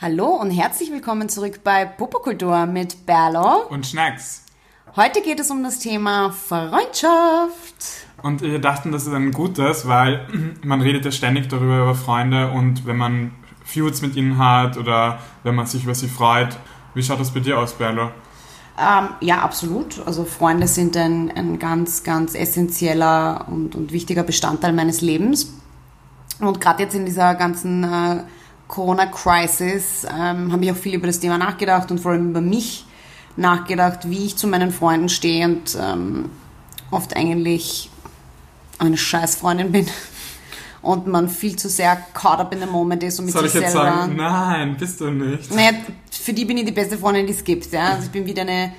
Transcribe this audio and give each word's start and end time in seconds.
Hallo 0.00 0.26
und 0.26 0.52
herzlich 0.52 0.92
willkommen 0.92 1.28
zurück 1.28 1.64
bei 1.64 1.84
Popokultur 1.84 2.66
mit 2.66 3.04
Berlo. 3.04 3.66
Und 3.68 3.84
Schnacks. 3.84 4.44
Heute 4.94 5.22
geht 5.22 5.40
es 5.40 5.50
um 5.50 5.64
das 5.64 5.80
Thema 5.80 6.30
Freundschaft. 6.30 8.06
Und 8.22 8.40
wir 8.40 8.60
dachten, 8.60 8.92
das 8.92 9.08
ist 9.08 9.12
ein 9.12 9.32
gutes, 9.32 9.88
weil 9.88 10.24
man 10.62 10.82
redet 10.82 11.04
ja 11.04 11.10
ständig 11.10 11.48
darüber 11.48 11.82
über 11.82 11.96
Freunde 11.96 12.52
und 12.52 12.86
wenn 12.86 12.96
man 12.96 13.32
Feuds 13.64 14.00
mit 14.00 14.14
ihnen 14.14 14.38
hat 14.38 14.76
oder 14.76 15.18
wenn 15.42 15.56
man 15.56 15.66
sich 15.66 15.82
über 15.82 15.96
sie 15.96 16.06
freut. 16.06 16.56
Wie 16.94 17.02
schaut 17.02 17.18
das 17.18 17.34
bei 17.34 17.40
dir 17.40 17.58
aus, 17.58 17.72
Berlo? 17.72 18.12
Ähm, 18.78 19.08
ja, 19.20 19.40
absolut. 19.40 20.00
Also 20.06 20.24
Freunde 20.24 20.68
sind 20.68 20.96
ein, 20.96 21.32
ein 21.32 21.58
ganz, 21.58 22.04
ganz 22.04 22.36
essentieller 22.36 23.46
und, 23.48 23.74
und 23.74 23.90
wichtiger 23.90 24.22
Bestandteil 24.22 24.72
meines 24.72 25.00
Lebens. 25.00 25.54
Und 26.38 26.60
gerade 26.60 26.84
jetzt 26.84 26.94
in 26.94 27.04
dieser 27.04 27.34
ganzen 27.34 27.82
äh, 27.82 28.22
Corona-Crisis 28.68 30.06
ähm, 30.10 30.52
habe 30.52 30.64
ich 30.64 30.70
auch 30.70 30.76
viel 30.76 30.94
über 30.94 31.06
das 31.06 31.20
Thema 31.20 31.38
nachgedacht 31.38 31.90
und 31.90 31.98
vor 31.98 32.12
allem 32.12 32.30
über 32.30 32.40
mich 32.40 32.84
nachgedacht, 33.36 34.08
wie 34.08 34.26
ich 34.26 34.36
zu 34.36 34.46
meinen 34.46 34.70
Freunden 34.70 35.08
stehe 35.08 35.46
und 35.46 35.76
ähm, 35.80 36.30
oft 36.90 37.16
eigentlich 37.16 37.90
eine 38.78 38.96
Scheißfreundin 38.96 39.72
bin 39.72 39.86
und 40.82 41.06
man 41.06 41.28
viel 41.28 41.56
zu 41.56 41.68
sehr 41.68 41.96
caught 42.14 42.40
up 42.40 42.52
in 42.52 42.60
the 42.60 42.66
moment 42.66 43.02
ist 43.02 43.18
und 43.18 43.26
mit 43.26 43.34
Soll 43.34 43.44
sich 43.44 43.54
ich 43.54 43.60
jetzt 43.62 43.72
selber. 43.72 43.90
sagen, 43.90 44.16
nein, 44.16 44.76
bist 44.78 45.00
du 45.00 45.10
nicht. 45.10 45.52
Naja, 45.54 45.70
für 46.10 46.32
die 46.32 46.44
bin 46.44 46.58
ich 46.58 46.66
die 46.66 46.72
beste 46.72 46.98
Freundin, 46.98 47.26
die 47.26 47.32
es 47.32 47.42
gibt. 47.42 47.72
Ja? 47.72 47.90
Also 47.90 48.04
ich 48.04 48.10
bin 48.10 48.26
wieder 48.26 48.42
eine 48.42 48.72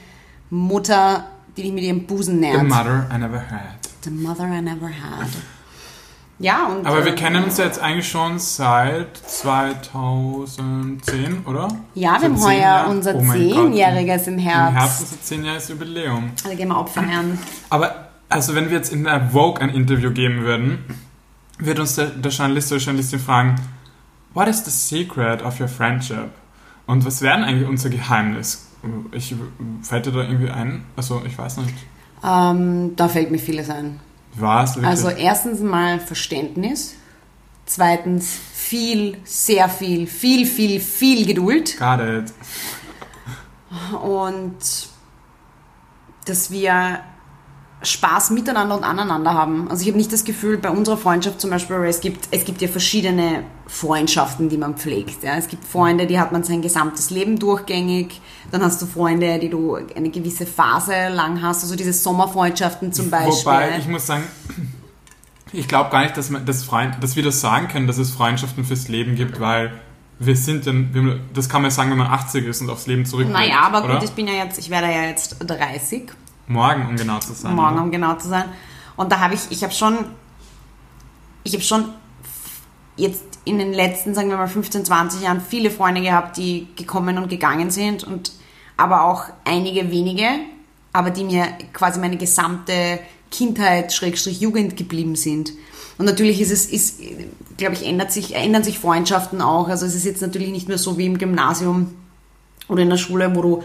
Mutter, 0.49 1.26
die 1.57 1.63
dich 1.63 1.73
mit 1.73 1.84
ihrem 1.84 2.05
Busen 2.05 2.40
nährt. 2.40 2.59
The 2.59 2.67
mother 2.67 3.09
I 3.13 3.17
never 3.17 3.40
had. 3.40 3.79
The 4.03 4.12
mother 4.12 4.45
I 4.45 4.62
never 4.62 4.87
had. 4.87 5.27
Ja, 6.39 6.67
und. 6.67 6.85
Aber 6.85 7.03
wir 7.03 7.11
äh, 7.11 7.16
kennen 7.16 7.43
uns 7.43 7.57
ja 7.57 7.66
jetzt 7.66 7.81
eigentlich 7.81 8.07
schon 8.07 8.39
seit 8.39 9.17
2010, 9.17 11.45
oder? 11.45 11.67
Ja, 11.93 12.21
wir 12.21 12.29
haben 12.29 12.41
heuer 12.41 12.85
unser 12.89 13.15
Oh 13.15 13.31
Zehnjähriges 13.31 14.27
im 14.27 14.35
Im 14.35 14.40
Herbst. 14.40 14.77
Herbst 14.77 15.01
ist 15.01 15.12
es 15.12 15.21
10 15.23 15.45
Jahres 15.45 15.67
Jubiläum. 15.67 16.32
Also 16.43 16.55
gehen 16.55 16.70
wir 16.70 16.77
auch 16.77 16.87
feiern. 16.87 17.37
Aber 17.70 18.10
also 18.29 18.55
wenn 18.55 18.70
wir 18.70 18.77
jetzt 18.77 18.93
in 18.93 19.04
der 19.04 19.29
Vogue 19.32 19.62
ein 19.62 19.70
Interview 19.70 20.12
geben 20.12 20.43
würden, 20.43 20.85
würde 21.57 21.82
uns 21.82 21.95
der, 21.95 22.07
der 22.07 22.32
Journalist 22.32 22.71
oder 22.71 22.82
Journalistin 22.82 23.20
fragen, 23.20 23.55
What 24.34 24.48
is 24.48 24.63
the 24.63 24.71
secret 24.71 25.43
of 25.43 25.60
your 25.60 25.67
friendship? 25.67 26.29
Und 26.85 27.05
was 27.05 27.21
wäre 27.21 27.35
denn 27.35 27.43
eigentlich 27.43 27.67
unser 27.67 27.90
Geheimnis? 27.90 28.67
Ich, 29.12 29.35
fällt 29.82 30.05
dir 30.05 30.12
da 30.12 30.21
irgendwie 30.21 30.51
ein? 30.51 30.85
Also 30.95 31.21
ich 31.26 31.37
weiß 31.37 31.57
nicht. 31.57 31.73
Ähm, 32.23 32.95
da 32.95 33.07
fällt 33.07 33.32
mir 33.32 33.40
vieles 33.40 33.70
ein. 33.70 33.99
Was? 34.40 34.76
Wirklich? 34.76 34.85
Also 34.90 35.09
erstens 35.09 35.59
mal 35.59 35.99
Verständnis. 35.99 36.95
Zweitens 37.65 38.40
viel, 38.54 39.18
sehr 39.23 39.70
viel, 39.70 40.07
viel, 40.07 40.45
viel, 40.45 40.79
viel 40.79 41.26
Geduld. 41.26 41.77
Got 41.77 41.99
it. 41.99 42.34
Und 44.04 44.57
dass 46.26 46.51
wir 46.51 47.04
Spaß 47.82 48.32
miteinander 48.32 48.76
und 48.76 48.84
aneinander 48.84 49.34
haben. 49.34 49.70
Also 49.70 49.84
ich 49.84 49.88
habe 49.88 49.98
nicht 49.98 50.12
das 50.12 50.26
Gefühl, 50.26 50.58
bei 50.58 50.70
unserer 50.70 50.98
Freundschaft 50.98 51.40
zum 51.40 51.49
Beispiel, 51.49 51.77
es 51.85 52.02
gibt, 52.02 52.27
es 52.32 52.44
gibt 52.44 52.62
ja 52.62 52.68
verschiedene 52.68 53.44
Freundschaften, 53.68 54.49
die 54.49 54.58
man 54.58 54.76
pflegt. 54.76 55.24
Ja. 55.24 55.35
Es 55.38 55.48
gibt 55.48 55.66
Freunde, 55.66 56.05
die 56.05 56.20
hat 56.20 56.34
man 56.34 56.44
sein 56.44 56.62
gesamtes 56.62 57.10
Leben 57.10 57.40
durchgängig. 57.40 58.20
Dann 58.52 58.63
hast 58.63 58.82
du 58.82 58.85
Freunde, 58.85 59.40
die 59.40 59.50
du 59.50 59.76
eine 59.76 60.10
gewisse 60.10 60.46
Phase 60.46 61.07
lang 61.10 61.41
hast. 61.41 61.63
Also 61.63 61.77
diese 61.77 61.94
Sommerfreundschaften 61.94 62.91
zum 62.91 63.10
Beispiel. 63.10 63.46
Wobei, 63.46 63.77
ich 63.77 63.88
muss 63.88 64.07
sagen, 64.07 64.24
ich 65.53 65.68
glaube 65.68 65.90
gar 65.90 66.03
nicht, 66.03 66.18
dass, 66.18 66.30
man, 66.30 66.46
dass, 66.46 66.63
Freund, 66.63 66.97
dass 67.02 67.16
wir 67.16 67.24
das 67.24 67.40
sagen 67.40 67.69
können, 67.69 67.88
dass 67.88 67.97
es 67.97 68.12
Freundschaften 68.12 68.66
fürs 68.66 68.90
Leben 68.90 69.16
gibt, 69.16 69.40
weil 69.40 69.72
wir 70.19 70.35
sind 70.35 70.68
dann, 70.68 71.22
das 71.34 71.47
kann 71.47 71.62
man 71.62 71.72
sagen, 71.72 71.91
wenn 71.91 71.97
man 71.97 72.07
80 72.07 72.46
ist 72.46 72.59
und 72.59 72.69
aufs 72.69 72.88
Leben 72.88 73.06
zurückblickt. 73.06 73.40
naja, 73.40 73.62
aber 73.62 73.85
oder? 73.85 73.96
gut, 73.96 74.03
ich 74.03 74.12
bin 74.12 74.28
ja 74.28 74.34
jetzt, 74.34 74.59
ich 74.59 74.69
werde 74.69 74.88
ja 74.88 75.03
jetzt 75.03 75.38
30. 75.40 76.12
Morgen, 76.50 76.88
um 76.88 76.95
genau 76.95 77.19
zu 77.19 77.33
sein. 77.33 77.55
morgen, 77.55 77.75
oder? 77.75 77.83
um 77.83 77.91
genau 77.91 78.15
zu 78.15 78.27
sein. 78.27 78.45
Und 78.97 79.11
da 79.11 79.19
habe 79.19 79.35
ich, 79.35 79.41
ich 79.51 79.63
habe 79.63 79.71
schon, 79.71 79.97
ich 81.43 81.53
habe 81.53 81.63
schon 81.63 81.85
jetzt 82.97 83.23
in 83.45 83.59
den 83.59 83.71
letzten, 83.71 84.15
sagen 84.15 84.29
wir 84.29 84.37
mal, 84.37 84.47
15, 84.47 84.83
20 84.83 85.21
Jahren 85.21 85.41
viele 85.41 85.69
Freunde 85.69 86.01
gehabt, 86.01 86.38
die 86.38 86.67
gekommen 86.75 87.19
und 87.19 87.29
gegangen 87.29 87.69
sind 87.69 88.03
und 88.03 88.31
aber 88.77 89.03
auch 89.03 89.25
einige 89.45 89.91
wenige, 89.91 90.27
aber 90.91 91.11
die 91.11 91.23
mir 91.23 91.45
quasi 91.71 91.99
meine 91.99 92.17
gesamte 92.17 92.99
Kindheit, 93.29 93.93
Schrägstrich 93.93 94.41
Jugend 94.41 94.75
geblieben 94.75 95.15
sind. 95.15 95.53
Und 95.99 96.05
natürlich 96.05 96.41
ist 96.41 96.51
es, 96.51 96.65
ist, 96.65 96.99
glaube 97.57 97.75
ich, 97.75 97.85
ändert 97.85 98.11
sich, 98.11 98.35
ändern 98.35 98.63
sich 98.63 98.79
Freundschaften 98.79 99.41
auch. 99.41 99.67
Also 99.67 99.85
es 99.85 99.93
ist 99.93 100.05
jetzt 100.05 100.21
natürlich 100.21 100.49
nicht 100.49 100.67
mehr 100.67 100.79
so 100.79 100.97
wie 100.97 101.05
im 101.05 101.19
Gymnasium 101.19 101.93
oder 102.67 102.81
in 102.81 102.89
der 102.89 102.97
Schule, 102.97 103.35
wo 103.35 103.41
du 103.41 103.63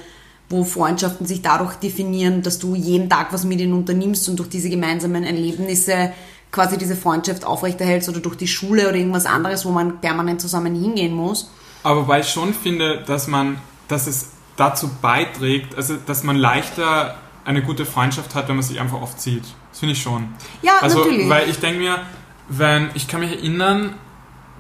wo 0.49 0.65
Freundschaften 0.65 1.27
sich 1.27 1.43
dadurch 1.43 1.75
definieren, 1.77 2.43
dass 2.43 2.59
du 2.59 2.75
jeden 2.75 3.09
Tag 3.09 3.33
was 3.33 3.45
mit 3.45 3.61
ihnen 3.61 3.73
unternimmst 3.73 4.29
und 4.29 4.37
durch 4.39 4.49
diese 4.49 4.69
gemeinsamen 4.69 5.25
Erlebnisse 5.25 6.13
quasi 6.51 6.79
diese 6.79 6.95
Freundschaft 6.97 7.45
aufrechterhältst 7.45 8.09
oder 8.09 8.21
durch 8.21 8.37
die 8.37 8.47
Schule 8.47 8.89
oder 8.89 8.97
irgendwas 8.97 9.27
anderes, 9.27 9.65
wo 9.65 9.71
man 9.71 10.01
permanent 10.01 10.41
zusammen 10.41 10.75
hingehen 10.81 11.13
muss. 11.15 11.51
Aber 11.83 12.03
wobei 12.03 12.21
ich 12.21 12.29
schon 12.29 12.55
finde, 12.55 13.03
dass 13.07 13.27
man, 13.27 13.59
dass 13.89 14.07
es 14.07 14.31
dazu 14.57 14.89
beiträgt, 15.03 15.75
also 15.77 15.97
dass 16.07 16.23
man 16.23 16.37
leichter 16.37 17.17
eine 17.45 17.63
gute 17.63 17.85
Freundschaft 17.85 18.35
hat, 18.35 18.49
wenn 18.49 18.57
man 18.57 18.63
sich 18.63 18.81
einfach 18.81 19.03
oft 19.03 19.21
sieht. 19.21 19.43
Das 19.71 19.81
finde 19.81 19.95
ich 19.95 20.03
schon. 20.03 20.29
Ja, 20.63 20.75
Also, 20.81 21.01
natürlich. 21.01 21.29
weil 21.29 21.51
ich 21.51 21.59
denke 21.59 21.81
mir, 21.81 21.99
wenn, 22.49 22.91
ich 22.95 23.09
kann 23.09 23.21
mich 23.21 23.33
erinnern, 23.33 23.95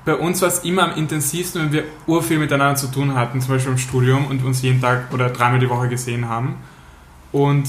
bei 0.04 0.14
uns 0.14 0.42
war 0.42 0.48
es 0.48 0.60
immer 0.60 0.84
am 0.84 0.96
intensivsten, 0.96 1.62
wenn 1.62 1.72
wir 1.72 1.84
urviel 2.06 2.38
miteinander 2.38 2.76
zu 2.76 2.88
tun 2.88 3.14
hatten, 3.14 3.40
zum 3.40 3.54
Beispiel 3.54 3.72
im 3.72 3.78
Studium 3.78 4.26
und 4.26 4.44
uns 4.44 4.60
jeden 4.62 4.80
Tag 4.80 5.12
oder 5.12 5.30
dreimal 5.30 5.58
die 5.58 5.70
Woche 5.70 5.88
gesehen 5.88 6.28
haben. 6.28 6.56
Und, 7.32 7.64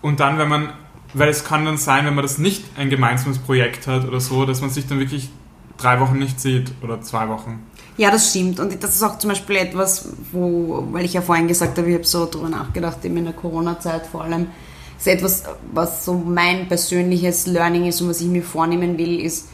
und 0.00 0.20
dann, 0.20 0.38
wenn 0.38 0.48
man, 0.48 0.72
weil 1.14 1.28
es 1.28 1.44
kann 1.44 1.64
dann 1.64 1.76
sein, 1.76 2.06
wenn 2.06 2.14
man 2.14 2.22
das 2.22 2.38
nicht 2.38 2.64
ein 2.76 2.88
gemeinsames 2.88 3.38
Projekt 3.38 3.86
hat 3.86 4.06
oder 4.06 4.20
so, 4.20 4.46
dass 4.46 4.60
man 4.60 4.70
sich 4.70 4.86
dann 4.86 4.98
wirklich 4.98 5.28
drei 5.76 6.00
Wochen 6.00 6.18
nicht 6.18 6.40
sieht 6.40 6.72
oder 6.82 7.02
zwei 7.02 7.28
Wochen. 7.28 7.66
Ja, 7.98 8.10
das 8.10 8.30
stimmt. 8.30 8.58
Und 8.58 8.82
das 8.82 8.96
ist 8.96 9.02
auch 9.02 9.18
zum 9.18 9.30
Beispiel 9.30 9.56
etwas, 9.56 10.08
wo, 10.32 10.88
weil 10.90 11.04
ich 11.04 11.12
ja 11.12 11.20
vorhin 11.20 11.48
gesagt 11.48 11.76
habe, 11.76 11.88
ich 11.88 11.94
habe 11.94 12.04
so 12.04 12.26
drüber 12.26 12.48
nachgedacht, 12.48 13.04
eben 13.04 13.18
in 13.18 13.24
der 13.24 13.34
Corona-Zeit 13.34 14.06
vor 14.06 14.24
allem, 14.24 14.46
ist 14.96 15.06
etwas, 15.06 15.44
was 15.72 16.04
so 16.04 16.14
mein 16.14 16.68
persönliches 16.68 17.46
Learning 17.46 17.86
ist 17.86 18.00
und 18.00 18.08
was 18.08 18.20
ich 18.20 18.28
mir 18.28 18.42
vornehmen 18.42 18.96
will, 18.96 19.20
ist, 19.20 19.48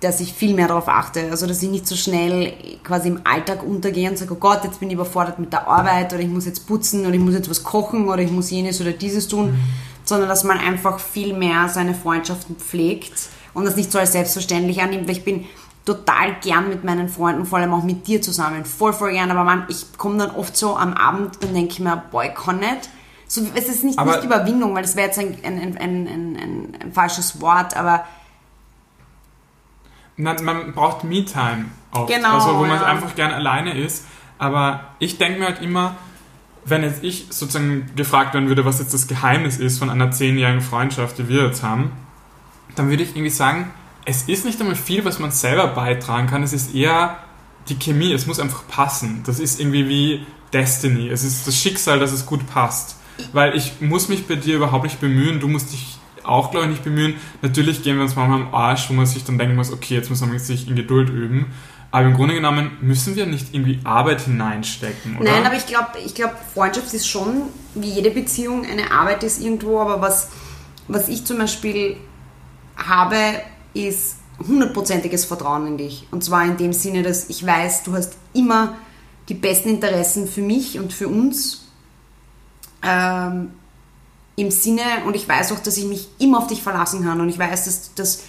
dass 0.00 0.20
ich 0.20 0.32
viel 0.34 0.54
mehr 0.54 0.68
darauf 0.68 0.88
achte. 0.88 1.28
Also, 1.30 1.46
dass 1.46 1.62
ich 1.62 1.70
nicht 1.70 1.86
so 1.86 1.96
schnell 1.96 2.52
quasi 2.82 3.08
im 3.08 3.20
Alltag 3.24 3.62
untergehe 3.62 4.10
und 4.10 4.18
sage, 4.18 4.32
oh 4.34 4.38
Gott, 4.38 4.64
jetzt 4.64 4.80
bin 4.80 4.88
ich 4.90 4.94
überfordert 4.94 5.38
mit 5.38 5.52
der 5.52 5.66
Arbeit 5.66 6.12
oder 6.12 6.22
ich 6.22 6.28
muss 6.28 6.44
jetzt 6.46 6.66
putzen 6.66 7.06
oder 7.06 7.14
ich 7.14 7.20
muss 7.20 7.34
jetzt 7.34 7.48
was 7.48 7.62
kochen 7.64 8.08
oder 8.08 8.18
ich 8.22 8.30
muss 8.30 8.50
jenes 8.50 8.80
oder 8.80 8.92
dieses 8.92 9.28
tun, 9.28 9.58
sondern 10.04 10.28
dass 10.28 10.44
man 10.44 10.58
einfach 10.58 10.98
viel 11.00 11.32
mehr 11.34 11.68
seine 11.68 11.94
Freundschaften 11.94 12.56
pflegt 12.56 13.12
und 13.54 13.64
das 13.64 13.76
nicht 13.76 13.90
so 13.90 13.98
als 13.98 14.12
selbstverständlich 14.12 14.82
annimmt, 14.82 15.06
weil 15.08 15.16
ich 15.16 15.24
bin 15.24 15.46
total 15.86 16.36
gern 16.42 16.68
mit 16.70 16.82
meinen 16.84 17.08
Freunden, 17.08 17.44
vor 17.46 17.58
allem 17.58 17.72
auch 17.72 17.84
mit 17.84 18.06
dir 18.06 18.20
zusammen, 18.20 18.64
voll, 18.64 18.92
voll 18.92 19.12
gern, 19.12 19.30
aber 19.30 19.44
man, 19.44 19.64
ich 19.68 19.96
komme 19.96 20.18
dann 20.18 20.30
oft 20.34 20.56
so 20.56 20.76
am 20.76 20.94
Abend 20.94 21.42
und 21.44 21.54
denke 21.54 21.82
mir, 21.82 22.02
ich 22.24 22.34
kann 22.34 22.58
nicht. 22.58 22.88
So, 23.26 23.42
es 23.54 23.68
ist 23.68 23.84
nicht, 23.84 23.98
Aber- 23.98 24.16
nicht 24.16 24.24
Überwindung, 24.24 24.74
weil 24.74 24.82
das 24.82 24.96
wäre 24.96 25.06
jetzt 25.08 25.18
ein, 25.18 25.36
ein, 25.44 25.76
ein, 25.78 26.76
ein 26.82 26.92
falsches 26.92 27.40
Wort, 27.40 27.76
aber 27.76 28.04
Na, 30.16 30.40
man 30.40 30.72
braucht 30.72 31.04
Me-Time 31.04 31.66
oft. 31.92 32.12
Genau, 32.12 32.34
Also, 32.34 32.56
wo 32.58 32.64
man 32.64 32.80
ja. 32.80 32.86
einfach 32.86 33.14
gern 33.14 33.32
alleine 33.32 33.76
ist. 33.76 34.04
Aber 34.38 34.84
ich 34.98 35.18
denke 35.18 35.38
mir 35.40 35.46
halt 35.46 35.62
immer, 35.62 35.96
wenn 36.64 36.82
jetzt 36.82 37.02
ich 37.04 37.26
sozusagen 37.30 37.90
gefragt 37.96 38.34
werden 38.34 38.48
würde, 38.48 38.64
was 38.64 38.78
jetzt 38.78 38.94
das 38.94 39.06
Geheimnis 39.06 39.58
ist 39.58 39.78
von 39.78 39.90
einer 39.90 40.10
zehnjährigen 40.10 40.60
Freundschaft, 40.60 41.18
die 41.18 41.28
wir 41.28 41.44
jetzt 41.44 41.62
haben, 41.62 41.92
dann 42.74 42.88
würde 42.90 43.02
ich 43.02 43.10
irgendwie 43.10 43.30
sagen, 43.30 43.70
es 44.04 44.22
ist 44.22 44.44
nicht 44.44 44.60
einmal 44.60 44.76
viel, 44.76 45.04
was 45.04 45.18
man 45.18 45.30
selber 45.30 45.68
beitragen 45.68 46.26
kann. 46.26 46.42
Es 46.42 46.52
ist 46.52 46.74
eher 46.74 47.18
die 47.68 47.78
Chemie. 47.78 48.12
Es 48.12 48.26
muss 48.26 48.40
einfach 48.40 48.66
passen. 48.68 49.22
Das 49.26 49.38
ist 49.38 49.60
irgendwie 49.60 49.88
wie 49.88 50.26
Destiny. 50.52 51.08
Es 51.08 51.24
ist 51.24 51.46
das 51.46 51.56
Schicksal, 51.56 51.98
dass 51.98 52.12
es 52.12 52.26
gut 52.26 52.46
passt. 52.46 52.96
Weil 53.32 53.54
ich 53.56 53.80
muss 53.80 54.08
mich 54.08 54.26
bei 54.26 54.34
dir 54.34 54.56
überhaupt 54.56 54.84
nicht 54.84 55.00
bemühen. 55.00 55.40
Du 55.40 55.48
musst 55.48 55.72
dich 55.72 55.98
auch, 56.24 56.50
glaube 56.50 56.66
ich, 56.66 56.72
nicht 56.72 56.84
bemühen. 56.84 57.14
Natürlich 57.42 57.82
gehen 57.82 57.96
wir 57.96 58.02
uns 58.02 58.16
manchmal 58.16 58.42
am 58.42 58.54
Arsch, 58.54 58.88
wo 58.88 58.94
man 58.94 59.06
sich 59.06 59.24
dann 59.24 59.38
denken 59.38 59.56
muss, 59.56 59.72
okay, 59.72 59.94
jetzt 59.94 60.10
muss 60.10 60.20
man 60.20 60.38
sich 60.38 60.68
in 60.68 60.76
Geduld 60.76 61.10
üben. 61.10 61.52
Aber 61.90 62.06
im 62.08 62.14
Grunde 62.14 62.34
genommen 62.34 62.72
müssen 62.80 63.14
wir 63.14 63.24
nicht 63.24 63.54
irgendwie 63.54 63.78
Arbeit 63.84 64.22
hineinstecken, 64.22 65.16
oder? 65.16 65.30
Nein, 65.30 65.46
aber 65.46 65.54
ich 65.54 65.66
glaube, 65.66 65.90
ich 66.04 66.14
glaub, 66.14 66.32
Freundschaft 66.52 66.92
ist 66.92 67.06
schon, 67.06 67.42
wie 67.76 67.88
jede 67.88 68.10
Beziehung, 68.10 68.66
eine 68.66 68.90
Arbeit 68.90 69.22
ist 69.22 69.40
irgendwo, 69.40 69.78
aber 69.80 70.00
was, 70.00 70.30
was 70.88 71.08
ich 71.08 71.24
zum 71.24 71.38
Beispiel 71.38 71.96
habe, 72.76 73.16
ist 73.74 74.16
hundertprozentiges 74.44 75.24
Vertrauen 75.24 75.68
in 75.68 75.78
dich. 75.78 76.08
Und 76.10 76.24
zwar 76.24 76.44
in 76.44 76.56
dem 76.56 76.72
Sinne, 76.72 77.04
dass 77.04 77.28
ich 77.28 77.46
weiß, 77.46 77.84
du 77.84 77.92
hast 77.92 78.14
immer 78.32 78.74
die 79.28 79.34
besten 79.34 79.68
Interessen 79.68 80.26
für 80.26 80.42
mich 80.42 80.78
und 80.78 80.92
für 80.92 81.06
uns 81.06 81.68
ähm, 82.82 83.50
im 84.36 84.50
Sinne, 84.50 84.82
und 85.06 85.14
ich 85.16 85.28
weiß 85.28 85.52
auch, 85.52 85.60
dass 85.60 85.76
ich 85.76 85.84
mich 85.84 86.08
immer 86.18 86.38
auf 86.38 86.46
dich 86.48 86.62
verlassen 86.62 87.04
kann 87.04 87.20
und 87.20 87.28
ich 87.28 87.38
weiß, 87.38 87.64
dass, 87.66 87.94
dass, 87.94 88.22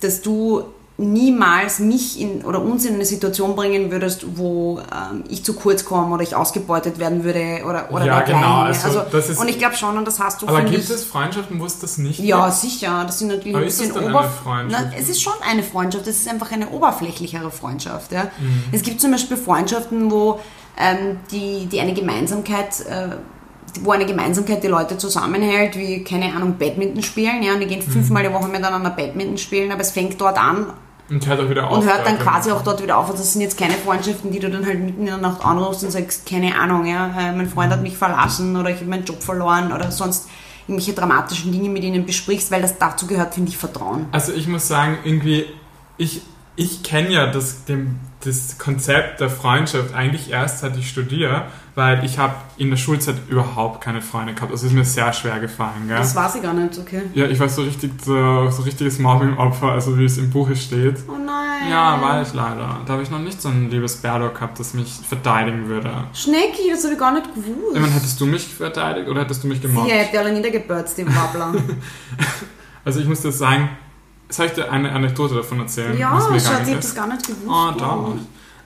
dass 0.00 0.20
du 0.22 0.64
niemals 1.00 1.78
mich 1.78 2.20
in, 2.20 2.44
oder 2.44 2.60
uns 2.60 2.84
in 2.84 2.94
eine 2.94 3.04
Situation 3.04 3.54
bringen 3.54 3.92
würdest, 3.92 4.36
wo 4.36 4.80
ähm, 4.80 5.22
ich 5.28 5.44
zu 5.44 5.54
kurz 5.54 5.84
komme 5.84 6.12
oder 6.12 6.24
ich 6.24 6.34
ausgebeutet 6.34 6.98
werden 6.98 7.22
würde 7.22 7.62
oder, 7.64 7.88
oder 7.92 8.04
Ja, 8.04 8.20
genau, 8.22 8.62
also 8.62 9.02
das 9.10 9.28
ist- 9.28 9.38
und 9.40 9.48
ich 9.48 9.58
glaube 9.58 9.76
schon, 9.76 9.96
und 9.96 10.04
das 10.04 10.18
hast 10.18 10.42
du, 10.42 10.48
Aber 10.48 10.62
gibt 10.62 10.90
es 10.90 11.04
Freundschaften, 11.04 11.60
wo 11.60 11.66
es 11.66 11.78
das 11.78 11.98
nicht 11.98 12.18
ja, 12.18 12.46
gibt? 12.46 12.58
sicher. 12.58 13.04
Das 13.06 13.20
sind 13.20 13.28
natürlich 13.28 13.54
Aber 13.54 13.62
ein 13.64 13.66
bisschen 13.66 13.94
dann 13.94 14.04
ober 14.10 14.20
eine 14.22 14.28
Freundschaft? 14.28 14.86
Na, 14.90 14.98
es 14.98 15.08
ist 15.08 15.22
schon 15.22 15.34
eine 15.48 15.62
Freundschaft. 15.62 16.04
Es 16.08 16.16
ist 16.16 16.28
einfach 16.28 16.50
eine 16.50 16.68
oberflächlichere 16.70 17.52
Freundschaft. 17.52 18.10
Ja. 18.10 18.24
Mhm. 18.24 18.64
Es 18.72 18.82
gibt 18.82 19.00
zum 19.00 19.12
Beispiel 19.12 19.36
Freundschaften, 19.36 20.10
wo 20.10 20.40
ähm, 20.76 21.18
die, 21.30 21.66
die 21.66 21.78
eine 21.80 21.94
Gemeinsamkeit, 21.94 22.80
äh, 22.86 23.10
wo 23.84 23.92
eine 23.92 24.06
Gemeinsamkeit 24.06 24.62
die 24.62 24.68
Leute 24.68 24.96
zusammenhält, 24.98 25.76
wie 25.76 26.04
keine 26.04 26.34
Ahnung 26.34 26.56
Badminton 26.58 27.02
spielen. 27.02 27.42
Ja, 27.42 27.54
und 27.54 27.60
die 27.60 27.66
gehen 27.66 27.80
Mhm. 27.86 27.90
fünfmal 27.92 28.22
die 28.24 28.32
Woche 28.32 28.48
miteinander 28.48 28.90
Badminton 28.90 29.38
spielen, 29.38 29.70
aber 29.72 29.80
es 29.82 29.90
fängt 29.92 30.20
dort 30.20 30.38
an 30.38 30.66
Und 31.10 31.26
hört 31.26 31.40
auch 31.40 31.48
wieder 31.50 31.68
auf. 31.70 31.78
und 31.78 31.84
hört 31.86 32.06
dann 32.06 32.18
quasi 32.18 32.50
auch 32.50 32.62
dort 32.62 32.82
wieder 32.82 32.98
auf. 32.98 33.08
Und 33.10 33.18
das 33.18 33.32
sind 33.32 33.42
jetzt 33.42 33.56
keine 33.58 33.74
Freundschaften, 33.74 34.30
die 34.30 34.38
du 34.38 34.50
dann 34.50 34.64
halt 34.66 34.80
mitten 34.80 35.00
in 35.00 35.06
der 35.06 35.16
Nacht 35.18 35.44
anrufst 35.44 35.82
und 35.84 35.90
sagst, 35.90 36.26
keine 36.26 36.58
Ahnung, 36.58 36.86
ja, 36.86 37.06
äh, 37.18 37.32
mein 37.32 37.48
Freund 37.48 37.72
hat 37.72 37.82
mich 37.82 37.96
verlassen 37.96 38.56
oder 38.56 38.70
ich 38.70 38.76
habe 38.76 38.86
meinen 38.86 39.04
Job 39.04 39.22
verloren 39.22 39.72
oder 39.72 39.90
sonst 39.90 40.28
irgendwelche 40.66 40.92
dramatischen 40.92 41.50
Dinge 41.50 41.70
mit 41.70 41.82
ihnen 41.82 42.04
besprichst, 42.04 42.50
weil 42.50 42.60
das 42.60 42.76
dazu 42.78 43.06
gehört, 43.06 43.32
finde 43.34 43.48
ich, 43.50 43.56
Vertrauen. 43.56 44.06
Also 44.12 44.32
ich 44.34 44.46
muss 44.48 44.68
sagen, 44.68 44.98
irgendwie, 45.02 45.46
ich, 45.96 46.20
ich 46.56 46.82
kenne 46.82 47.08
ja 47.10 47.26
das, 47.26 47.64
dem, 47.64 47.98
das 48.24 48.58
Konzept 48.58 49.20
der 49.20 49.30
Freundschaft 49.30 49.94
eigentlich 49.94 50.30
erst, 50.30 50.58
seit 50.58 50.76
ich 50.76 50.88
studiere, 50.88 51.46
weil 51.76 52.04
ich 52.04 52.18
habe 52.18 52.34
in 52.56 52.70
der 52.70 52.76
Schulzeit 52.76 53.14
überhaupt 53.28 53.80
keine 53.80 54.02
Freunde 54.02 54.34
gehabt. 54.34 54.50
Also 54.50 54.66
es 54.66 54.72
ist 54.72 54.76
mir 54.76 54.84
sehr 54.84 55.12
schwer 55.12 55.38
gefallen. 55.38 55.86
Gell? 55.86 55.96
Das 55.96 56.16
war 56.16 56.28
sie 56.28 56.40
gar 56.40 56.52
nicht, 56.52 56.76
okay. 56.78 57.02
Ja, 57.14 57.26
ich 57.26 57.38
war 57.38 57.48
so 57.48 57.62
richtig 57.62 57.92
so, 58.02 58.50
so 58.50 58.62
richtiges 58.62 58.98
Mobbing-Opfer, 58.98 59.70
also 59.70 59.96
wie 59.96 60.04
es 60.04 60.18
im 60.18 60.30
Buche 60.30 60.56
steht. 60.56 60.96
Oh 61.08 61.12
nein. 61.12 61.70
Ja, 61.70 62.00
war 62.02 62.20
ich 62.20 62.34
leider. 62.34 62.80
Da 62.84 62.92
habe 62.94 63.02
ich 63.02 63.10
noch 63.10 63.20
nicht 63.20 63.40
so 63.40 63.50
ein 63.50 63.70
liebes 63.70 63.96
Bärloch 63.96 64.34
gehabt, 64.34 64.58
das 64.58 64.74
mich 64.74 64.92
verteidigen 65.08 65.68
würde. 65.68 65.92
Schnecki, 66.12 66.70
das 66.70 66.82
habe 66.82 66.94
ich 66.94 66.98
gar 66.98 67.12
nicht 67.12 67.32
gewusst. 67.32 67.74
Ich 67.74 67.80
meine, 67.80 67.92
hättest 67.92 68.20
du 68.20 68.26
mich 68.26 68.48
verteidigt 68.48 69.08
oder 69.08 69.20
hättest 69.20 69.44
du 69.44 69.48
mich 69.48 69.62
gemobbt? 69.62 69.88
Sie 69.88 69.94
hätte 69.94 70.18
alle 70.18 70.32
niedergebürzt, 70.32 70.98
die 70.98 71.06
Wabbler. 71.06 71.54
Also 72.84 73.00
ich 73.00 73.06
muss 73.06 73.20
dir 73.20 73.32
sagen, 73.32 73.68
soll 74.28 74.46
ich 74.46 74.52
dir 74.52 74.70
eine 74.70 74.92
Anekdote 74.92 75.34
davon 75.34 75.60
erzählen? 75.60 75.96
ja, 75.98 76.20
Schatz, 76.20 76.36
ich 76.36 76.48
habe 76.48 76.76
das 76.76 76.94
gar 76.94 77.06
nicht 77.06 77.26
gewusst. 77.26 77.46
Oh, 77.48 77.72
doch. 77.78 78.14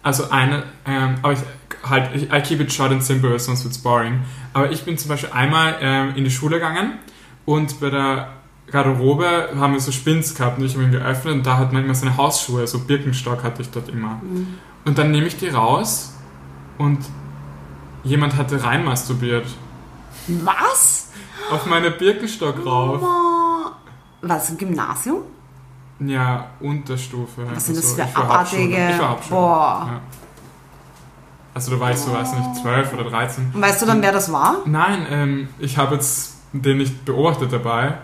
Also 0.02 0.30
eine, 0.30 0.64
ähm, 0.84 1.16
aber 1.22 1.34
ich 1.34 1.40
halt, 1.88 2.10
ich, 2.14 2.32
I 2.32 2.40
keep 2.40 2.60
it 2.60 2.72
short 2.72 2.92
and 2.92 3.02
simple, 3.02 3.38
sonst 3.38 3.64
wird's 3.64 3.78
boring. 3.78 4.20
Aber 4.52 4.70
ich 4.70 4.84
bin 4.84 4.98
zum 4.98 5.08
Beispiel 5.08 5.30
einmal 5.32 5.76
ähm, 5.80 6.14
in 6.16 6.24
die 6.24 6.30
Schule 6.30 6.56
gegangen 6.56 6.98
und 7.44 7.80
bei 7.80 7.90
der 7.90 8.28
Garderobe 8.70 9.50
haben 9.58 9.74
wir 9.74 9.80
so 9.80 9.92
Spins 9.92 10.34
gehabt 10.34 10.58
und 10.58 10.64
ich 10.64 10.74
habe 10.74 10.84
ihn 10.84 10.92
geöffnet 10.92 11.34
und 11.34 11.46
da 11.46 11.58
hat 11.58 11.72
man 11.72 11.84
immer 11.84 11.94
seine 11.94 12.16
Hausschuhe, 12.16 12.66
so 12.66 12.80
Birkenstock 12.80 13.42
hatte 13.42 13.62
ich 13.62 13.70
dort 13.70 13.88
immer. 13.88 14.20
Mhm. 14.22 14.58
Und 14.84 14.98
dann 14.98 15.10
nehme 15.10 15.26
ich 15.26 15.36
die 15.36 15.48
raus 15.48 16.14
und 16.78 16.98
jemand 18.04 18.36
hatte 18.36 18.62
rein 18.62 18.84
masturbiert. 18.84 19.46
Was? 20.26 21.10
Auf 21.50 21.66
meine 21.66 21.90
Birkenstock 21.90 22.64
rauf. 22.64 23.02
Was, 24.22 24.50
im 24.50 24.58
Gymnasium? 24.58 25.22
Ja, 26.00 26.46
Unterstufe. 26.60 27.42
Was 27.52 27.66
sind 27.66 27.78
das 27.78 27.84
Also, 27.84 27.96
für 27.96 28.08
ich 28.08 28.16
war 28.16 28.24
abartige-. 28.24 28.90
Ich 28.90 28.98
war 28.98 29.08
Hauptschule. 29.10 29.40
Boah. 29.40 29.88
Ja. 29.92 30.00
Also 31.54 31.70
da 31.72 31.80
war 31.80 31.90
ich 31.90 31.98
so, 31.98 32.12
weiß 32.12 32.32
nicht, 32.32 32.62
12 32.62 32.94
oder 32.94 33.04
13. 33.04 33.52
Und 33.54 33.60
weißt 33.60 33.82
du 33.82 33.86
dann, 33.86 34.00
wer 34.00 34.12
das 34.12 34.32
war? 34.32 34.58
Nein, 34.64 35.06
ähm, 35.10 35.48
ich 35.58 35.76
habe 35.76 35.96
jetzt 35.96 36.36
den 36.52 36.78
nicht 36.78 37.04
beobachtet 37.04 37.52
dabei. 37.52 37.94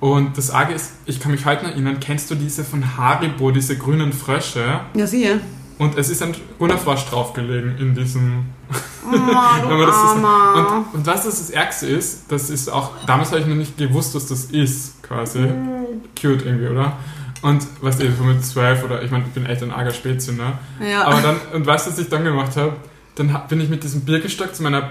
Und 0.00 0.36
das 0.36 0.50
Arge 0.50 0.74
ist, 0.74 0.92
ich 1.06 1.18
kann 1.18 1.32
mich 1.32 1.44
heute 1.44 1.64
noch 1.64 1.72
erinnern, 1.72 1.98
kennst 2.00 2.30
du 2.30 2.34
diese 2.34 2.64
von 2.64 2.96
Haribo, 2.96 3.50
diese 3.50 3.76
grünen 3.76 4.12
Frösche? 4.12 4.80
Ja, 4.94 5.06
siehe. 5.06 5.40
Und 5.78 5.96
es 5.96 6.10
ist 6.10 6.22
ein 6.22 6.34
grüner 6.58 6.78
Frosch 6.78 7.04
draufgelegen 7.06 7.78
in 7.78 7.94
diesem... 7.94 8.46
Oh, 9.06 9.12
du. 9.12 9.18
Armer. 9.84 10.84
und, 10.92 10.98
und 10.98 11.06
was 11.06 11.24
das, 11.24 11.38
das 11.38 11.50
Ärgste 11.50 11.86
ist, 11.86 12.30
das 12.30 12.50
ist 12.50 12.68
auch, 12.68 12.90
damals 13.06 13.30
habe 13.30 13.40
ich 13.40 13.46
noch 13.46 13.54
nicht 13.54 13.76
gewusst, 13.76 14.14
was 14.14 14.26
das 14.26 14.46
ist, 14.46 15.02
quasi. 15.02 15.48
Cute 16.20 16.44
irgendwie, 16.44 16.66
oder? 16.66 16.92
Und 17.42 17.66
was 17.80 18.00
ich 18.00 18.18
mit 18.18 18.44
12 18.44 18.84
oder, 18.84 19.02
ich 19.02 19.10
meine, 19.10 19.24
ich 19.24 19.32
bin 19.32 19.46
echt 19.46 19.62
ein 19.62 19.70
arger 19.70 19.92
Spätzchen, 19.92 20.36
ne? 20.36 20.52
Ja. 20.80 21.04
Aber 21.04 21.20
dann, 21.20 21.36
und 21.52 21.66
weißt 21.66 21.86
du, 21.86 21.90
was 21.92 21.98
ich 21.98 22.08
dann 22.08 22.24
gemacht 22.24 22.56
habe? 22.56 22.76
Dann 23.14 23.42
bin 23.48 23.60
ich 23.60 23.68
mit 23.68 23.84
diesem 23.84 24.04
Birkenstock 24.04 24.54
zu 24.54 24.62
meiner 24.62 24.88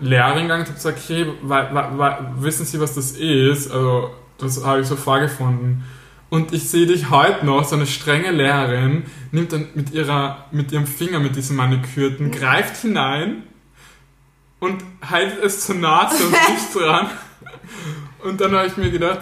Lehrerin 0.00 0.42
gegangen 0.42 0.62
und 0.62 0.68
habe 0.68 0.74
gesagt, 0.74 1.00
hey, 1.08 1.26
wissen 2.40 2.64
Sie, 2.64 2.80
was 2.80 2.94
das 2.94 3.12
ist? 3.12 3.70
Also, 3.70 4.10
das 4.38 4.64
habe 4.64 4.80
ich 4.80 4.86
so 4.86 4.96
vorgefunden. 4.96 5.84
Und 6.30 6.52
ich 6.52 6.68
sehe 6.68 6.86
dich 6.86 7.10
heute 7.10 7.46
noch, 7.46 7.64
so 7.64 7.76
eine 7.76 7.86
strenge 7.86 8.30
Lehrerin, 8.30 9.04
nimmt 9.32 9.52
dann 9.52 9.68
mit, 9.74 9.92
ihrer, 9.92 10.46
mit 10.50 10.72
ihrem 10.72 10.86
Finger, 10.86 11.20
mit 11.20 11.36
diesem 11.36 11.56
Manikürten, 11.56 12.30
greift 12.30 12.76
hinein 12.76 13.44
und 14.58 14.82
haltet 15.08 15.42
es 15.42 15.64
zur 15.64 15.76
Nase 15.76 16.24
und 16.24 16.32
nicht 16.52 16.74
dran. 16.74 17.08
Und 18.24 18.40
dann 18.40 18.52
habe 18.52 18.66
ich 18.66 18.76
mir 18.76 18.90
gedacht, 18.90 19.20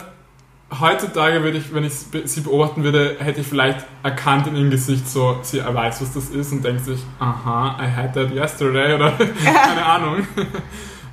heutzutage 0.81 1.43
würde 1.43 1.59
ich, 1.59 1.73
wenn 1.73 1.85
ich 1.85 1.93
sie 1.95 2.41
beobachten 2.41 2.83
würde, 2.83 3.17
hätte 3.19 3.41
ich 3.41 3.47
vielleicht 3.47 3.85
erkannt 4.03 4.47
in 4.49 4.57
ihrem 4.57 4.71
Gesicht 4.71 5.09
so, 5.09 5.39
sie 5.43 5.63
weiß, 5.65 6.03
was 6.03 6.13
das 6.13 6.31
ist 6.31 6.53
und 6.53 6.65
denkt 6.65 6.85
sich, 6.85 7.01
aha, 7.19 7.77
I 7.81 7.89
had 7.91 8.15
that 8.15 8.33
yesterday 8.35 8.95
oder 8.95 9.13
keine 9.45 9.85
Ahnung. 9.87 10.27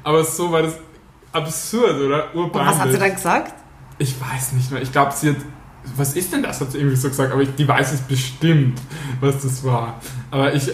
Aber 0.03 0.23
so 0.23 0.51
war 0.51 0.63
das 0.63 0.77
absurd 1.31 2.00
oder 2.00 2.35
Und 2.35 2.53
was 2.53 2.79
hat 2.79 2.91
sie 2.91 2.97
dann 2.97 3.13
gesagt? 3.13 3.53
Ich 4.00 4.15
weiß 4.19 4.53
nicht 4.53 4.71
mehr. 4.71 4.81
Ich 4.81 4.91
glaube, 4.91 5.11
sie 5.11 5.29
hat. 5.29 5.38
Was 5.97 6.15
ist 6.15 6.31
denn 6.31 6.41
das? 6.41 6.61
Hat 6.61 6.71
sie 6.71 6.77
irgendwie 6.77 6.95
so 6.95 7.09
gesagt. 7.09 7.31
Aber 7.31 7.41
ich, 7.41 7.53
die 7.55 7.67
weiß 7.67 7.94
es 7.94 8.01
bestimmt, 8.01 8.79
was 9.19 9.44
das 9.44 9.63
war. 9.65 10.00
Aber 10.31 10.53
ich, 10.53 10.71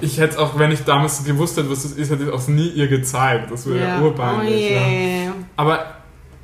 ich 0.00 0.18
hätte 0.18 0.34
es 0.34 0.38
auch, 0.38 0.58
wenn 0.58 0.70
ich 0.70 0.84
damals 0.84 1.24
gewusst 1.24 1.56
hätte, 1.56 1.70
was 1.70 1.82
das 1.82 1.92
ist, 1.92 2.10
hätte 2.10 2.24
ich 2.24 2.28
es 2.28 2.34
auch 2.34 2.46
nie 2.48 2.68
ihr 2.68 2.86
gezeigt. 2.86 3.50
Das 3.50 3.66
wäre 3.66 3.80
ja. 3.80 4.00
Oh 4.00 4.04
urbeinlich. 4.04 4.70
ja. 4.70 5.32
Aber 5.56 5.99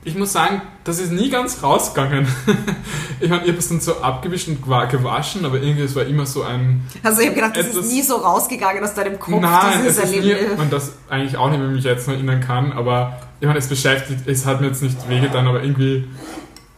ich 0.07 0.17
muss 0.17 0.33
sagen, 0.33 0.63
das 0.85 0.99
ist 1.01 1.11
nie 1.13 1.29
ganz 1.31 1.63
rausgegangen. 1.63 2.27
ich 3.21 3.29
meine, 3.29 3.43
ich 3.43 3.49
habe 3.49 3.59
es 3.59 3.69
dann 3.69 3.81
so 3.81 4.01
abgewischt 4.01 4.47
und 4.49 4.65
gewa- 4.65 4.87
gewaschen, 4.87 5.45
aber 5.45 5.61
irgendwie, 5.61 5.83
es 5.83 5.97
war 5.97 6.05
immer 6.05 6.25
so 6.27 6.43
ein. 6.45 6.87
Also 7.03 7.21
ich 7.21 7.27
habe 7.27 7.35
gedacht, 7.35 7.57
das 7.57 7.67
ist 7.67 7.93
nie 7.93 8.03
so 8.03 8.17
rausgegangen 8.17 8.83
aus 8.85 8.95
deinem 8.95 9.19
Kopf, 9.19 9.41
Nein, 9.41 9.81
es 9.85 9.97
dieses 9.97 10.11
ist 10.13 10.25
nie, 10.25 10.35
und 10.59 10.73
das 10.73 10.93
eigentlich 11.11 11.37
auch 11.37 11.51
nicht, 11.51 11.61
wenn 11.61 11.71
ich 11.71 11.75
mich 11.77 11.85
jetzt 11.85 12.07
noch 12.07 12.15
erinnern 12.15 12.41
kann, 12.41 12.73
aber 12.73 13.21
ich 13.41 13.47
meine, 13.47 13.59
es 13.59 13.67
beschäftigt, 13.69 14.27
es 14.27 14.47
hat 14.47 14.61
mir 14.61 14.69
jetzt 14.69 14.83
nicht 14.83 15.09
wehgetan, 15.09 15.47
aber 15.49 15.63
irgendwie 15.63 16.09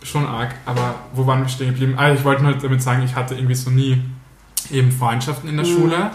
schon 0.02 0.26
arg. 0.26 0.54
Aber 0.64 0.94
wo 1.12 1.26
waren 1.26 1.42
wir 1.42 1.48
stehen 1.48 1.68
geblieben? 1.68 1.94
Ah, 1.98 2.12
ich 2.12 2.24
wollte 2.24 2.42
nur 2.42 2.54
damit 2.54 2.82
sagen, 2.82 3.02
ich 3.04 3.14
hatte 3.14 3.34
irgendwie 3.34 3.54
so 3.54 3.68
nie 3.70 4.02
eben 4.70 4.90
Freundschaften 4.90 5.50
in 5.50 5.56
der 5.58 5.66
Mhm. 5.66 5.70
Schule 5.70 6.10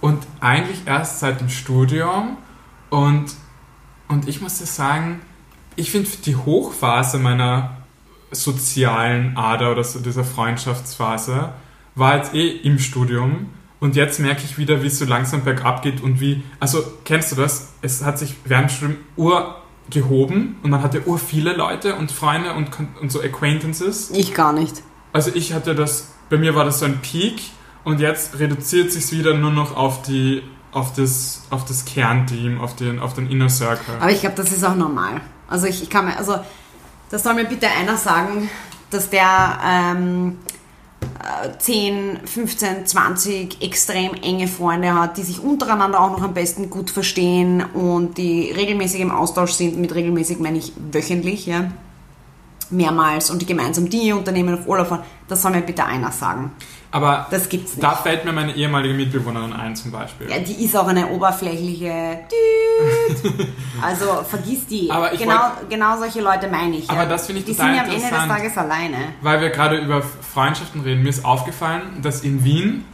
und 0.00 0.18
eigentlich 0.40 0.78
erst 0.84 1.20
seit 1.20 1.40
dem 1.40 1.48
Studium 1.48 2.36
und, 2.90 3.26
und 4.08 4.28
ich 4.28 4.40
muss 4.40 4.58
dir 4.58 4.66
sagen, 4.66 5.20
ich 5.76 5.90
finde 5.90 6.08
die 6.24 6.36
Hochphase 6.36 7.18
meiner 7.18 7.76
sozialen 8.30 9.36
Ader 9.36 9.70
oder 9.72 9.84
so 9.84 10.00
dieser 10.00 10.24
Freundschaftsphase 10.24 11.52
war 11.94 12.16
jetzt 12.16 12.34
eh 12.34 12.48
im 12.48 12.78
Studium 12.78 13.50
und 13.78 13.94
jetzt 13.94 14.18
merke 14.20 14.42
ich 14.44 14.58
wieder, 14.58 14.82
wie 14.82 14.88
es 14.88 14.98
so 14.98 15.04
langsam 15.04 15.42
bergab 15.42 15.82
geht 15.82 16.02
und 16.02 16.20
wie, 16.20 16.42
also 16.58 16.82
kennst 17.04 17.32
du 17.32 17.36
das? 17.36 17.74
Es 17.82 18.04
hat 18.04 18.18
sich 18.18 18.34
während 18.44 18.70
dem 18.70 18.74
Studium 18.74 18.98
ur 19.16 19.56
gehoben 19.90 20.56
und 20.62 20.70
man 20.70 20.82
hatte 20.82 21.06
ur 21.06 21.18
viele 21.18 21.54
Leute 21.54 21.94
und 21.94 22.10
Freunde 22.10 22.54
und, 22.54 22.70
und 23.00 23.12
so 23.12 23.20
Acquaintances. 23.20 24.10
Ich 24.10 24.34
gar 24.34 24.52
nicht. 24.52 24.82
Also 25.12 25.30
ich 25.32 25.52
hatte 25.52 25.74
das, 25.74 26.14
bei 26.28 26.36
mir 26.36 26.54
war 26.54 26.64
das 26.64 26.80
so 26.80 26.86
ein 26.86 26.98
Peak 27.00 27.40
und 27.84 28.00
jetzt 28.00 28.38
reduziert 28.38 28.90
sich 28.90 29.12
wieder 29.12 29.34
nur 29.34 29.52
noch 29.52 29.76
auf 29.76 30.02
die, 30.02 30.42
auf 30.72 30.92
das, 30.92 31.44
auf 31.50 31.64
das 31.64 31.84
Kernteam, 31.84 32.60
auf 32.60 32.74
den, 32.74 32.98
auf 32.98 33.14
den 33.14 33.30
Inner 33.30 33.48
Circle. 33.48 33.94
Aber 34.00 34.10
ich 34.10 34.20
glaube, 34.20 34.36
das 34.36 34.50
ist 34.52 34.64
auch 34.64 34.74
normal. 34.74 35.20
Also 35.48 35.66
ich, 35.66 35.82
ich 35.82 35.90
kann 35.90 36.06
mir, 36.06 36.16
also 36.16 36.36
das 37.10 37.22
soll 37.22 37.34
mir 37.34 37.44
bitte 37.44 37.68
einer 37.68 37.96
sagen, 37.96 38.50
dass 38.90 39.10
der 39.10 39.58
ähm, 39.64 40.38
äh, 41.44 41.56
10, 41.58 42.20
15, 42.24 42.86
20 42.86 43.62
extrem 43.62 44.14
enge 44.14 44.48
Freunde 44.48 44.94
hat, 44.94 45.16
die 45.16 45.22
sich 45.22 45.40
untereinander 45.40 46.00
auch 46.00 46.10
noch 46.10 46.22
am 46.22 46.34
besten 46.34 46.70
gut 46.70 46.90
verstehen 46.90 47.64
und 47.64 48.18
die 48.18 48.50
regelmäßig 48.50 49.00
im 49.00 49.10
Austausch 49.10 49.52
sind. 49.52 49.78
Mit 49.78 49.94
regelmäßig 49.94 50.38
meine 50.38 50.58
ich 50.58 50.72
wöchentlich, 50.76 51.46
ja. 51.46 51.70
Mehrmals 52.70 53.30
und 53.30 53.40
die 53.42 53.46
gemeinsam 53.46 53.88
Dinge 53.90 54.16
unternehmen 54.16 54.54
auf 54.58 54.66
Urlaub 54.66 54.88
fahren. 54.88 55.02
Das 55.28 55.42
soll 55.42 55.50
mir 55.52 55.60
bitte 55.62 55.84
einer 55.84 56.12
sagen. 56.12 56.52
Aber 56.92 57.26
Das 57.30 57.48
gibt's 57.48 57.72
nicht. 57.76 57.82
da 57.82 57.92
fällt 57.96 58.24
mir 58.24 58.32
meine 58.32 58.54
ehemalige 58.54 58.94
Mitbewohnerin 58.94 59.52
ein 59.52 59.74
zum 59.76 59.90
Beispiel. 59.90 60.30
Ja, 60.30 60.38
die 60.38 60.64
ist 60.64 60.76
auch 60.76 60.86
eine 60.86 61.08
oberflächliche. 61.08 62.20
Also 63.82 64.04
vergiss 64.28 64.66
die. 64.66 64.90
Aber 64.90 65.12
ich 65.12 65.20
genau, 65.20 65.50
genau 65.68 65.98
solche 65.98 66.20
Leute 66.20 66.48
meine 66.48 66.76
ich. 66.76 66.88
Aber 66.90 67.02
ja. 67.02 67.08
das 67.08 67.26
finde 67.26 67.40
ich 67.40 67.46
Die 67.46 67.52
total 67.52 67.66
sind 67.68 67.76
ja 67.76 67.82
am 67.82 67.88
Ende 67.88 67.96
des 68.00 68.04
interessant. 68.10 68.32
Tages 68.32 68.58
alleine. 68.58 68.96
Weil 69.22 69.40
wir 69.40 69.50
gerade 69.50 69.78
über 69.78 70.02
Freundschaften 70.02 70.80
reden, 70.82 71.02
mir 71.02 71.08
ist 71.08 71.24
aufgefallen, 71.24 71.82
dass 72.02 72.20
in 72.22 72.44
Wien 72.44 72.84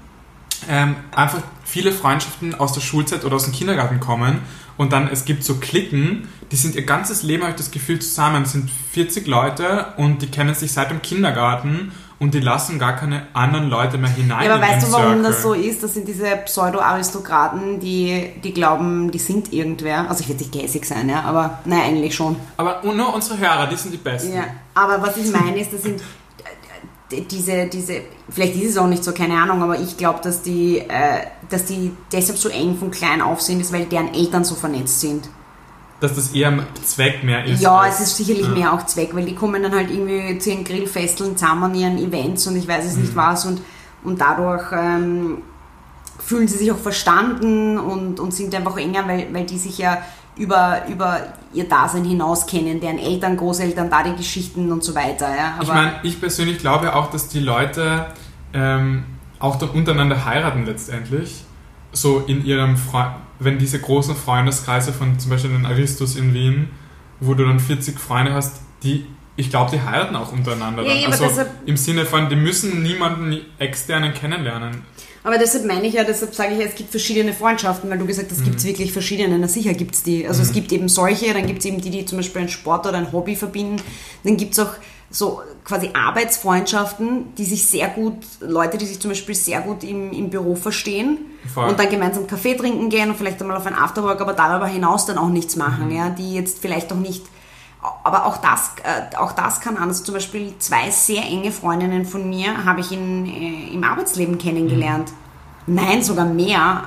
ähm, 0.69 0.97
einfach 1.15 1.41
viele 1.65 1.93
Freundschaften 1.93 2.55
aus 2.55 2.73
der 2.73 2.81
Schulzeit 2.81 3.25
oder 3.25 3.37
aus 3.37 3.45
dem 3.45 3.53
Kindergarten 3.53 3.99
kommen 4.01 4.41
und 4.77 4.93
dann 4.93 5.09
es 5.09 5.25
gibt 5.25 5.45
so 5.45 5.57
Cliquen, 5.57 6.29
die 6.51 6.57
sind 6.57 6.75
ihr 6.75 6.85
ganzes 6.85 7.23
Leben, 7.23 7.43
habe 7.43 7.53
ich 7.53 7.57
das 7.57 7.71
Gefühl, 7.71 8.01
zusammen, 8.01 8.43
es 8.43 8.53
sind 8.53 8.71
40 8.93 9.27
Leute 9.27 9.87
und 9.97 10.23
die 10.23 10.27
kennen 10.27 10.55
sich 10.55 10.73
seit 10.73 10.91
dem 10.91 11.01
Kindergarten 11.01 11.93
und 12.23 12.35
die 12.35 12.41
lassen 12.41 12.79
gar 12.79 12.95
keine 12.95 13.27
anderen 13.33 13.69
Leute 13.69 13.99
mehr 13.99 14.11
hinein. 14.11 14.47
Ja, 14.47 14.55
aber 14.55 14.63
weißt 14.63 14.87
du, 14.87 14.93
warum 14.93 15.15
Circle. 15.15 15.23
das 15.25 15.43
so 15.43 15.55
ist? 15.55 15.83
Das 15.83 15.95
sind 15.95 16.07
diese 16.07 16.37
Pseudo-Aristokraten, 16.45 17.81
die, 17.81 18.31
die 18.45 18.55
glauben, 18.55 19.11
die 19.11 19.19
sind 19.19 19.53
irgendwer. 19.53 20.09
Also 20.09 20.21
ich 20.23 20.29
will 20.29 20.37
nicht 20.37 20.53
gehässig 20.53 20.85
sein, 20.85 21.09
ja, 21.09 21.23
aber 21.23 21.59
nein, 21.65 21.81
eigentlich 21.81 22.15
schon. 22.15 22.37
Aber 22.59 22.81
nur 22.85 23.13
unsere 23.13 23.39
Hörer, 23.39 23.67
die 23.67 23.77
sind 23.77 23.93
die 23.93 23.99
Besten. 23.99 24.35
Ja, 24.35 24.45
aber 24.73 25.03
was 25.03 25.17
ich 25.17 25.33
meine 25.33 25.59
ist, 25.59 25.73
das 25.73 25.83
sind 25.83 26.01
diese, 27.21 27.67
diese, 27.67 28.01
vielleicht 28.31 28.57
ist 28.57 28.71
es 28.71 28.77
auch 28.79 28.87
nicht 28.87 29.05
so, 29.05 29.13
keine 29.13 29.35
Ahnung, 29.41 29.63
aber 29.63 29.79
ich 29.79 29.97
glaube, 29.97 30.21
dass 30.23 30.43
die, 30.43 30.79
äh, 30.79 31.27
dass 31.51 31.65
die 31.67 31.93
deshalb 32.13 32.39
so 32.39 32.49
eng 32.49 32.77
von 32.77 32.91
klein 32.91 33.21
auf 33.23 33.41
sind, 33.41 33.61
ist, 33.61 33.73
weil 33.73 33.85
deren 33.87 34.13
Eltern 34.15 34.45
so 34.45 34.55
vernetzt 34.55 35.01
sind. 35.01 35.29
Dass 36.01 36.15
das 36.17 36.33
eher 36.33 36.49
ein 36.49 36.67
Zweck 36.85 37.23
mehr 37.23 37.45
ist. 37.45 37.61
Ja, 37.63 37.79
als- 37.79 38.01
es 38.01 38.09
ist 38.09 38.17
sicherlich 38.17 38.47
ja. 38.47 38.53
mehr 38.53 38.73
auch 38.73 38.85
Zweck, 38.87 39.15
weil 39.15 39.25
die 39.25 39.35
kommen 39.37 39.63
dann 39.63 39.73
halt 39.75 39.91
irgendwie 39.91 40.39
zu 40.39 40.51
ihren 40.51 40.65
Grillfesteln 40.65 41.37
zusammen 41.37 41.65
an 41.65 41.75
ihren 41.75 41.99
Events 41.99 42.47
und 42.49 42.57
ich 42.57 42.67
weiß 42.67 42.85
es 42.85 42.97
Mhm. 42.97 43.03
nicht 43.03 43.15
was 43.17 43.47
und, 43.47 43.63
und 44.03 44.21
dadurch 44.21 44.65
ähm, 44.73 45.39
fühlen 46.19 46.49
sie 46.49 46.59
sich 46.59 46.73
auch 46.73 46.79
verstanden 46.79 47.79
und, 47.79 48.19
und 48.21 48.33
sind 48.35 48.55
einfach 48.55 48.77
enger, 48.79 49.07
weil, 49.07 49.29
weil 49.33 49.45
die 49.47 49.59
sich 49.59 49.79
ja 49.79 49.99
über, 50.37 50.83
über 50.89 51.21
ihr 51.53 51.69
Dasein 51.69 52.05
hinaus 52.05 52.47
kennen, 52.47 52.81
deren 52.81 52.99
Eltern, 52.99 53.37
Großeltern, 53.37 53.91
da 53.91 54.03
die 54.03 54.17
Geschichten 54.17 54.73
und 54.73 54.83
so 54.83 54.95
weiter. 54.95 55.29
Ja. 55.29 55.59
Ich 55.61 55.69
meine, 55.69 55.93
ich 56.03 56.21
persönlich 56.21 56.59
glaube 56.59 56.95
auch, 56.95 57.11
dass 57.11 57.29
die 57.29 57.41
Leute 57.41 58.07
ähm, 58.55 59.05
auch 59.39 59.57
dann 59.57 59.71
untereinander 59.71 60.25
heiraten 60.25 60.65
letztendlich. 60.65 61.45
So 61.93 62.21
in 62.21 62.45
ihrem, 62.45 62.77
Fre 62.77 63.17
wenn 63.39 63.59
diese 63.59 63.81
großen 63.81 64.15
Freundeskreise 64.15 64.93
von 64.93 65.19
zum 65.19 65.31
Beispiel 65.31 65.51
den 65.51 65.67
Aristos 65.67 66.15
in 66.15 66.33
Wien, 66.33 66.71
wo 67.19 67.35
du 67.35 67.45
dann 67.45 67.59
40 67.59 67.99
Freunde 67.99 68.33
hast, 68.33 68.61
die, 68.85 69.05
ich 69.35 69.51
glaube, 69.51 69.73
die 69.73 69.83
heiraten 69.83 70.15
auch 70.15 70.33
untereinander. 70.33 70.85
Ja, 70.85 71.09
also 71.09 71.29
im 71.67 71.77
Sinne 71.77 72.05
von, 72.05 72.29
die 72.29 72.37
müssen 72.37 72.83
niemanden 72.83 73.37
externen 73.59 74.15
kennenlernen. 74.15 74.85
Aber 75.25 75.39
deshalb 75.39 75.65
meine 75.67 75.87
ich 75.87 75.95
ja, 75.95 76.05
deshalb 76.05 76.35
sage 76.35 76.55
ich 76.55 76.59
ja, 76.59 76.67
es 76.67 76.75
gibt 76.75 76.91
verschiedene 76.91 77.33
Freundschaften, 77.33 77.89
weil 77.89 77.99
du 77.99 78.07
gesagt 78.07 78.31
hast, 78.31 78.39
es 78.39 78.45
gibt 78.45 78.65
wirklich 78.65 78.93
verschiedene. 78.93 79.39
Na 79.39 79.47
sicher 79.47 79.73
gibt 79.73 79.95
es 79.95 80.03
die. 80.03 80.27
Also 80.27 80.43
es 80.43 80.53
gibt 80.53 80.73
eben 80.73 80.89
solche, 80.89 81.33
dann 81.33 81.47
gibt 81.47 81.61
es 81.61 81.65
eben 81.67 81.81
die, 81.81 81.91
die 81.91 82.05
zum 82.05 82.19
Beispiel 82.19 82.41
einen 82.41 82.49
Sport 82.49 82.87
oder 82.87 82.99
ein 82.99 83.13
Hobby 83.13 83.37
verbinden. 83.37 83.81
Dann 84.25 84.37
gibt 84.37 84.53
es 84.53 84.59
auch 84.59 84.73
so 85.11 85.43
quasi 85.65 85.91
Arbeitsfreundschaften, 85.93 87.35
die 87.37 87.45
sich 87.45 87.67
sehr 87.67 87.89
gut, 87.89 88.17
Leute, 88.41 88.79
die 88.79 88.87
sich 88.87 88.99
zum 88.99 89.11
Beispiel 89.11 89.35
sehr 89.35 89.61
gut 89.61 89.85
im, 89.85 90.11
im 90.13 90.31
Büro 90.31 90.57
verstehen 90.57 91.19
Voll. 91.53 91.69
und 91.69 91.79
dann 91.79 91.91
gemeinsam 91.91 92.27
Kaffee 92.27 92.55
trinken 92.55 92.89
gehen 92.89 93.11
und 93.11 93.17
vielleicht 93.17 93.41
einmal 93.41 93.57
auf 93.57 93.67
ein 93.67 93.75
Afterwork, 93.75 94.21
aber 94.21 94.33
darüber 94.33 94.67
hinaus 94.67 95.07
dann 95.07 95.19
auch 95.19 95.29
nichts 95.29 95.57
machen, 95.57 95.91
ja, 95.95 96.11
die 96.11 96.35
jetzt 96.35 96.59
vielleicht 96.61 96.93
auch 96.93 96.97
nicht 96.97 97.25
aber 97.83 98.27
auch 98.27 98.37
das, 98.39 98.73
äh, 98.85 99.17
auch 99.17 99.33
das 99.33 99.61
kann 99.61 99.77
an. 99.77 99.89
Also 99.89 100.05
zum 100.05 100.15
Beispiel 100.15 100.55
zwei 100.59 100.91
sehr 100.91 101.23
enge 101.25 101.51
Freundinnen 101.51 102.05
von 102.05 102.29
mir 102.29 102.65
habe 102.65 102.81
ich 102.81 102.93
in, 102.93 103.27
äh, 103.27 103.75
im 103.75 103.83
Arbeitsleben 103.83 104.39
kennengelernt. 104.39 105.13
Nein, 105.67 106.03
sogar 106.03 106.27
mehr. 106.27 106.85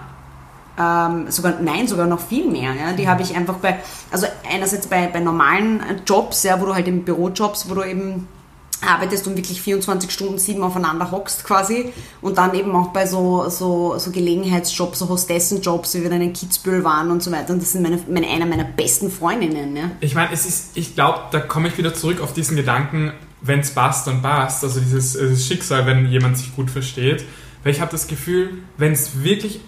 Ähm, 0.78 1.32
sogar, 1.32 1.54
nein, 1.62 1.88
sogar 1.88 2.06
noch 2.06 2.20
viel 2.20 2.50
mehr. 2.50 2.74
Ja. 2.74 2.94
Die 2.94 3.08
habe 3.08 3.22
ich 3.22 3.36
einfach 3.36 3.56
bei, 3.56 3.80
also 4.12 4.28
einerseits 4.50 4.88
bei, 4.88 5.08
bei 5.08 5.20
normalen 5.20 5.82
Jobs, 6.06 6.44
ja, 6.44 6.60
wo 6.60 6.66
du 6.66 6.76
halt 6.76 6.88
im 6.88 7.04
Bürojobs, 7.04 7.70
wo 7.70 7.76
du 7.76 7.84
eben 7.84 8.28
arbeitest 8.82 9.28
und 9.28 9.36
wirklich 9.38 9.62
24 9.62 10.12
Stunden 10.12 10.38
sieben 10.38 10.64
aufeinander 10.64 11.12
hockst 11.12 11.44
quasi 11.44 11.94
und 12.22 12.38
dann 12.38 12.54
eben 12.54 12.76
auch 12.76 12.90
bei 12.90 13.06
so, 13.06 13.50
so, 13.50 13.98
so 13.98 14.12
Gelegenheitsjobs, 14.12 15.00
so 15.00 15.10
Hostessenjobs, 15.10 15.96
wie 15.96 16.04
wir 16.04 16.10
dann 16.10 16.22
in 16.22 16.34
Kitzbühel 16.34 16.84
waren 16.84 17.12
und 17.12 17.24
so 17.24 17.32
weiter 17.32 17.54
und 17.54 17.62
das 17.62 17.72
sind 17.72 17.84
meine, 17.84 18.00
meine, 18.10 18.28
eine 18.28 18.46
meiner 18.46 18.66
besten 18.66 19.10
Freundinnen. 19.12 19.76
Ja. 19.76 19.92
Ich 20.02 20.16
meine, 20.16 20.32
es 20.34 20.46
ist, 20.46 20.72
ich 20.76 20.96
glaube, 20.96 21.20
da 21.32 21.40
komme 21.40 21.68
ich 21.68 21.78
wieder 21.78 21.94
zurück 21.94 22.22
auf 22.22 22.34
diesen 22.34 22.56
Gedanken, 22.56 23.14
wenn 23.42 23.60
es 23.60 23.72
passt, 23.72 24.08
dann 24.08 24.22
passt. 24.22 24.64
Also 24.64 24.80
dieses, 24.80 25.14
dieses 25.14 25.46
Schicksal, 25.48 25.86
wenn 25.86 26.08
jemand 26.08 26.38
sich 26.38 26.56
gut 26.56 26.72
versteht. 26.72 27.24
Weil 27.64 27.72
ich 27.72 27.82
habe 27.82 27.92
das 27.92 28.08
Gefühl, 28.08 28.64
wenn 28.78 28.92
es 28.92 29.24
wirklich, 29.24 29.60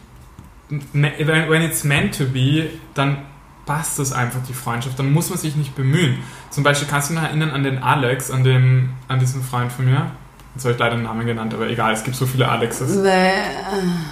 when 0.94 1.62
it's 1.62 1.84
meant 1.84 2.18
to 2.18 2.26
be, 2.26 2.70
dann 2.94 3.26
passt 3.68 4.00
das 4.00 4.12
einfach, 4.12 4.40
die 4.48 4.54
Freundschaft. 4.54 4.98
Dann 4.98 5.14
muss 5.14 5.30
man 5.30 5.38
sich 5.38 5.56
nicht 5.56 5.76
bemühen. 5.76 6.18
Zum 6.50 6.64
Beispiel 6.64 6.88
kannst 6.88 7.10
du 7.10 7.14
dich 7.14 7.22
noch 7.22 7.28
erinnern 7.30 7.52
an 7.52 7.62
den 7.64 7.78
Alex, 7.84 8.32
an, 8.32 8.44
den, 8.44 8.90
an 9.08 9.20
diesen 9.20 9.44
Freund 9.44 9.72
von 9.72 9.86
mir. 9.86 10.10
Jetzt 10.56 10.64
habe 10.66 10.74
ich 10.74 10.80
leider 10.80 10.96
den 10.96 11.04
Namen 11.04 11.28
genannt, 11.28 11.54
aber 11.54 11.70
egal, 11.70 11.94
es 11.94 12.04
gibt 12.04 12.16
so 12.16 12.26
viele 12.26 12.50
Alexes. 12.50 13.04
Weil, 13.04 13.34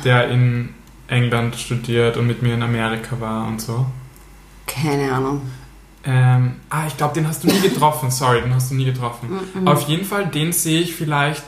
Der 0.04 0.30
in 0.30 0.76
England 1.08 1.56
studiert 1.56 2.18
und 2.18 2.28
mit 2.28 2.44
mir 2.44 2.54
in 2.54 2.62
Amerika 2.62 3.20
war 3.20 3.48
und 3.48 3.60
so. 3.60 3.88
keine 4.68 5.12
Ahnung. 5.12 5.42
Ähm, 6.08 6.58
ah, 6.70 6.84
ich 6.86 6.98
glaube, 6.98 7.16
den 7.16 7.28
hast 7.28 7.44
du 7.44 7.48
nie 7.48 7.60
getroffen. 7.70 8.12
Sorry, 8.12 8.42
den 8.42 8.54
hast 8.54 8.70
du 8.70 8.76
nie 8.76 8.86
getroffen. 8.86 9.40
Mhm. 9.56 9.68
Auf 9.68 9.88
jeden 9.88 10.06
Fall, 10.06 10.28
den 10.28 10.52
sehe 10.54 10.82
ich 10.82 10.96
vielleicht, 10.96 11.46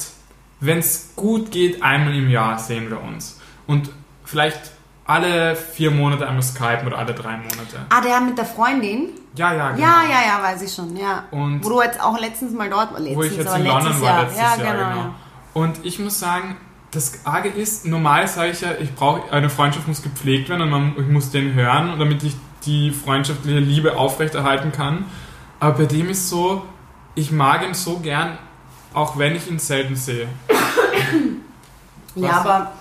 wenn 0.62 0.80
es 0.80 1.12
gut 1.16 1.52
geht, 1.52 1.84
einmal 1.84 2.16
im 2.16 2.30
Jahr 2.30 2.58
sehen 2.58 2.90
wir 2.90 3.00
uns. 3.04 3.40
Und 3.68 3.92
vielleicht 4.26 4.72
alle 5.08 5.56
vier 5.56 5.90
Monate 5.90 6.28
einmal 6.28 6.44
skypen 6.44 6.88
oder 6.88 6.98
alle 6.98 7.14
drei 7.14 7.38
Monate. 7.38 7.86
Ah, 7.90 8.02
der 8.02 8.20
mit 8.20 8.38
der 8.38 8.46
Freundin? 8.46 9.10
Ja, 9.36 9.54
ja, 9.54 9.72
genau. 9.72 9.88
Ja, 9.88 10.04
ja, 10.04 10.20
ja, 10.28 10.44
weiß 10.44 10.62
ich 10.62 10.74
schon, 10.74 10.96
ja. 10.98 11.24
Und 11.32 11.64
Wo 11.64 11.70
du 11.70 11.82
jetzt 11.82 12.02
auch 12.02 12.20
letztens 12.20 12.54
mal 12.54 12.70
dort 12.70 12.92
war. 12.94 13.00
Letztens, 13.00 13.18
wo 13.18 13.24
ich 13.24 13.38
jetzt 13.38 13.56
in 13.56 13.66
London 13.66 14.02
war 14.02 14.22
letztes 14.24 14.40
ja, 14.40 14.56
Jahr, 14.56 14.58
genau. 14.58 14.90
genau. 14.90 15.02
Ja. 15.02 15.16
Und 15.54 15.86
ich 15.86 16.00
muss 16.00 16.20
sagen, 16.20 16.58
das 16.92 17.26
Arge 17.26 17.50
ist, 17.50 17.86
normal 17.86 18.28
sage 18.28 18.52
ich 18.52 18.62
ja, 18.62 18.72
ich 18.80 18.94
brauche, 18.96 19.32
eine 19.32 19.50
Freundschaft 19.50 19.88
muss 19.88 20.02
gepflegt 20.02 20.50
werden 20.50 20.62
und 20.64 20.70
man, 20.70 20.94
ich 20.98 21.08
muss 21.08 21.32
den 21.32 21.54
hören, 21.54 21.98
damit 21.98 22.24
ich 22.24 22.36
die 22.66 22.92
freundschaftliche 22.92 23.60
Liebe 23.60 23.98
aufrechterhalten 23.98 24.72
kann. 24.72 25.06
Aber 25.60 25.80
bei 25.80 25.86
dem 25.86 26.10
ist 26.10 26.30
so, 26.30 26.64
ich 27.16 27.32
mag 27.32 27.66
ihn 27.66 27.74
so 27.74 28.00
gern, 28.00 28.38
auch 28.94 29.18
wenn 29.18 29.36
ich 29.36 29.50
ihn 29.50 29.60
selten 29.60 29.96
sehe. 29.96 30.28
Ja, 32.16 32.30
Was? 32.30 32.36
aber, 32.38 32.72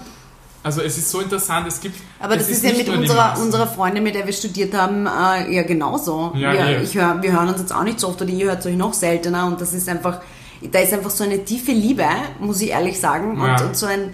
Also 0.67 0.83
es 0.83 0.99
ist 0.99 1.09
so 1.11 1.21
interessant, 1.21 1.67
es 1.69 1.79
gibt... 1.81 1.97
aber 2.19 2.37
das 2.37 2.49
ist, 2.49 2.65
ja 2.65 2.73
mit 2.73 2.89
unserer, 2.89 3.39
unserer 3.41 3.67
Freundin, 3.69 4.03
mit 4.03 4.15
der 4.17 4.27
wir 4.27 4.33
studiert 4.33 4.75
haben, 4.75 5.07
äh, 5.07 5.55
ja 5.55 5.63
genauso. 5.63 6.33
Ja, 6.35 6.53
wir, 6.53 6.61
eh. 6.61 6.83
ich 6.83 6.95
hör, 6.97 7.23
wir 7.23 7.33
hören 7.33 7.49
uns 7.49 7.61
jetzt 7.61 7.73
auch 7.73 7.85
nicht 7.85 8.01
so 8.01 8.09
oft 8.09 8.21
oder 8.21 8.31
ihr 8.31 8.47
hört 8.47 8.67
euch 8.67 8.77
noch 8.77 8.93
seltener 8.93 9.47
und 9.47 9.61
das 9.61 9.73
ist 9.73 9.89
einfach, 9.89 10.21
da 10.73 10.79
ist 10.81 10.93
einfach 10.93 11.11
so 11.11 11.23
eine 11.23 11.45
tiefe 11.45 11.71
Liebe, 11.71 12.05
muss 12.41 12.61
ich 12.61 12.71
ehrlich 12.71 12.99
sagen, 12.99 13.41
und, 13.41 13.47
Ja. 13.47 13.61
und 13.65 13.77
so 13.77 13.87
ein, 13.87 14.13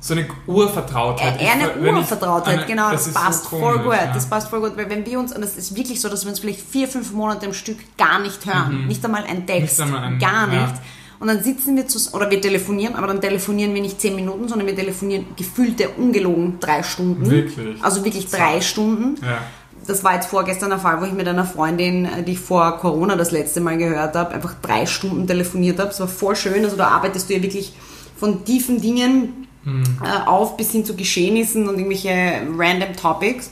So 0.00 0.12
eine 0.14 0.26
Urvertrautheit. 0.46 1.40
eher 1.40 1.52
eine 1.52 1.70
Ich- 1.70 1.82
ich- 1.82 1.92
Urvertrautheit, 1.92 2.58
eine- 2.58 2.66
genau, 2.66 2.90
das, 2.90 3.06
ist 3.06 3.14
passt 3.14 3.44
so 3.50 3.58
voll 3.58 3.78
gut, 3.78 3.94
ja. 3.94 4.12
das 4.12 4.26
passt 4.26 4.48
voll 4.50 4.60
gut, 4.60 4.76
weil 4.76 4.90
wenn 4.90 5.06
wir 5.06 5.18
uns, 5.18 5.32
und 5.34 5.42
es 5.42 5.56
ist 5.56 5.74
wirklich 5.74 6.00
so, 6.00 6.08
dass 6.10 6.24
wir 6.24 6.30
uns 6.30 6.38
vielleicht 6.40 6.60
vier, 6.60 6.86
fünf 6.86 7.12
Monate 7.12 7.46
am 7.46 7.54
Stück 7.54 7.78
gar 7.96 8.18
nicht 8.20 8.44
hören, 8.44 8.86
nicht 8.86 9.02
einmal 9.04 9.24
ein 9.24 9.46
Text, 9.46 9.78
Mhm. 9.78 9.84
Nicht 9.86 9.94
einmal 9.94 10.04
ein- 10.12 10.18
gar 10.18 10.52
ja. 10.52 10.60
nicht, 10.66 10.74
und 11.20 11.28
dann 11.28 11.42
sitzen 11.42 11.76
wir 11.76 11.86
zu, 11.88 12.14
oder 12.14 12.30
wir 12.30 12.40
telefonieren, 12.40 12.94
aber 12.94 13.08
dann 13.08 13.20
telefonieren 13.20 13.74
wir 13.74 13.82
nicht 13.82 14.00
zehn 14.00 14.14
Minuten, 14.14 14.48
sondern 14.48 14.66
wir 14.66 14.76
telefonieren 14.76 15.26
gefühlte, 15.36 15.88
ungelogen 15.90 16.58
drei 16.60 16.82
Stunden. 16.82 17.28
Wirklich? 17.28 17.82
Also 17.82 18.04
wirklich 18.04 18.28
drei 18.28 18.60
Stunden. 18.60 19.16
Ja. 19.22 19.38
Das 19.86 20.04
war 20.04 20.14
jetzt 20.14 20.26
vorgestern 20.26 20.70
der 20.70 20.78
Fall, 20.78 21.00
wo 21.00 21.06
ich 21.06 21.12
mit 21.12 21.26
einer 21.26 21.44
Freundin, 21.44 22.04
äh, 22.04 22.22
die 22.22 22.32
ich 22.32 22.40
vor 22.40 22.78
Corona 22.78 23.16
das 23.16 23.30
letzte 23.30 23.60
Mal 23.60 23.78
gehört 23.78 24.14
habe, 24.14 24.34
einfach 24.34 24.54
drei 24.60 24.86
Stunden 24.86 25.26
telefoniert 25.26 25.78
habe. 25.78 25.90
Es 25.90 26.00
war 26.00 26.08
voll 26.08 26.36
schön. 26.36 26.64
Also 26.64 26.76
da 26.76 26.88
arbeitest 26.88 27.28
du 27.28 27.34
ja 27.34 27.42
wirklich 27.42 27.72
von 28.16 28.44
tiefen 28.44 28.80
Dingen 28.80 29.48
äh, 29.66 30.26
auf 30.26 30.56
bis 30.56 30.70
hin 30.70 30.84
zu 30.84 30.94
Geschehnissen 30.94 31.68
und 31.68 31.76
irgendwelche 31.76 32.42
random 32.56 32.94
Topics. 32.96 33.50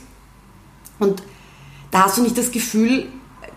Und 0.99 1.21
da 1.91 2.05
hast 2.05 2.17
du 2.17 2.23
nicht 2.23 2.37
das 2.37 2.51
Gefühl, 2.51 3.07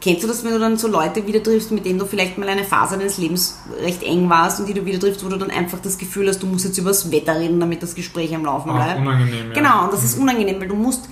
kennst 0.00 0.22
du 0.22 0.28
das, 0.28 0.42
wenn 0.44 0.52
du 0.52 0.58
dann 0.58 0.76
so 0.78 0.88
Leute 0.88 1.26
wieder 1.26 1.42
triffst, 1.42 1.70
mit 1.72 1.84
denen 1.84 1.98
du 1.98 2.06
vielleicht 2.06 2.38
mal 2.38 2.48
eine 2.48 2.64
Phase 2.64 2.96
deines 2.96 3.18
Lebens 3.18 3.58
recht 3.82 4.02
eng 4.02 4.28
warst 4.30 4.58
und 4.60 4.66
die 4.66 4.74
du 4.74 4.84
wieder 4.86 4.98
triffst, 4.98 5.24
wo 5.24 5.28
du 5.28 5.36
dann 5.36 5.50
einfach 5.50 5.78
das 5.80 5.98
Gefühl 5.98 6.28
hast, 6.28 6.42
du 6.42 6.46
musst 6.46 6.64
jetzt 6.64 6.78
über 6.78 6.90
das 6.90 7.10
Wetter 7.12 7.38
reden, 7.38 7.60
damit 7.60 7.82
das 7.82 7.94
Gespräch 7.94 8.34
am 8.34 8.44
Laufen 8.44 8.70
Auch 8.70 8.76
bleibt. 8.76 8.98
unangenehm, 9.00 9.48
ja. 9.48 9.54
Genau, 9.54 9.84
und 9.84 9.92
das 9.92 10.02
ist 10.04 10.18
unangenehm, 10.18 10.60
weil 10.60 10.68
du 10.68 10.74
musst, 10.74 11.08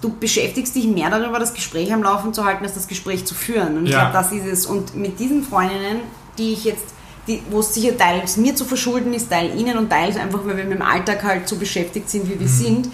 du 0.00 0.08
beschäftigst 0.18 0.74
dich 0.74 0.86
mehr 0.86 1.10
darüber, 1.10 1.38
das 1.38 1.52
Gespräch 1.52 1.92
am 1.92 2.02
Laufen 2.02 2.32
zu 2.32 2.44
halten, 2.44 2.64
als 2.64 2.74
das 2.74 2.88
Gespräch 2.88 3.26
zu 3.26 3.34
führen. 3.34 3.76
Und 3.76 3.84
ich 3.86 3.92
Ja. 3.92 4.10
glaube, 4.10 4.12
das 4.14 4.32
ist 4.32 4.46
es. 4.46 4.66
Und 4.66 4.96
mit 4.96 5.18
diesen 5.20 5.42
Freundinnen, 5.44 6.00
die 6.38 6.52
ich 6.54 6.64
jetzt, 6.64 6.86
wo 7.50 7.60
es 7.60 7.74
sicher 7.74 7.96
teils 7.98 8.38
mir 8.38 8.56
zu 8.56 8.64
verschulden 8.64 9.12
ist, 9.12 9.28
teil 9.30 9.56
ihnen 9.60 9.76
und 9.76 9.90
teils 9.90 10.16
einfach, 10.16 10.40
weil 10.46 10.56
wir 10.56 10.64
mit 10.64 10.72
dem 10.78 10.82
Alltag 10.82 11.22
halt 11.22 11.46
so 11.46 11.56
beschäftigt 11.56 12.08
sind, 12.08 12.24
wie 12.26 12.40
wir 12.40 12.46
Mhm. 12.46 12.50
sind, 12.50 12.88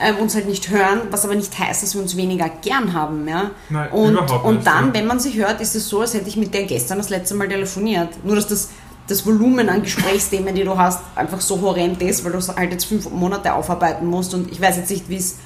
ähm, 0.00 0.16
uns 0.16 0.34
halt 0.34 0.48
nicht 0.48 0.70
hören, 0.70 1.02
was 1.10 1.24
aber 1.24 1.34
nicht 1.34 1.56
heißt, 1.58 1.82
dass 1.82 1.94
wir 1.94 2.02
uns 2.02 2.16
weniger 2.16 2.48
gern 2.48 2.92
haben. 2.92 3.26
Ja? 3.28 3.50
Nein, 3.68 3.90
und, 3.90 4.12
überhaupt 4.12 4.44
und 4.44 4.54
nicht, 4.56 4.66
dann, 4.66 4.88
ja. 4.88 4.94
wenn 4.94 5.06
man 5.06 5.20
sich 5.20 5.36
hört, 5.36 5.60
ist 5.60 5.76
es 5.76 5.88
so, 5.88 6.00
als 6.00 6.14
hätte 6.14 6.28
ich 6.28 6.36
mit 6.36 6.54
der 6.54 6.64
gestern 6.64 6.98
das 6.98 7.10
letzte 7.10 7.34
Mal 7.34 7.48
telefoniert. 7.48 8.24
Nur, 8.24 8.36
dass 8.36 8.48
das, 8.48 8.70
das 9.06 9.26
Volumen 9.26 9.68
an 9.68 9.82
Gesprächsthemen, 9.82 10.54
die 10.54 10.64
du 10.64 10.76
hast, 10.76 11.00
einfach 11.14 11.40
so 11.40 11.60
horrend 11.60 12.00
ist, 12.02 12.24
weil 12.24 12.32
du 12.32 12.38
es 12.38 12.48
halt 12.48 12.72
jetzt 12.72 12.86
fünf 12.86 13.10
Monate 13.10 13.52
aufarbeiten 13.52 14.06
musst. 14.06 14.34
Und 14.34 14.50
ich 14.50 14.60
weiß 14.60 14.76
jetzt 14.76 14.90
nicht, 14.90 15.08
wie 15.08 15.16
es 15.16 15.36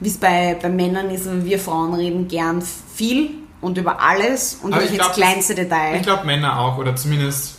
wie 0.00 0.08
es 0.08 0.16
bei, 0.16 0.56
bei 0.60 0.68
Männern 0.68 1.10
ist, 1.10 1.28
aber 1.28 1.44
wir 1.44 1.58
Frauen 1.58 1.94
reden 1.94 2.26
gern 2.26 2.62
viel 2.62 3.30
und 3.60 3.76
über 3.76 4.00
alles 4.00 4.58
und 4.62 4.72
Aber 4.72 4.82
ich 4.82 4.90
ins 4.90 4.98
glaub, 4.98 5.12
kleinste 5.12 5.54
Detail. 5.54 5.96
Ich 5.96 6.02
glaube 6.02 6.24
Männer 6.24 6.58
auch, 6.58 6.78
oder 6.78 6.96
zumindest. 6.96 7.58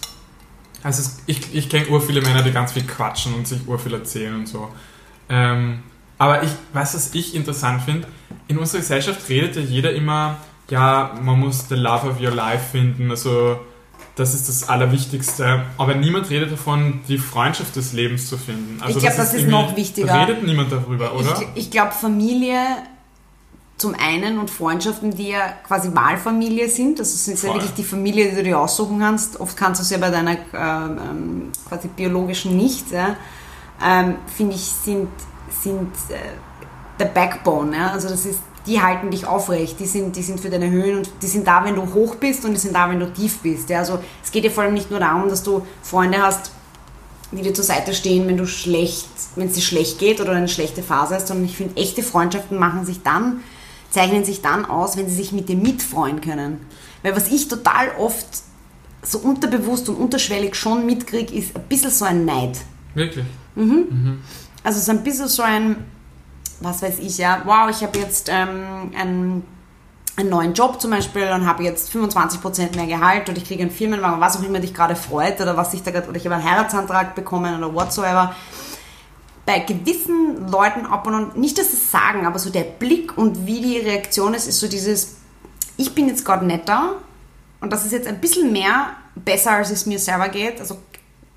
Also 0.83 1.01
es, 1.01 1.19
ich, 1.27 1.53
ich 1.53 1.69
kenne 1.69 1.87
ur 1.89 2.01
viele 2.01 2.21
Männer, 2.21 2.41
die 2.41 2.51
ganz 2.51 2.71
viel 2.71 2.83
quatschen 2.83 3.35
und 3.35 3.47
sich 3.47 3.67
ur 3.67 3.77
viel 3.77 3.93
erzählen 3.93 4.33
und 4.33 4.47
so. 4.47 4.67
Ähm, 5.29 5.83
aber 6.21 6.43
ich 6.43 6.51
weiß, 6.73 6.93
was 6.93 7.15
ich 7.15 7.33
interessant 7.33 7.81
finde. 7.81 8.07
In 8.47 8.59
unserer 8.59 8.81
Gesellschaft 8.81 9.27
redet 9.27 9.55
ja 9.55 9.61
jeder 9.63 9.91
immer, 9.91 10.37
ja, 10.69 11.17
man 11.19 11.39
muss 11.39 11.67
the 11.67 11.73
love 11.73 12.07
of 12.07 12.21
your 12.21 12.29
life 12.29 12.63
finden. 12.71 13.09
Also 13.09 13.59
das 14.15 14.35
ist 14.35 14.47
das 14.47 14.69
Allerwichtigste. 14.69 15.63
Aber 15.79 15.95
niemand 15.95 16.29
redet 16.29 16.51
davon, 16.51 16.99
die 17.07 17.17
Freundschaft 17.17 17.75
des 17.75 17.93
Lebens 17.93 18.29
zu 18.29 18.37
finden. 18.37 18.83
Also 18.83 18.99
ich 18.99 19.03
glaube, 19.03 19.17
das, 19.17 19.31
das, 19.31 19.41
ist 19.41 19.47
noch 19.47 19.75
wichtiger. 19.75 20.27
Redet 20.27 20.43
niemand 20.43 20.71
darüber, 20.71 21.15
oder? 21.15 21.41
Ich, 21.55 21.63
ich 21.63 21.71
glaube, 21.71 21.91
Familie 21.91 22.59
zum 23.77 23.95
einen 23.95 24.37
und 24.37 24.51
Freundschaften, 24.51 25.15
die 25.15 25.29
ja 25.29 25.53
quasi 25.65 25.89
Wahlfamilie 25.91 26.69
sind. 26.69 26.99
Also 26.99 27.15
sind 27.15 27.41
ja 27.41 27.51
wirklich 27.51 27.73
die 27.73 27.83
Familie, 27.83 28.29
die 28.29 28.35
du 28.35 28.43
dir 28.43 28.59
aussuchen 28.59 28.99
kannst. 28.99 29.39
Oft 29.39 29.57
kannst 29.57 29.81
du 29.81 29.83
es 29.85 29.89
ja 29.89 29.97
bei 29.97 30.11
deiner 30.11 30.37
ähm, 30.53 31.51
quasi 31.67 31.87
biologischen 31.87 32.55
nicht. 32.55 32.91
Ja. 32.91 33.15
Ähm, 33.83 34.17
Finde 34.37 34.53
ich, 34.53 34.61
sind, 34.61 35.09
sind 35.63 35.91
äh, 36.09 36.99
der 36.99 37.05
Backbone. 37.05 37.75
Ja. 37.75 37.91
Also 37.91 38.09
das 38.09 38.25
ist 38.25 38.39
die 38.65 38.81
halten 38.81 39.09
dich 39.09 39.25
aufrecht, 39.25 39.79
die 39.79 39.85
sind, 39.85 40.15
die 40.15 40.21
sind 40.21 40.39
für 40.39 40.49
deine 40.49 40.69
Höhen 40.69 40.97
und 40.97 41.09
die 41.21 41.27
sind 41.27 41.47
da, 41.47 41.63
wenn 41.65 41.75
du 41.75 41.93
hoch 41.93 42.15
bist 42.15 42.45
und 42.45 42.53
die 42.53 42.59
sind 42.59 42.75
da, 42.75 42.89
wenn 42.89 42.99
du 42.99 43.11
tief 43.11 43.39
bist. 43.39 43.69
Ja? 43.69 43.79
Also 43.79 43.99
es 44.23 44.31
geht 44.31 44.43
dir 44.43 44.51
vor 44.51 44.63
allem 44.63 44.73
nicht 44.73 44.91
nur 44.91 44.99
darum, 44.99 45.29
dass 45.29 45.43
du 45.43 45.65
Freunde 45.81 46.21
hast, 46.21 46.51
die 47.31 47.41
dir 47.41 47.53
zur 47.53 47.63
Seite 47.63 47.93
stehen, 47.93 48.27
wenn 48.27 48.37
du 48.37 48.45
schlecht, 48.45 49.09
wenn 49.35 49.47
es 49.47 49.53
dir 49.53 49.61
schlecht 49.61 49.99
geht 49.99 50.19
oder 50.21 50.33
eine 50.33 50.47
schlechte 50.47 50.83
Phase 50.83 51.15
hast, 51.15 51.27
sondern 51.27 51.45
ich 51.45 51.57
finde, 51.57 51.77
echte 51.77 52.03
Freundschaften 52.03 52.57
machen 52.57 52.85
sich 52.85 53.01
dann, 53.03 53.39
zeichnen 53.89 54.25
sich 54.25 54.41
dann 54.41 54.65
aus, 54.65 54.97
wenn 54.97 55.07
sie 55.07 55.15
sich 55.15 55.31
mit 55.31 55.49
dir 55.49 55.55
mitfreuen 55.55 56.21
können. 56.21 56.59
Weil 57.03 57.15
was 57.15 57.31
ich 57.31 57.47
total 57.47 57.89
oft 57.97 58.27
so 59.01 59.17
unterbewusst 59.17 59.89
und 59.89 59.95
unterschwellig 59.95 60.55
schon 60.55 60.85
mitkriege, 60.85 61.33
ist 61.33 61.55
ein 61.55 61.63
bisschen 61.63 61.89
so 61.89 62.05
ein 62.05 62.25
Neid. 62.25 62.57
Wirklich? 62.93 63.25
Mhm. 63.55 63.87
mhm. 63.89 64.21
Also 64.63 64.79
so 64.79 64.91
ein 64.91 65.03
bisschen 65.03 65.27
so 65.27 65.43
ein, 65.43 65.85
was 66.59 66.81
weiß 66.81 66.99
ich, 66.99 67.17
ja, 67.17 67.41
wow, 67.45 67.69
ich 67.69 67.83
habe 67.83 67.97
jetzt 67.97 68.29
ähm, 68.29 68.91
einen, 68.95 69.43
einen 70.15 70.29
neuen 70.29 70.53
Job 70.53 70.79
zum 70.79 70.91
Beispiel 70.91 71.23
und 71.23 71.47
habe 71.47 71.63
jetzt 71.63 71.91
25% 71.91 72.75
mehr 72.75 72.85
Gehalt 72.85 73.29
oder 73.29 73.37
ich 73.37 73.45
kriege 73.45 73.63
einen 73.63 73.71
Firmenwagen, 73.71 74.19
was 74.21 74.37
auch 74.37 74.43
immer 74.43 74.59
dich 74.59 74.73
gerade 74.73 74.95
freut 74.95 75.41
oder 75.41 75.57
was 75.57 75.73
ich 75.73 75.81
da 75.81 75.91
gerade, 75.91 76.07
oder 76.07 76.17
ich 76.17 76.25
habe 76.25 76.35
einen 76.35 76.49
Heiratsantrag 76.49 77.15
bekommen 77.15 77.57
oder 77.57 77.73
whatsoever. 77.73 78.35
Bei 79.45 79.59
gewissen 79.59 80.47
Leuten 80.51 80.85
ab 80.85 81.07
und 81.07 81.15
an, 81.15 81.31
nicht, 81.35 81.57
dass 81.57 81.71
sie 81.71 81.77
es 81.77 81.89
sagen, 81.91 82.27
aber 82.27 82.37
so 82.37 82.51
der 82.51 82.63
Blick 82.63 83.17
und 83.17 83.47
wie 83.47 83.61
die 83.61 83.77
Reaktion 83.79 84.35
ist, 84.35 84.47
ist 84.47 84.59
so 84.59 84.67
dieses, 84.67 85.15
ich 85.77 85.95
bin 85.95 86.07
jetzt 86.07 86.23
gerade 86.23 86.45
netter 86.45 86.97
und 87.59 87.73
das 87.73 87.85
ist 87.85 87.91
jetzt 87.91 88.07
ein 88.07 88.21
bisschen 88.21 88.51
mehr 88.51 88.91
besser, 89.15 89.51
als 89.51 89.71
es 89.71 89.87
mir 89.87 89.97
selber 89.97 90.29
geht. 90.29 90.59
Also 90.59 90.77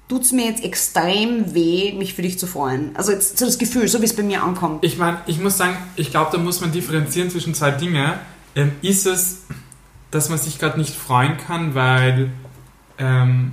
tut 0.09 0.23
es 0.23 0.33
mir 0.33 0.47
jetzt 0.47 0.63
extrem 0.63 1.55
weh, 1.55 1.93
mich 1.93 2.15
für 2.15 2.23
dich 2.23 2.39
zu 2.39 2.47
freuen. 2.47 2.95
Also 2.95 3.13
jetzt 3.13 3.39
so 3.39 3.47
das 3.47 3.59
Gefühl, 3.59 3.89
so 3.89 4.01
wie 4.01 4.05
es 4.05 4.15
bei 4.15 4.23
mir 4.23 4.43
ankommt. 4.43 4.85
Ich 4.85 4.99
meine, 4.99 5.19
ich 5.27 5.41
muss 5.41 5.57
sagen, 5.57 5.77
ich 5.97 6.11
glaube, 6.11 6.31
da 6.33 6.39
muss 6.39 6.61
man 6.61 6.73
differenzieren 6.73 7.31
zwischen 7.31 7.55
zwei 7.55 7.71
Dingen. 7.71 8.13
Ähm, 8.55 8.73
ist 8.83 9.07
es, 9.07 9.43
dass 10.11 10.29
man 10.29 10.39
sich 10.39 10.59
gerade 10.59 10.79
nicht 10.79 10.95
freuen 10.95 11.39
kann, 11.39 11.75
weil, 11.75 12.31
ähm, 12.99 13.53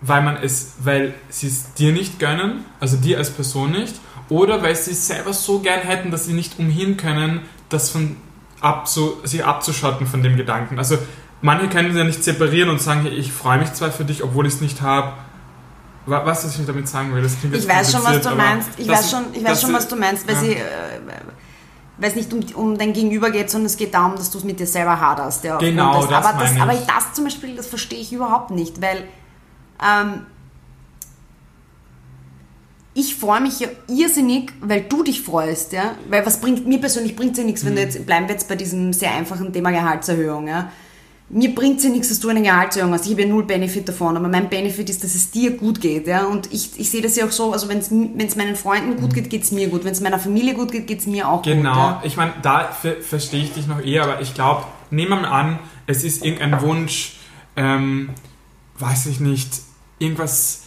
weil 0.00 0.22
man 0.22 0.36
es, 0.36 0.74
weil 0.82 1.14
sie 1.28 1.48
es 1.48 1.74
dir 1.74 1.92
nicht 1.92 2.18
gönnen, 2.18 2.64
also 2.80 2.96
dir 2.96 3.18
als 3.18 3.30
Person 3.30 3.72
nicht, 3.72 3.94
oder 4.28 4.62
weil 4.62 4.74
sie 4.74 4.92
es 4.92 5.06
selber 5.06 5.32
so 5.32 5.58
gern 5.60 5.80
hätten, 5.80 6.10
dass 6.10 6.26
sie 6.26 6.32
nicht 6.32 6.58
umhin 6.58 6.96
können, 6.96 7.42
das 7.68 7.90
von 7.90 8.16
abzu, 8.60 9.18
sich 9.24 9.44
abzuschotten 9.44 10.06
von 10.06 10.22
dem 10.22 10.36
Gedanken. 10.36 10.78
Also 10.78 10.98
manche 11.42 11.68
können 11.68 11.96
ja 11.96 12.04
nicht 12.04 12.24
separieren 12.24 12.70
und 12.70 12.80
sagen, 12.80 13.06
ich 13.06 13.32
freue 13.32 13.58
mich 13.58 13.72
zwar 13.74 13.90
für 13.90 14.04
dich, 14.04 14.22
obwohl 14.22 14.46
ich 14.46 14.54
es 14.54 14.60
nicht 14.60 14.80
habe, 14.80 15.12
was, 16.06 16.44
was 16.44 16.58
ich 16.58 16.66
damit 16.66 16.88
sagen 16.88 17.14
will, 17.14 17.22
das 17.22 17.38
klingt 17.38 17.56
Ich 17.56 17.68
weiß 17.68 17.92
schon, 17.92 18.04
was 18.04 18.20
du 18.20 18.34
meinst. 18.34 18.70
Ich 18.76 18.88
weiß 18.88 19.10
schon, 19.10 19.24
ich 19.32 19.44
weiß 19.44 19.60
schon 19.60 19.72
was 19.72 19.88
du 19.88 19.96
meinst, 19.96 20.26
weil 20.26 20.34
ja. 20.34 20.40
sie, 20.40 20.52
äh, 20.52 21.00
weil 21.98 22.10
es 22.10 22.16
nicht 22.16 22.32
um, 22.32 22.44
um 22.54 22.78
dein 22.78 22.92
Gegenüber 22.92 23.30
geht, 23.30 23.50
sondern 23.50 23.66
es 23.66 23.76
geht 23.76 23.94
darum, 23.94 24.16
dass 24.16 24.30
du 24.30 24.38
es 24.38 24.44
mit 24.44 24.60
dir 24.60 24.66
selber 24.66 25.00
haderst. 25.00 25.44
Ja, 25.44 25.58
genau, 25.58 26.00
das, 26.00 26.10
das 26.10 26.24
aber, 26.24 26.42
das, 26.42 26.60
aber 26.60 26.72
das 26.72 27.12
zum 27.14 27.24
Beispiel, 27.24 27.56
das 27.56 27.66
verstehe 27.66 27.98
ich 27.98 28.12
überhaupt 28.12 28.50
nicht, 28.50 28.80
weil 28.80 29.04
ähm, 29.82 30.26
ich 32.94 33.16
freue 33.16 33.40
mich 33.40 33.60
ja 33.60 33.68
irrsinnig, 33.88 34.52
weil 34.60 34.82
du 34.82 35.02
dich 35.02 35.22
freust, 35.22 35.72
ja, 35.72 35.96
weil 36.08 36.24
was 36.24 36.40
bringt 36.40 36.66
mir 36.66 36.80
persönlich 36.80 37.16
bringt 37.16 37.36
ja 37.36 37.44
nichts, 37.44 37.64
wenn 37.64 37.72
mhm. 37.72 37.76
du 37.76 37.82
jetzt 37.82 38.06
bleiben 38.06 38.28
wir 38.28 38.34
jetzt 38.34 38.48
bei 38.48 38.56
diesem 38.56 38.92
sehr 38.92 39.12
einfachen 39.12 39.52
Thema 39.52 39.70
Gehaltserhöhung, 39.70 40.48
ja 40.48 40.70
mir 41.28 41.54
bringt 41.54 41.78
es 41.78 41.84
ja 41.84 41.90
nichts, 41.90 42.08
dass 42.08 42.20
du 42.20 42.28
eine 42.28 42.40
Gehaltserhöhung 42.40 42.92
hast. 42.92 43.06
Ich 43.06 43.12
habe 43.12 43.22
ja 43.22 43.28
null 43.28 43.44
Benefit 43.44 43.88
davon, 43.88 44.16
aber 44.16 44.28
mein 44.28 44.48
Benefit 44.48 44.88
ist, 44.88 45.02
dass 45.02 45.14
es 45.14 45.30
dir 45.32 45.56
gut 45.56 45.80
geht. 45.80 46.06
Ja? 46.06 46.24
Und 46.24 46.52
ich, 46.52 46.78
ich 46.78 46.90
sehe 46.90 47.02
das 47.02 47.16
ja 47.16 47.26
auch 47.26 47.32
so, 47.32 47.52
also 47.52 47.68
wenn 47.68 47.78
es 47.78 48.36
meinen 48.36 48.54
Freunden 48.54 49.00
gut 49.00 49.12
geht, 49.12 49.28
geht 49.28 49.42
es 49.42 49.50
mir 49.50 49.68
gut. 49.68 49.84
Wenn 49.84 49.92
es 49.92 50.00
meiner 50.00 50.20
Familie 50.20 50.54
gut 50.54 50.70
geht, 50.70 50.86
geht 50.86 51.00
es 51.00 51.06
mir 51.06 51.28
auch 51.28 51.42
genau. 51.42 51.54
gut. 51.54 51.64
Genau, 51.64 51.76
ja? 51.76 52.02
ich 52.04 52.16
meine, 52.16 52.32
da 52.42 52.68
verstehe 53.00 53.42
ich 53.42 53.52
dich 53.52 53.66
noch 53.66 53.82
eher, 53.82 54.04
aber 54.04 54.20
ich 54.20 54.34
glaube, 54.34 54.64
nehmen 54.90 55.10
wir 55.10 55.16
mal 55.16 55.28
an, 55.28 55.58
es 55.88 56.04
ist 56.04 56.24
irgendein 56.24 56.60
Wunsch, 56.60 57.16
ähm, 57.56 58.10
weiß 58.78 59.06
ich 59.06 59.18
nicht, 59.18 59.50
irgendwas, 59.98 60.62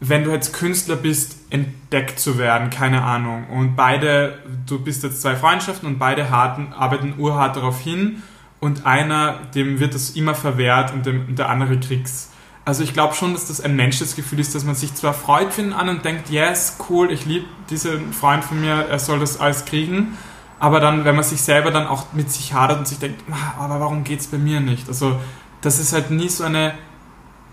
wenn 0.00 0.24
du 0.24 0.30
jetzt 0.30 0.54
Künstler 0.54 0.96
bist, 0.96 1.36
entdeckt 1.50 2.18
zu 2.18 2.38
werden, 2.38 2.70
keine 2.70 3.02
Ahnung. 3.02 3.48
Und 3.50 3.76
beide, 3.76 4.38
du 4.66 4.78
bist 4.78 5.02
jetzt 5.02 5.20
zwei 5.20 5.36
Freundschaften 5.36 5.86
und 5.86 5.98
beide 5.98 6.30
harten, 6.30 6.72
arbeiten 6.72 7.16
urhart 7.18 7.56
darauf 7.56 7.80
hin 7.80 8.22
und 8.60 8.86
einer, 8.86 9.40
dem 9.54 9.80
wird 9.80 9.94
das 9.94 10.10
immer 10.10 10.34
verwehrt 10.34 10.92
und, 10.92 11.06
dem, 11.06 11.26
und 11.28 11.38
der 11.38 11.48
andere 11.48 11.78
kriegt's. 11.80 12.30
Also 12.64 12.84
ich 12.84 12.92
glaube 12.92 13.14
schon, 13.14 13.32
dass 13.32 13.48
das 13.48 13.60
ein 13.60 13.74
menschliches 13.74 14.14
Gefühl 14.14 14.38
ist, 14.38 14.54
dass 14.54 14.64
man 14.64 14.74
sich 14.74 14.94
zwar 14.94 15.14
freut 15.14 15.52
für 15.52 15.62
den 15.62 15.72
anderen 15.72 15.98
und 15.98 16.04
denkt, 16.04 16.28
yes, 16.28 16.76
cool, 16.88 17.10
ich 17.10 17.24
liebe 17.24 17.46
diesen 17.70 18.12
Freund 18.12 18.44
von 18.44 18.60
mir, 18.60 18.86
er 18.88 18.98
soll 18.98 19.18
das 19.18 19.40
alles 19.40 19.64
kriegen, 19.64 20.18
aber 20.58 20.78
dann, 20.78 21.06
wenn 21.06 21.14
man 21.14 21.24
sich 21.24 21.40
selber 21.40 21.70
dann 21.70 21.86
auch 21.86 22.12
mit 22.12 22.30
sich 22.30 22.52
hadert 22.52 22.78
und 22.78 22.86
sich 22.86 22.98
denkt, 22.98 23.24
ah, 23.30 23.64
aber 23.64 23.80
warum 23.80 24.04
geht's 24.04 24.26
bei 24.26 24.36
mir 24.36 24.60
nicht? 24.60 24.88
Also 24.88 25.18
das 25.62 25.78
ist 25.78 25.94
halt 25.94 26.10
nie 26.10 26.28
so 26.28 26.44
eine, 26.44 26.74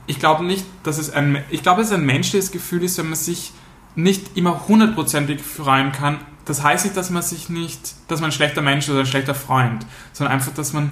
ich 0.08 0.20
glaube 0.20 0.44
nicht, 0.44 0.66
dass 0.84 0.98
es 0.98 1.10
ein, 1.10 1.42
ich 1.50 1.64
glaube, 1.64 1.82
es 1.82 1.92
ein 1.92 2.06
menschliches 2.06 2.52
Gefühl 2.52 2.84
ist, 2.84 2.98
wenn 2.98 3.08
man 3.08 3.16
sich 3.16 3.54
nicht 3.96 4.38
immer 4.38 4.68
hundertprozentig 4.68 5.42
freuen 5.42 5.94
kann, 5.94 6.20
das 6.48 6.64
heißt 6.64 6.86
nicht, 6.86 6.98
dass 6.98 7.10
man 7.10 7.22
sich 7.22 7.50
nicht, 7.50 7.96
dass 8.08 8.22
man 8.22 8.30
ein 8.30 8.34
schlechter 8.34 8.62
Mensch 8.62 8.90
oder 8.90 9.02
ein 9.02 9.06
schlechter 9.06 9.36
Freund, 9.36 9.86
sondern 10.14 10.34
einfach, 10.34 10.54
dass 10.54 10.74
man 10.74 10.92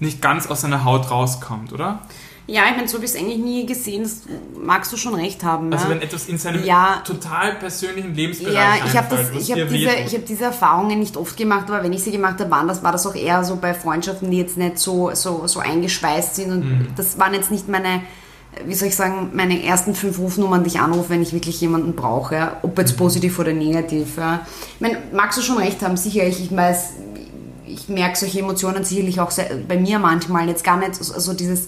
nicht 0.00 0.20
ganz 0.22 0.46
aus 0.46 0.62
seiner 0.62 0.84
Haut 0.84 1.10
rauskommt, 1.10 1.72
oder? 1.72 2.00
Ja, 2.50 2.62
ich 2.70 2.76
meine, 2.76 2.88
so 2.88 2.94
habe 2.94 3.04
ich 3.04 3.10
es 3.10 3.16
eigentlich 3.18 3.38
nie 3.38 3.66
gesehen. 3.66 4.04
Das 4.04 4.22
magst 4.58 4.90
du 4.90 4.96
schon 4.96 5.14
recht 5.14 5.44
haben. 5.44 5.70
Also 5.70 5.86
ne? 5.86 5.94
wenn 5.94 6.02
etwas 6.02 6.28
in 6.28 6.38
seinem 6.38 6.64
ja, 6.64 7.02
total 7.04 7.56
persönlichen 7.56 8.14
Lebensbereich 8.14 8.54
Ja, 8.54 8.76
ich 8.86 8.96
habe 8.96 9.18
hab 9.18 9.32
diese, 9.68 10.18
hab 10.18 10.26
diese 10.26 10.44
Erfahrungen 10.44 10.98
nicht 10.98 11.18
oft 11.18 11.36
gemacht, 11.36 11.66
aber 11.68 11.82
wenn 11.82 11.92
ich 11.92 12.02
sie 12.02 12.10
gemacht 12.10 12.40
habe, 12.40 12.50
waren 12.50 12.66
das, 12.66 12.82
war 12.82 12.92
das 12.92 13.06
auch 13.06 13.14
eher 13.14 13.44
so 13.44 13.56
bei 13.56 13.74
Freundschaften, 13.74 14.30
die 14.30 14.38
jetzt 14.38 14.56
nicht 14.56 14.78
so, 14.78 15.10
so, 15.12 15.46
so 15.46 15.60
eingeschweißt 15.60 16.36
sind. 16.36 16.50
Und 16.50 16.64
mhm. 16.64 16.88
das 16.96 17.18
waren 17.18 17.34
jetzt 17.34 17.50
nicht 17.50 17.68
meine 17.68 18.02
wie 18.66 18.74
soll 18.74 18.88
ich 18.88 18.96
sagen, 18.96 19.30
meine 19.34 19.62
ersten 19.62 19.94
fünf 19.94 20.18
Rufnummern, 20.18 20.64
die 20.64 20.68
ich 20.68 20.80
anrufe, 20.80 21.10
wenn 21.10 21.22
ich 21.22 21.32
wirklich 21.32 21.60
jemanden 21.60 21.94
brauche, 21.94 22.34
ja? 22.34 22.56
ob 22.62 22.78
jetzt 22.78 22.92
mhm. 22.92 22.98
positiv 22.98 23.38
oder 23.38 23.52
negativ. 23.52 24.16
Ja? 24.16 24.46
Ich 24.74 24.80
meine, 24.80 24.98
magst 25.12 25.38
du 25.38 25.42
schon 25.42 25.58
recht 25.58 25.82
haben, 25.82 25.96
sicherlich, 25.96 26.42
ich 26.42 26.56
weiß, 26.56 26.92
ich 27.66 27.88
merke 27.88 28.18
solche 28.18 28.40
Emotionen 28.40 28.84
sicherlich 28.84 29.20
auch 29.20 29.30
sehr, 29.30 29.50
bei 29.66 29.78
mir 29.78 29.98
manchmal, 29.98 30.48
jetzt 30.48 30.64
gar 30.64 30.78
nicht 30.78 30.94
so 30.94 31.12
also 31.12 31.34
dieses, 31.34 31.66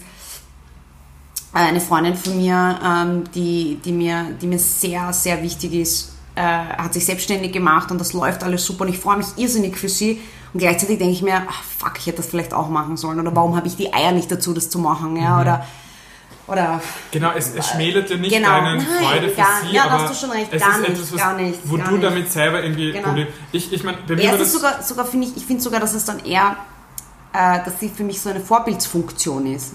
äh, 1.54 1.58
eine 1.58 1.80
Freundin 1.80 2.16
von 2.16 2.36
mir, 2.36 2.78
ähm, 2.84 3.24
die, 3.34 3.78
die, 3.84 3.92
mir, 3.92 4.26
die 4.40 4.46
mir 4.46 4.58
sehr, 4.58 5.12
sehr 5.12 5.42
wichtig 5.42 5.74
ist, 5.74 6.12
äh, 6.34 6.42
hat 6.42 6.94
sich 6.94 7.04
selbstständig 7.04 7.52
gemacht 7.52 7.90
und 7.90 8.00
das 8.00 8.12
läuft 8.12 8.42
alles 8.42 8.64
super 8.64 8.84
und 8.84 8.90
ich 8.90 8.98
freue 8.98 9.18
mich 9.18 9.26
irrsinnig 9.36 9.76
für 9.76 9.88
sie. 9.88 10.20
Und 10.52 10.58
gleichzeitig 10.58 10.98
denke 10.98 11.12
ich 11.12 11.22
mir, 11.22 11.42
ach, 11.48 11.62
fuck, 11.62 11.92
ich 11.98 12.06
hätte 12.06 12.18
das 12.18 12.26
vielleicht 12.26 12.54
auch 12.54 12.68
machen 12.68 12.96
sollen 12.96 13.20
oder 13.20 13.34
warum 13.36 13.56
habe 13.56 13.68
ich 13.68 13.76
die 13.76 13.92
Eier 13.92 14.12
nicht 14.12 14.30
dazu, 14.32 14.52
das 14.52 14.70
zu 14.70 14.78
machen, 14.78 15.16
ja, 15.16 15.34
mhm. 15.34 15.40
oder 15.40 15.66
oder 16.50 16.80
genau, 17.12 17.30
es, 17.36 17.54
es 17.54 17.68
schmälert 17.68 18.10
ja 18.10 18.16
nicht 18.16 18.34
genau. 18.34 18.48
deine 18.48 18.80
Freude 18.80 19.28
für 19.28 19.36
gar, 19.36 19.62
sie, 19.62 19.74
ja, 19.74 19.84
aber 19.84 20.02
hast 20.02 20.10
du 20.10 20.26
schon 20.26 20.30
recht, 20.36 20.52
es 20.52 20.60
gar 20.60 20.72
ist 20.72 20.80
nicht, 20.80 20.90
etwas, 20.90 21.12
was, 21.12 21.20
gar 21.20 21.36
nicht, 21.36 21.60
wo 21.64 21.76
gar 21.76 21.86
du 21.86 21.92
nicht. 21.92 22.04
damit 22.04 22.32
selber 22.32 22.62
irgendwie 22.62 22.92
genau. 22.92 23.04
Problem. 23.08 23.26
Ich, 23.52 23.72
ich 23.72 23.84
meine, 23.84 23.98
bei 24.06 24.16
mir 24.16 24.36
das 24.36 24.52
sogar, 24.52 24.82
sogar 24.82 25.04
finde 25.04 25.28
ich, 25.28 25.36
ich 25.36 25.46
finde 25.46 25.62
sogar, 25.62 25.78
dass 25.78 25.94
es 25.94 26.04
dann 26.04 26.24
eher, 26.24 26.56
äh, 27.32 27.64
dass 27.64 27.78
sie 27.78 27.88
für 27.88 28.02
mich 28.02 28.20
so 28.20 28.30
eine 28.30 28.40
Vorbildsfunktion 28.40 29.46
ist. 29.46 29.74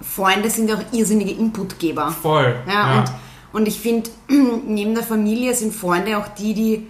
Freunde 0.00 0.50
sind 0.50 0.68
ja 0.68 0.76
auch 0.76 0.92
irrsinnige 0.92 1.32
Inputgeber. 1.32 2.10
Voll. 2.10 2.54
Ja, 2.66 2.72
ja. 2.72 2.98
Und, 3.00 3.60
und 3.60 3.68
ich 3.68 3.80
finde, 3.80 4.10
neben 4.28 4.94
der 4.94 5.04
Familie 5.04 5.54
sind 5.54 5.74
Freunde 5.74 6.16
auch 6.18 6.28
die, 6.28 6.54
die, 6.54 6.86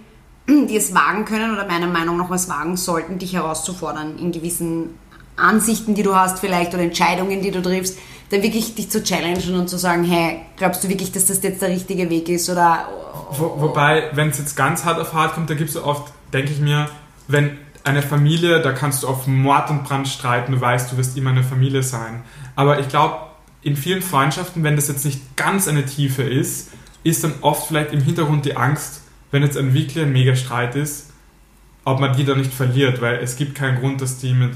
die 0.47 0.77
es 0.77 0.93
wagen 0.93 1.25
können 1.25 1.51
oder 1.51 1.65
meiner 1.65 1.87
Meinung 1.87 2.17
nach 2.17 2.29
es 2.29 2.47
wagen 2.47 2.77
sollten, 2.77 3.17
dich 3.17 3.33
herauszufordern 3.33 4.19
in 4.19 4.31
gewissen 4.31 4.99
Ansichten, 5.35 5.95
die 5.95 6.03
du 6.03 6.15
hast 6.15 6.39
vielleicht 6.39 6.73
oder 6.73 6.83
Entscheidungen, 6.83 7.41
die 7.41 7.51
du 7.51 7.61
triffst 7.61 7.97
dann 8.29 8.41
wirklich 8.41 8.75
dich 8.75 8.89
zu 8.89 9.03
challengen 9.03 9.55
und 9.55 9.69
zu 9.69 9.77
sagen, 9.77 10.03
hey, 10.03 10.41
glaubst 10.57 10.83
du 10.83 10.89
wirklich, 10.89 11.11
dass 11.11 11.25
das 11.25 11.41
jetzt 11.43 11.61
der 11.61 11.69
richtige 11.69 12.09
Weg 12.09 12.29
ist? 12.29 12.49
Oder 12.49 12.87
Wo, 13.31 13.55
wobei, 13.59 14.09
wenn 14.13 14.29
es 14.29 14.37
jetzt 14.39 14.55
ganz 14.55 14.85
hart 14.85 14.99
auf 14.99 15.13
hart 15.13 15.33
kommt, 15.33 15.49
da 15.49 15.53
gibt 15.53 15.69
es 15.69 15.77
oft, 15.77 16.11
denke 16.33 16.51
ich 16.51 16.59
mir, 16.59 16.89
wenn 17.27 17.57
eine 17.83 18.01
Familie, 18.01 18.61
da 18.61 18.71
kannst 18.71 19.03
du 19.03 19.07
auf 19.07 19.27
Mord 19.27 19.69
und 19.69 19.83
Brand 19.83 20.07
streiten, 20.07 20.53
du 20.53 20.61
weißt, 20.61 20.91
du 20.91 20.97
wirst 20.97 21.15
immer 21.17 21.29
eine 21.29 21.43
Familie 21.43 21.83
sein. 21.83 22.23
Aber 22.55 22.79
ich 22.79 22.89
glaube, 22.89 23.17
in 23.61 23.75
vielen 23.75 24.01
Freundschaften, 24.01 24.63
wenn 24.63 24.75
das 24.75 24.87
jetzt 24.87 25.05
nicht 25.05 25.35
ganz 25.35 25.67
eine 25.67 25.85
Tiefe 25.85 26.23
ist, 26.23 26.71
ist 27.03 27.23
dann 27.23 27.33
oft 27.41 27.67
vielleicht 27.67 27.93
im 27.93 28.01
Hintergrund 28.01 28.45
die 28.45 28.57
Angst, 28.57 29.01
wenn 29.31 29.43
jetzt 29.43 29.57
ein 29.57 29.73
wirklich 29.73 30.03
ein 30.03 30.11
Mega-Streit 30.11 30.75
ist, 30.75 31.11
ob 31.83 31.99
man 31.99 32.15
die 32.17 32.25
da 32.25 32.35
nicht 32.35 32.53
verliert, 32.53 33.01
weil 33.01 33.17
es 33.17 33.35
gibt 33.35 33.55
keinen 33.55 33.79
Grund, 33.79 34.01
dass 34.01 34.17
die 34.17 34.33
mit. 34.33 34.51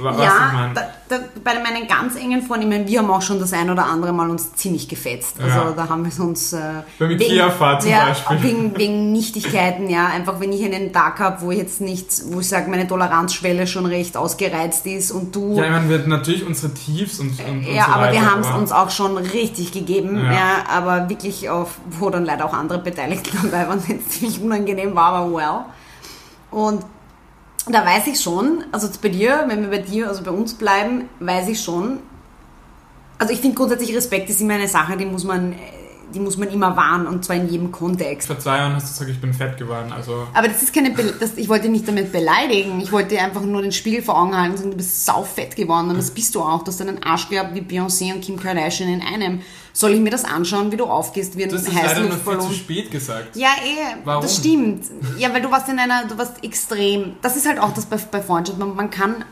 Was 0.00 0.16
ich 0.16 0.22
Ja, 0.24 0.50
mein? 0.52 0.74
da, 0.74 0.80
da, 1.08 1.16
bei 1.44 1.54
meinen 1.54 1.86
ganz 1.86 2.16
engen 2.16 2.42
Freunden, 2.42 2.70
ich 2.70 2.78
meine, 2.78 2.88
wir 2.88 2.98
haben 3.00 3.10
auch 3.10 3.22
schon 3.22 3.38
das 3.40 3.52
ein 3.52 3.68
oder 3.70 3.86
andere 3.86 4.12
Mal 4.12 4.30
uns 4.30 4.54
ziemlich 4.54 4.88
gefetzt. 4.88 5.36
Also 5.40 5.58
Ja. 5.58 5.72
da 5.76 5.88
haben 5.88 6.04
wir 6.04 6.24
uns... 6.24 6.52
Äh, 6.52 6.58
Ikea-Fahrt 7.00 7.82
zum 7.82 7.90
ja, 7.90 8.06
Beispiel. 8.06 8.42
Wegen, 8.42 8.78
wegen 8.78 9.12
Nichtigkeiten, 9.12 9.88
ja. 9.90 10.06
Einfach 10.06 10.40
wenn 10.40 10.52
ich 10.52 10.64
einen 10.64 10.92
Tag 10.92 11.18
habe, 11.20 11.40
wo 11.42 11.50
ich 11.50 11.58
jetzt 11.58 11.80
nicht, 11.80 12.08
wo 12.32 12.40
ich 12.40 12.48
sage, 12.48 12.70
meine 12.70 12.86
Toleranzschwelle 12.86 13.66
schon 13.66 13.86
recht 13.86 14.16
ausgereizt 14.16 14.86
ist 14.86 15.10
und 15.10 15.34
du... 15.34 15.56
ja, 15.56 15.64
ich 15.64 15.70
meine, 15.70 15.88
wir 15.88 15.98
natürlich 16.06 16.46
unsere 16.46 16.72
Tiefs 16.74 17.18
und, 17.20 17.38
und, 17.40 17.66
und 17.66 17.74
Ja, 17.74 17.84
so 17.86 17.92
aber 17.92 18.02
weiter, 18.02 18.12
wir 18.12 18.30
haben 18.30 18.40
es 18.40 18.48
uns 18.50 18.72
auch 18.72 18.90
schon 18.90 19.16
richtig 19.16 19.72
gegeben, 19.72 20.16
Ja. 20.24 20.32
ja. 20.32 20.48
aber 20.70 21.08
wirklich 21.08 21.48
auf, 21.50 21.78
wo 21.90 22.10
dann 22.10 22.24
leider 22.24 22.44
auch 22.44 22.52
andere 22.54 22.78
Beteiligte 22.78 23.30
dabei 23.42 23.68
waren, 23.68 23.82
wenn 23.88 23.98
es 23.98 24.08
ziemlich 24.08 24.40
unangenehm 24.40 24.94
war, 24.94 25.12
aber 25.12 25.32
well. 25.34 25.64
Und 26.50 26.82
da 27.68 27.84
weiß 27.84 28.08
ich 28.08 28.20
schon, 28.20 28.64
also 28.72 28.88
bei 29.00 29.08
dir, 29.08 29.44
wenn 29.46 29.62
wir 29.62 29.68
bei 29.68 29.78
dir, 29.78 30.08
also 30.08 30.22
bei 30.22 30.30
uns 30.30 30.54
bleiben, 30.54 31.08
weiß 31.20 31.48
ich 31.48 31.60
schon, 31.60 32.00
also 33.18 33.32
ich 33.32 33.40
finde 33.40 33.56
grundsätzlich 33.56 33.94
Respekt 33.94 34.28
ist 34.30 34.40
immer 34.40 34.54
eine 34.54 34.66
Sache, 34.66 34.96
die 34.96 35.04
muss 35.04 35.22
man, 35.22 35.54
die 36.12 36.18
muss 36.18 36.36
man 36.36 36.48
immer 36.48 36.76
wahren 36.76 37.06
und 37.06 37.24
zwar 37.24 37.36
in 37.36 37.48
jedem 37.48 37.70
Kontext. 37.70 38.26
Vor 38.26 38.38
zwei 38.38 38.56
Jahren 38.56 38.74
hast 38.74 38.88
du 38.88 38.92
gesagt, 38.92 39.10
ich 39.10 39.20
bin 39.20 39.32
fett 39.32 39.56
geworden. 39.58 39.92
Also 39.92 40.26
Aber 40.34 40.48
das 40.48 40.60
ist 40.60 40.74
keine, 40.74 40.90
Be 40.90 41.14
das, 41.20 41.36
ich 41.36 41.48
wollte 41.48 41.68
nicht 41.68 41.86
damit 41.86 42.10
beleidigen. 42.10 42.80
Ich 42.80 42.90
wollte 42.90 43.16
einfach 43.20 43.42
nur 43.42 43.62
den 43.62 43.70
Spiegel 43.70 44.02
vor 44.02 44.20
Augen 44.20 44.36
halten 44.36 44.52
und 44.52 44.58
sagen, 44.58 44.70
du 44.72 44.76
bist 44.76 45.04
saufett 45.04 45.54
geworden 45.54 45.90
und 45.90 45.98
das 45.98 46.10
bist 46.10 46.34
du 46.34 46.40
auch. 46.40 46.64
Du 46.64 46.72
hast 46.72 46.80
einen 46.80 47.00
Arsch 47.04 47.28
gehabt 47.28 47.54
wie 47.54 47.60
Beyoncé 47.60 48.12
und 48.12 48.22
Kim 48.22 48.40
Kardashian 48.40 48.88
in 48.88 49.02
einem. 49.02 49.40
Soll 49.74 49.92
ich 49.92 50.00
mir 50.00 50.10
das 50.10 50.24
anschauen, 50.24 50.70
wie 50.70 50.76
du 50.76 50.84
aufgehst 50.84 51.36
wie 51.36 51.44
ein 51.44 51.50
das 51.50 51.62
ist 51.62 51.72
leider 51.72 52.00
nur 52.00 52.10
viel 52.10 52.18
zu 52.18 52.30
Heißluftballon? 52.30 52.54
spät 52.54 52.90
gesagt. 52.90 53.36
Ja, 53.36 53.48
eh, 53.64 53.96
Warum? 54.04 54.22
das 54.22 54.36
stimmt. 54.36 54.84
Ja, 55.18 55.32
weil 55.32 55.40
du 55.42 55.50
warst 55.50 55.68
in 55.68 55.78
einer, 55.78 56.04
du 56.06 56.18
warst 56.18 56.44
extrem. 56.44 57.16
Das 57.22 57.36
ist 57.36 57.46
halt 57.46 57.58
auch 57.58 57.72
das 57.72 57.86
bei, 57.86 57.96
bei 57.96 58.20
Freundschaft. 58.20 58.58
Man, 58.58 58.74
man 58.76 58.90
kann. 58.90 59.24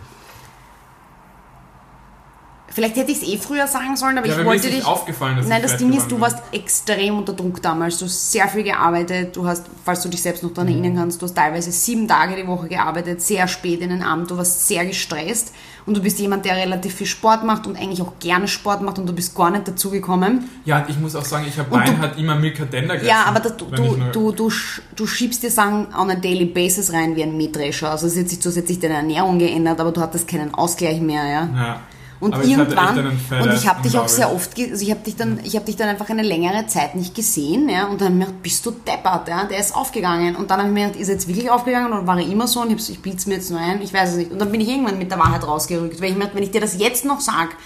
Vielleicht 2.73 2.95
hätte 2.97 3.11
ich 3.11 3.21
es 3.21 3.29
eh 3.29 3.37
früher 3.37 3.67
sagen 3.67 3.97
sollen, 3.97 4.17
aber 4.17 4.29
Ja, 4.29 4.35
ich 4.35 4.39
aber 4.41 4.49
mir 4.51 4.57
ist 4.57 4.63
wollte 4.63 4.75
nicht 4.75 4.87
dich. 4.87 4.93
aufgefallen, 4.93 5.37
dass 5.39 5.49
Nein, 5.49 5.61
das 5.63 5.77
Ding 5.77 5.93
ist, 5.93 6.11
du 6.11 6.21
warst 6.21 6.39
extrem 6.53 7.19
unter 7.19 7.33
Druck 7.33 7.61
damals. 7.61 7.99
Du 7.99 8.05
hast 8.05 8.31
sehr 8.31 8.47
viel 8.49 8.63
gearbeitet. 8.63 9.35
Du 9.35 9.45
hast, 9.47 9.67
falls 9.85 10.03
du 10.03 10.09
dich 10.09 10.23
selbst 10.23 10.43
noch 10.45 10.53
daran 10.55 10.69
Mhm. 10.69 10.85
erinnern 10.85 10.97
kannst, 11.03 11.21
du 11.21 11.27
hast 11.27 11.35
teilweise 11.35 11.73
sieben 11.73 12.07
Tage 12.07 12.37
die 12.37 12.47
Woche 12.47 12.69
gearbeitet, 12.69 13.21
sehr 13.23 13.49
spät 13.49 13.81
in 13.81 13.91
den 13.91 14.03
Abend. 14.03 14.31
Du 14.31 14.37
warst 14.37 14.69
sehr 14.69 14.87
gestresst 14.87 15.53
und 15.85 15.97
du 15.97 16.01
bist 16.03 16.21
jemand, 16.21 16.45
der 16.45 16.57
relativ 16.57 16.95
viel 16.95 17.09
Sport 17.09 17.43
macht 17.45 17.67
und 17.67 17.77
eigentlich 17.77 18.03
auch 18.03 18.13
gerne 18.21 18.47
Sport 18.47 18.83
macht 18.83 19.01
und 19.01 19.07
du 19.09 19.13
bist 19.13 19.35
gar 19.35 19.51
nicht 19.51 19.67
dazugekommen. 19.67 20.49
Ja, 20.65 20.87
ich 20.89 20.99
muss 20.99 21.17
auch 21.17 21.25
sagen, 21.25 21.47
ich 21.49 21.59
habe 21.59 21.71
Wein 21.73 22.01
halt 22.01 22.19
immer 22.19 22.37
Milka 22.37 22.65
gegessen. 22.67 23.05
Ja, 23.05 23.25
aber 23.25 23.41
das, 23.41 23.57
du, 23.57 23.65
du, 24.13 24.31
du, 24.33 24.51
du 24.95 25.07
schiebst 25.07 25.43
dir 25.43 25.51
Sachen 25.51 25.89
on 25.93 26.09
a 26.11 26.15
daily 26.15 26.45
basis 26.45 26.93
rein 26.93 27.17
wie 27.17 27.25
ein 27.25 27.37
Mähdrescher. 27.37 27.91
Also 27.91 28.07
es 28.07 28.17
hat 28.17 28.29
sich 28.29 28.41
zusätzlich 28.41 28.79
deine 28.79 28.95
Ernährung 28.95 29.39
geändert, 29.41 29.81
aber 29.81 29.91
du 29.91 30.01
hattest 30.01 30.29
keinen 30.29 30.55
Ausgleich 30.55 31.01
mehr, 31.01 31.25
ja. 31.27 31.49
Ja. 31.57 31.81
Und 32.21 32.35
Aber 32.35 32.43
hatte 32.43 32.51
irgendwann, 32.51 33.07
und 33.07 33.53
ich 33.55 33.67
habe 33.67 33.83
dich 33.83 33.99
auch 33.99 34.09
sehr 34.09 34.31
oft, 34.31 34.59
also 34.59 34.85
ich 34.85 34.91
habe 34.91 35.01
dich 35.01 35.17
dann, 35.17 35.41
ich 35.43 35.57
habe 35.57 35.65
dich 35.65 35.77
dann 35.77 35.89
einfach 35.89 36.11
eine 36.11 36.23
längere 36.23 36.67
Zeit 36.67 36.95
nicht 36.95 37.15
gesehen, 37.15 37.71
ja, 37.71 37.87
und 37.87 38.03
dann 38.03 38.09
hab 38.09 38.13
ich 38.13 38.19
mir 38.19 38.27
gedacht, 38.27 38.43
bist 38.43 38.67
du 38.67 38.73
deppert, 38.73 39.29
ja, 39.29 39.45
der 39.45 39.59
ist 39.59 39.75
aufgegangen. 39.75 40.37
Und 40.37 40.51
dann 40.51 40.59
habe 40.59 40.69
ich 40.69 40.75
mir 40.75 40.87
gedacht, 40.87 41.01
ist 41.01 41.09
er 41.09 41.15
jetzt 41.15 41.29
wirklich 41.29 41.51
aufgegangen 41.51 41.91
oder 41.91 42.07
war 42.07 42.19
er 42.19 42.27
immer 42.27 42.47
so? 42.47 42.61
Und 42.61 42.73
ich, 42.73 42.83
hab 42.83 42.91
ich 42.91 43.01
bild's 43.01 43.27
mir 43.27 43.37
jetzt 43.37 43.51
nur 43.51 43.59
ein, 43.59 43.81
ich 43.81 43.95
weiß 43.95 44.11
es 44.11 44.17
nicht. 44.17 44.33
Und 44.33 44.39
dann 44.39 44.53
bin 44.53 44.61
ich 44.61 44.69
irgendwann 44.69 44.99
mit 44.99 45.11
der 45.11 45.19
Wahrheit 45.19 45.47
rausgerückt, 45.47 46.01
weil 46.03 46.11
ich 46.11 46.15
mir 46.15 46.21
gedacht, 46.21 46.37
wenn 46.37 46.43
ich 46.43 46.51
dir 46.51 46.61
das 46.61 46.79
jetzt 46.79 47.07
noch 47.07 47.21
sag, 47.21 47.57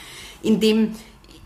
in 0.43 0.61
dem, 0.61 0.95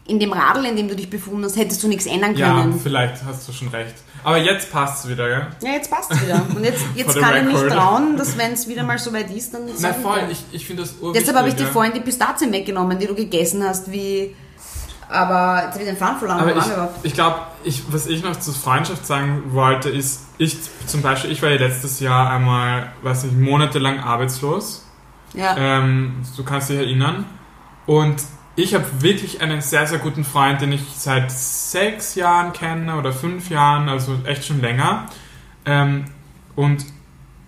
in 0.09 0.19
dem 0.19 0.33
Radl, 0.33 0.65
in 0.65 0.75
dem 0.75 0.89
du 0.89 0.97
dich 0.97 1.11
befunden 1.11 1.45
hast, 1.45 1.57
hättest 1.57 1.83
du 1.83 1.89
nichts 1.89 2.07
ändern 2.07 2.35
Ja, 2.35 2.55
können. 2.55 2.81
vielleicht 2.81 3.23
hast 3.25 3.47
du 3.47 3.53
schon 3.53 3.69
recht. 3.69 3.95
Aber 4.25 4.39
jetzt 4.39 4.73
passt 4.73 5.05
es 5.05 5.11
wieder, 5.11 5.29
gell? 5.29 5.47
Ja, 5.63 5.73
jetzt 5.73 5.91
passt 5.91 6.11
wieder. 6.23 6.45
Und 6.55 6.65
jetzt, 6.65 6.83
jetzt 6.95 7.17
kann 7.19 7.37
ich 7.37 7.53
mich 7.53 7.71
trauen, 7.71 8.17
dass 8.17 8.37
wenn 8.39 8.53
es 8.53 8.67
wieder 8.67 8.83
mal 8.83 8.99
so 8.99 9.13
weit 9.13 9.31
ist, 9.31 9.53
dann 9.53 9.63
Na 9.79 9.91
ich 9.91 9.97
voll, 9.97 10.21
ich, 10.31 10.45
ich 10.51 10.67
finde 10.67 10.83
das 10.83 10.95
urwichtig. 10.95 11.21
Deshalb 11.21 11.39
habe 11.39 11.49
ich 11.51 11.55
dir 11.55 11.65
ja. 11.65 11.71
vorhin 11.71 11.93
die 11.93 12.01
Pistazien 12.01 12.51
weggenommen, 12.53 12.99
die 12.99 13.07
du 13.07 13.15
gegessen 13.15 13.63
hast, 13.63 13.93
wie. 13.93 14.35
Aber 15.11 15.63
jetzt 15.65 15.75
habe 15.75 15.83
ich 15.83 15.89
den 15.89 15.97
Faden 15.97 16.19
verloren. 16.19 16.41
Aber 16.41 16.57
ich, 16.57 16.65
ich 17.03 17.15
glaube, 17.15 17.41
ich, 17.65 17.83
was 17.91 18.07
ich 18.07 18.23
noch 18.23 18.37
zur 18.37 18.55
Freundschaft 18.55 19.07
sagen 19.07 19.45
wollte, 19.53 19.89
ist, 19.91 20.23
ich 20.39 20.57
zum 20.87 21.01
Beispiel, 21.03 21.31
ich 21.31 21.43
war 21.43 21.51
ja 21.51 21.57
letztes 21.57 22.01
Jahr 22.01 22.31
einmal, 22.31 22.93
weiß 23.03 23.25
nicht, 23.25 23.39
monatelang 23.39 24.01
arbeitslos. 24.01 24.85
Ja. 25.35 25.57
Ähm, 25.57 26.23
du 26.37 26.45
kannst 26.45 26.71
dich 26.71 26.79
erinnern. 26.79 27.27
Und 27.87 28.17
ich 28.59 28.75
habe 28.75 28.87
wirklich 29.03 29.41
einen 29.41 29.61
sehr, 29.61 29.87
sehr 29.87 30.01
guten 30.01 30.25
Freund, 30.25 30.61
den 30.61 30.73
ich 30.73 30.83
seit 30.97 31.31
sechs 31.31 32.17
Jahren 32.17 32.53
kenne 32.53 32.97
oder 32.97 33.13
fünf 33.13 33.51
Jahren, 33.51 33.89
also 33.89 34.19
echt 34.25 34.45
schon 34.45 34.61
länger. 34.61 35.07
Ähm, 35.65 36.07
und, 36.57 36.85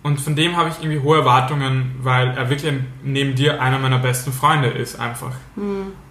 und 0.03 0.21
von 0.21 0.37
dem 0.37 0.55
habe 0.55 0.69
ich 0.69 0.81
irgendwie 0.81 1.01
hohe 1.01 1.17
Erwartungen, 1.17 1.95
weil 2.01 2.29
er 2.29 2.49
wirklich 2.49 2.73
neben 3.03 3.35
dir 3.35 3.61
einer 3.61 3.77
meiner 3.77 3.99
besten 3.99 4.31
Freunde 4.31 4.69
ist, 4.69 5.01
einfach. 5.01 5.33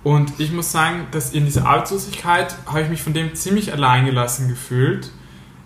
Und 0.05 0.39
ich 0.39 0.53
muss 0.53 0.71
sagen, 0.71 1.07
dass 1.13 1.33
in 1.33 1.47
dieser 1.47 1.65
Arbeitslosigkeit 1.65 2.55
habe 2.67 2.83
ich 2.83 2.91
mich 2.91 3.03
von 3.03 3.15
dem 3.15 3.35
ziemlich 3.35 3.73
alleingelassen 3.73 4.49
gefühlt. 4.49 5.11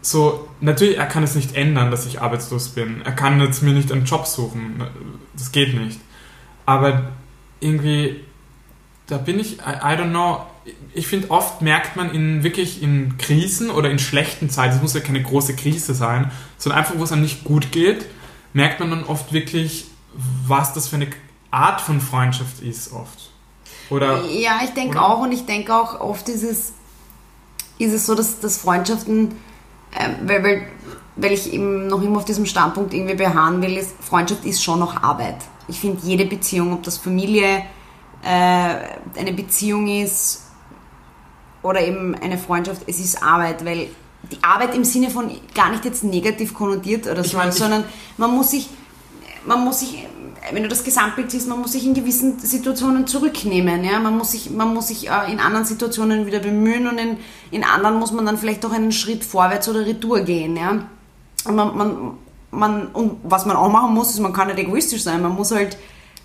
So, 0.00 0.48
natürlich, 0.60 0.96
er 0.96 1.06
kann 1.06 1.24
es 1.24 1.34
nicht 1.34 1.56
ändern, 1.56 1.90
dass 1.90 2.06
ich 2.06 2.22
arbeitslos 2.22 2.68
bin. 2.68 3.02
Er 3.04 3.12
kann 3.12 3.40
jetzt 3.40 3.64
mir 3.64 3.74
nicht 3.74 3.90
einen 3.90 4.04
Job 4.04 4.28
suchen. 4.28 4.80
Das 5.32 5.50
geht 5.50 5.74
nicht. 5.74 5.98
Aber 6.66 7.10
irgendwie, 7.58 8.22
da 9.06 9.18
bin 9.18 9.38
ich, 9.38 9.58
I, 9.58 9.76
I 9.82 9.96
don't 9.96 10.10
know. 10.10 10.40
Ich 10.94 11.06
finde, 11.06 11.30
oft 11.30 11.60
merkt 11.60 11.96
man 11.96 12.10
in 12.14 12.42
wirklich 12.42 12.82
in 12.82 13.18
Krisen 13.18 13.70
oder 13.70 13.90
in 13.90 13.98
schlechten 13.98 14.48
Zeiten, 14.48 14.76
es 14.76 14.82
muss 14.82 14.94
ja 14.94 15.00
keine 15.00 15.22
große 15.22 15.56
Krise 15.56 15.94
sein, 15.94 16.30
sondern 16.56 16.78
einfach, 16.78 16.94
wo 16.96 17.04
es 17.04 17.12
einem 17.12 17.22
nicht 17.22 17.44
gut 17.44 17.70
geht, 17.70 18.06
merkt 18.54 18.80
man 18.80 18.90
dann 18.90 19.04
oft 19.04 19.32
wirklich, 19.32 19.86
was 20.46 20.72
das 20.72 20.88
für 20.88 20.96
eine 20.96 21.08
Art 21.50 21.80
von 21.80 22.00
Freundschaft 22.00 22.62
ist, 22.62 22.92
oft. 22.92 23.30
Oder 23.90 24.24
ja, 24.24 24.60
ich 24.64 24.70
denke 24.70 25.00
auch 25.00 25.20
und 25.20 25.32
ich 25.32 25.44
denke 25.44 25.74
auch 25.74 26.00
oft 26.00 26.28
ist 26.30 26.42
es, 26.42 26.72
ist 27.78 27.92
es 27.92 28.06
so, 28.06 28.14
dass, 28.14 28.40
dass 28.40 28.56
Freundschaften, 28.56 29.34
ähm, 29.98 30.14
weil, 30.22 30.42
weil, 30.42 30.68
weil 31.16 31.32
ich 31.32 31.52
eben 31.52 31.88
noch 31.88 32.00
immer 32.00 32.18
auf 32.18 32.24
diesem 32.24 32.46
Standpunkt 32.46 32.94
irgendwie 32.94 33.16
beharren 33.16 33.60
will, 33.60 33.76
ist, 33.76 33.94
Freundschaft 34.00 34.46
ist 34.46 34.64
schon 34.64 34.78
noch 34.78 35.02
Arbeit. 35.02 35.36
Ich 35.68 35.80
finde 35.80 36.00
jede 36.06 36.24
Beziehung, 36.24 36.72
ob 36.72 36.82
das 36.82 36.96
Familie 36.96 37.58
äh, 37.58 37.62
eine 38.28 39.32
Beziehung 39.32 39.86
ist 39.86 40.42
oder 41.62 41.80
eben 41.80 42.14
eine 42.14 42.38
Freundschaft, 42.38 42.82
es 42.86 43.00
ist 43.00 43.22
Arbeit, 43.22 43.64
weil 43.64 43.88
die 44.30 44.42
Arbeit 44.42 44.74
im 44.74 44.84
Sinne 44.84 45.10
von 45.10 45.30
gar 45.54 45.70
nicht 45.70 45.84
jetzt 45.84 46.04
negativ 46.04 46.54
konnotiert 46.54 47.06
oder 47.06 47.24
so, 47.24 47.38
sondern 47.50 47.84
man 48.16 48.30
muss 48.30 48.50
sich, 48.50 48.68
man 49.44 49.64
muss 49.64 49.80
sich, 49.80 50.06
wenn 50.52 50.62
du 50.62 50.68
das 50.68 50.84
Gesamtbild 50.84 51.30
siehst, 51.30 51.48
man 51.48 51.60
muss 51.60 51.72
sich 51.72 51.84
in 51.84 51.94
gewissen 51.94 52.38
Situationen 52.38 53.06
zurücknehmen, 53.06 53.84
ja, 53.84 53.98
man 53.98 54.16
muss 54.16 54.32
sich, 54.32 54.50
man 54.50 54.72
muss 54.72 54.88
sich 54.88 55.08
äh, 55.08 55.32
in 55.32 55.40
anderen 55.40 55.64
Situationen 55.64 56.26
wieder 56.26 56.38
bemühen 56.38 56.86
und 56.86 56.98
in, 56.98 57.18
in 57.50 57.64
anderen 57.64 57.98
muss 57.98 58.12
man 58.12 58.26
dann 58.26 58.38
vielleicht 58.38 58.64
auch 58.64 58.72
einen 58.72 58.92
Schritt 58.92 59.24
vorwärts 59.24 59.68
oder 59.68 59.84
retour 59.86 60.20
gehen, 60.20 60.56
ja. 60.56 60.86
Und 61.46 61.56
man, 61.56 61.76
man, 61.76 62.10
man, 62.50 62.86
und 62.88 63.18
was 63.24 63.44
man 63.44 63.56
auch 63.56 63.70
machen 63.70 63.92
muss, 63.92 64.10
ist, 64.10 64.20
man 64.20 64.32
kann 64.32 64.48
nicht 64.48 64.58
egoistisch 64.58 65.02
sein, 65.02 65.20
man 65.20 65.34
muss 65.34 65.50
halt, 65.50 65.76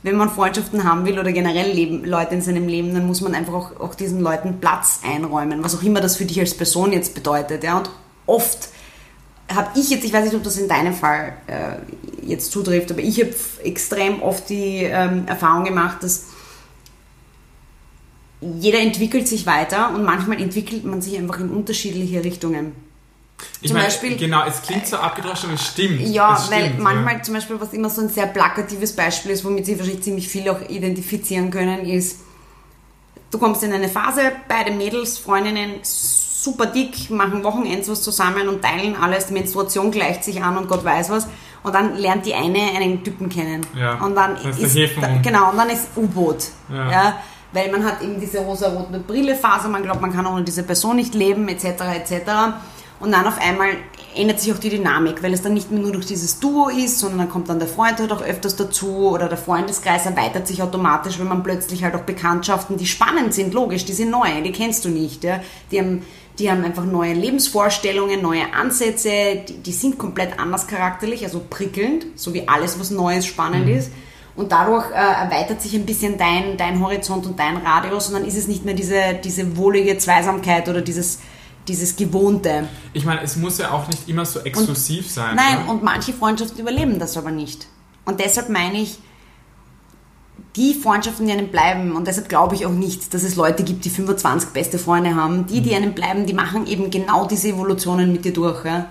wenn 0.01 0.15
man 0.15 0.29
Freundschaften 0.29 0.83
haben 0.83 1.05
will 1.05 1.19
oder 1.19 1.31
generell 1.31 1.71
Leben, 1.71 2.05
Leute 2.05 2.33
in 2.35 2.41
seinem 2.41 2.67
Leben, 2.67 2.93
dann 2.93 3.05
muss 3.05 3.21
man 3.21 3.35
einfach 3.35 3.53
auch, 3.53 3.79
auch 3.79 3.95
diesen 3.95 4.21
Leuten 4.21 4.59
Platz 4.59 5.01
einräumen, 5.03 5.63
was 5.63 5.75
auch 5.75 5.83
immer 5.83 5.99
das 5.99 6.15
für 6.15 6.25
dich 6.25 6.39
als 6.39 6.53
Person 6.53 6.93
jetzt 6.93 7.15
bedeutet. 7.15 7.63
Ja? 7.63 7.77
Und 7.77 7.89
oft 8.25 8.69
habe 9.53 9.77
ich 9.77 9.89
jetzt, 9.89 10.05
ich 10.05 10.13
weiß 10.13 10.25
nicht, 10.25 10.35
ob 10.35 10.43
das 10.43 10.57
in 10.57 10.69
deinem 10.69 10.93
Fall 10.93 11.33
äh, 11.47 12.25
jetzt 12.25 12.51
zutrifft, 12.51 12.91
aber 12.91 13.01
ich 13.01 13.19
habe 13.19 13.33
extrem 13.63 14.21
oft 14.21 14.49
die 14.49 14.83
ähm, 14.83 15.27
Erfahrung 15.27 15.65
gemacht, 15.65 16.01
dass 16.01 16.27
jeder 18.41 18.79
entwickelt 18.79 19.27
sich 19.27 19.45
weiter 19.45 19.93
und 19.93 20.03
manchmal 20.03 20.41
entwickelt 20.41 20.85
man 20.85 21.01
sich 21.01 21.17
einfach 21.17 21.41
in 21.41 21.49
unterschiedliche 21.49 22.23
Richtungen. 22.23 22.73
Ich 23.61 23.67
zum 23.69 23.75
meine, 23.77 23.87
Beispiel- 23.89 24.17
genau, 24.17 24.43
es 24.45 24.61
klingt 24.61 24.87
so 24.87 24.97
abgedroschen, 24.97 25.49
aber 25.49 25.55
es 25.59 25.67
stimmt. 25.67 26.01
Ja, 26.01 26.35
es 26.35 26.51
weil 26.51 26.65
stimmt, 26.65 26.79
manchmal 26.79 27.23
zum 27.23 27.33
Beispiel, 27.35 27.59
was 27.59 27.73
immer 27.73 27.89
so 27.89 28.01
ein 28.01 28.09
sehr 28.09 28.27
plakatives 28.27 28.95
Beispiel 28.95 29.31
ist, 29.31 29.43
womit 29.45 29.65
sich 29.65 29.77
wahrscheinlich 29.77 30.03
ziemlich 30.03 30.27
viele 30.27 30.51
auch 30.51 30.61
identifizieren 30.69 31.49
können, 31.51 31.85
ist, 31.85 32.19
du 33.31 33.37
kommst 33.37 33.63
in 33.63 33.73
eine 33.73 33.89
Phase, 33.89 34.21
beide 34.47 34.71
Mädels, 34.71 35.17
Freundinnen, 35.17 35.75
super 35.83 36.67
dick, 36.67 37.09
machen 37.09 37.43
Wochenends 37.43 37.89
was 37.89 38.01
zusammen 38.01 38.47
und 38.47 38.61
teilen 38.61 38.95
alles, 38.95 39.27
die 39.27 39.33
Menstruation 39.33 39.91
gleicht 39.91 40.23
sich 40.23 40.41
an 40.41 40.57
und 40.57 40.67
Gott 40.67 40.83
weiß 40.83 41.09
was. 41.09 41.27
Und 41.61 41.75
dann 41.75 41.97
lernt 41.97 42.25
die 42.25 42.33
eine 42.33 42.59
einen 42.77 43.03
Typen 43.03 43.27
kennen. 43.27 43.65
Ja, 43.77 43.95
Und 43.95 44.15
dann 44.15 44.35
da 44.41 44.49
ist 44.49 44.75
ist, 44.77 44.93
da, 45.01 45.09
genau, 45.21 45.49
und 45.51 45.57
dann 45.57 45.69
ist 45.69 45.89
U-Boot. 45.97 46.45
Ja. 46.71 46.91
Ja. 46.91 47.19
Weil 47.51 47.69
man 47.71 47.83
hat 47.83 48.01
eben 48.01 48.19
diese 48.19 48.39
rosa-rote 48.39 48.99
Brille-Phase, 48.99 49.67
man 49.67 49.83
glaubt, 49.83 49.99
man 49.99 50.13
kann 50.13 50.25
ohne 50.25 50.43
diese 50.43 50.63
Person 50.63 50.95
nicht 50.95 51.13
leben, 51.15 51.47
etc., 51.49 51.65
etc. 51.95 52.13
Und 52.99 53.11
dann 53.13 53.25
auf 53.25 53.39
einmal 53.39 53.69
ändert 54.15 54.41
sich 54.41 54.51
auch 54.51 54.57
die 54.57 54.69
Dynamik, 54.69 55.23
weil 55.23 55.33
es 55.33 55.41
dann 55.41 55.53
nicht 55.53 55.71
mehr 55.71 55.81
nur 55.81 55.93
durch 55.93 56.05
dieses 56.05 56.39
Duo 56.39 56.67
ist, 56.67 56.99
sondern 56.99 57.19
dann 57.19 57.29
kommt 57.29 57.47
dann 57.47 57.59
der 57.59 57.67
Freund 57.67 57.97
halt 57.99 58.11
auch 58.11 58.21
öfters 58.21 58.55
dazu 58.57 59.09
oder 59.09 59.29
der 59.29 59.37
Freundeskreis 59.37 60.05
erweitert 60.05 60.47
sich 60.47 60.61
automatisch, 60.61 61.17
wenn 61.19 61.27
man 61.27 61.43
plötzlich 61.43 61.83
halt 61.83 61.95
auch 61.95 62.01
Bekanntschaften, 62.01 62.75
die 62.75 62.85
spannend 62.87 63.33
sind, 63.33 63.53
logisch, 63.53 63.85
die 63.85 63.93
sind 63.93 64.09
neu, 64.11 64.41
die 64.43 64.51
kennst 64.51 64.83
du 64.83 64.89
nicht, 64.89 65.23
ja. 65.23 65.39
Die 65.71 65.79
haben 65.79 66.01
die 66.39 66.49
haben 66.49 66.63
einfach 66.63 66.85
neue 66.85 67.13
Lebensvorstellungen, 67.13 68.21
neue 68.21 68.53
Ansätze, 68.53 69.43
die, 69.47 69.57
die 69.57 69.73
sind 69.73 69.97
komplett 69.97 70.39
anders 70.39 70.67
charakterlich, 70.67 71.25
also 71.25 71.41
prickelnd, 71.49 72.05
so 72.15 72.33
wie 72.33 72.47
alles, 72.47 72.79
was 72.79 72.91
Neues 72.91 73.25
spannend 73.25 73.65
Mhm. 73.67 73.75
ist. 73.75 73.91
Und 74.37 74.53
dadurch 74.53 74.89
äh, 74.91 74.95
erweitert 74.95 75.61
sich 75.61 75.75
ein 75.75 75.85
bisschen 75.85 76.17
dein, 76.17 76.55
dein 76.55 76.81
Horizont 76.81 77.25
und 77.25 77.37
dein 77.37 77.57
Radius 77.57 78.07
und 78.07 78.13
dann 78.13 78.25
ist 78.25 78.37
es 78.37 78.47
nicht 78.47 78.63
mehr 78.63 78.73
diese, 78.73 79.19
diese 79.21 79.57
wohlige 79.57 79.97
Zweisamkeit 79.97 80.69
oder 80.69 80.79
dieses, 80.81 81.19
dieses 81.67 81.95
Gewohnte. 81.95 82.67
Ich 82.93 83.05
meine, 83.05 83.21
es 83.21 83.35
muss 83.35 83.57
ja 83.57 83.71
auch 83.71 83.87
nicht 83.87 84.07
immer 84.09 84.25
so 84.25 84.39
exklusiv 84.39 85.09
sein. 85.09 85.35
Nein, 85.35 85.65
ne? 85.65 85.71
und 85.71 85.83
manche 85.83 86.13
Freundschaften 86.13 86.59
überleben 86.59 86.97
das 86.99 87.15
aber 87.17 87.31
nicht. 87.31 87.67
Und 88.05 88.19
deshalb 88.19 88.49
meine 88.49 88.79
ich, 88.79 88.97
die 90.55 90.73
Freundschaften, 90.73 91.27
die 91.27 91.33
einem 91.33 91.49
bleiben, 91.49 91.95
und 91.95 92.07
deshalb 92.07 92.27
glaube 92.27 92.55
ich 92.55 92.65
auch 92.65 92.71
nicht, 92.71 93.13
dass 93.13 93.23
es 93.23 93.35
Leute 93.35 93.63
gibt, 93.63 93.85
die 93.85 93.89
25 93.89 94.49
beste 94.49 94.79
Freunde 94.79 95.15
haben, 95.15 95.45
die, 95.45 95.61
die 95.61 95.75
einem 95.75 95.93
bleiben, 95.93 96.25
die 96.25 96.33
machen 96.33 96.65
eben 96.65 96.89
genau 96.89 97.27
diese 97.27 97.49
Evolutionen 97.49 98.11
mit 98.11 98.25
dir 98.25 98.33
durch. 98.33 98.65
Ja? 98.65 98.87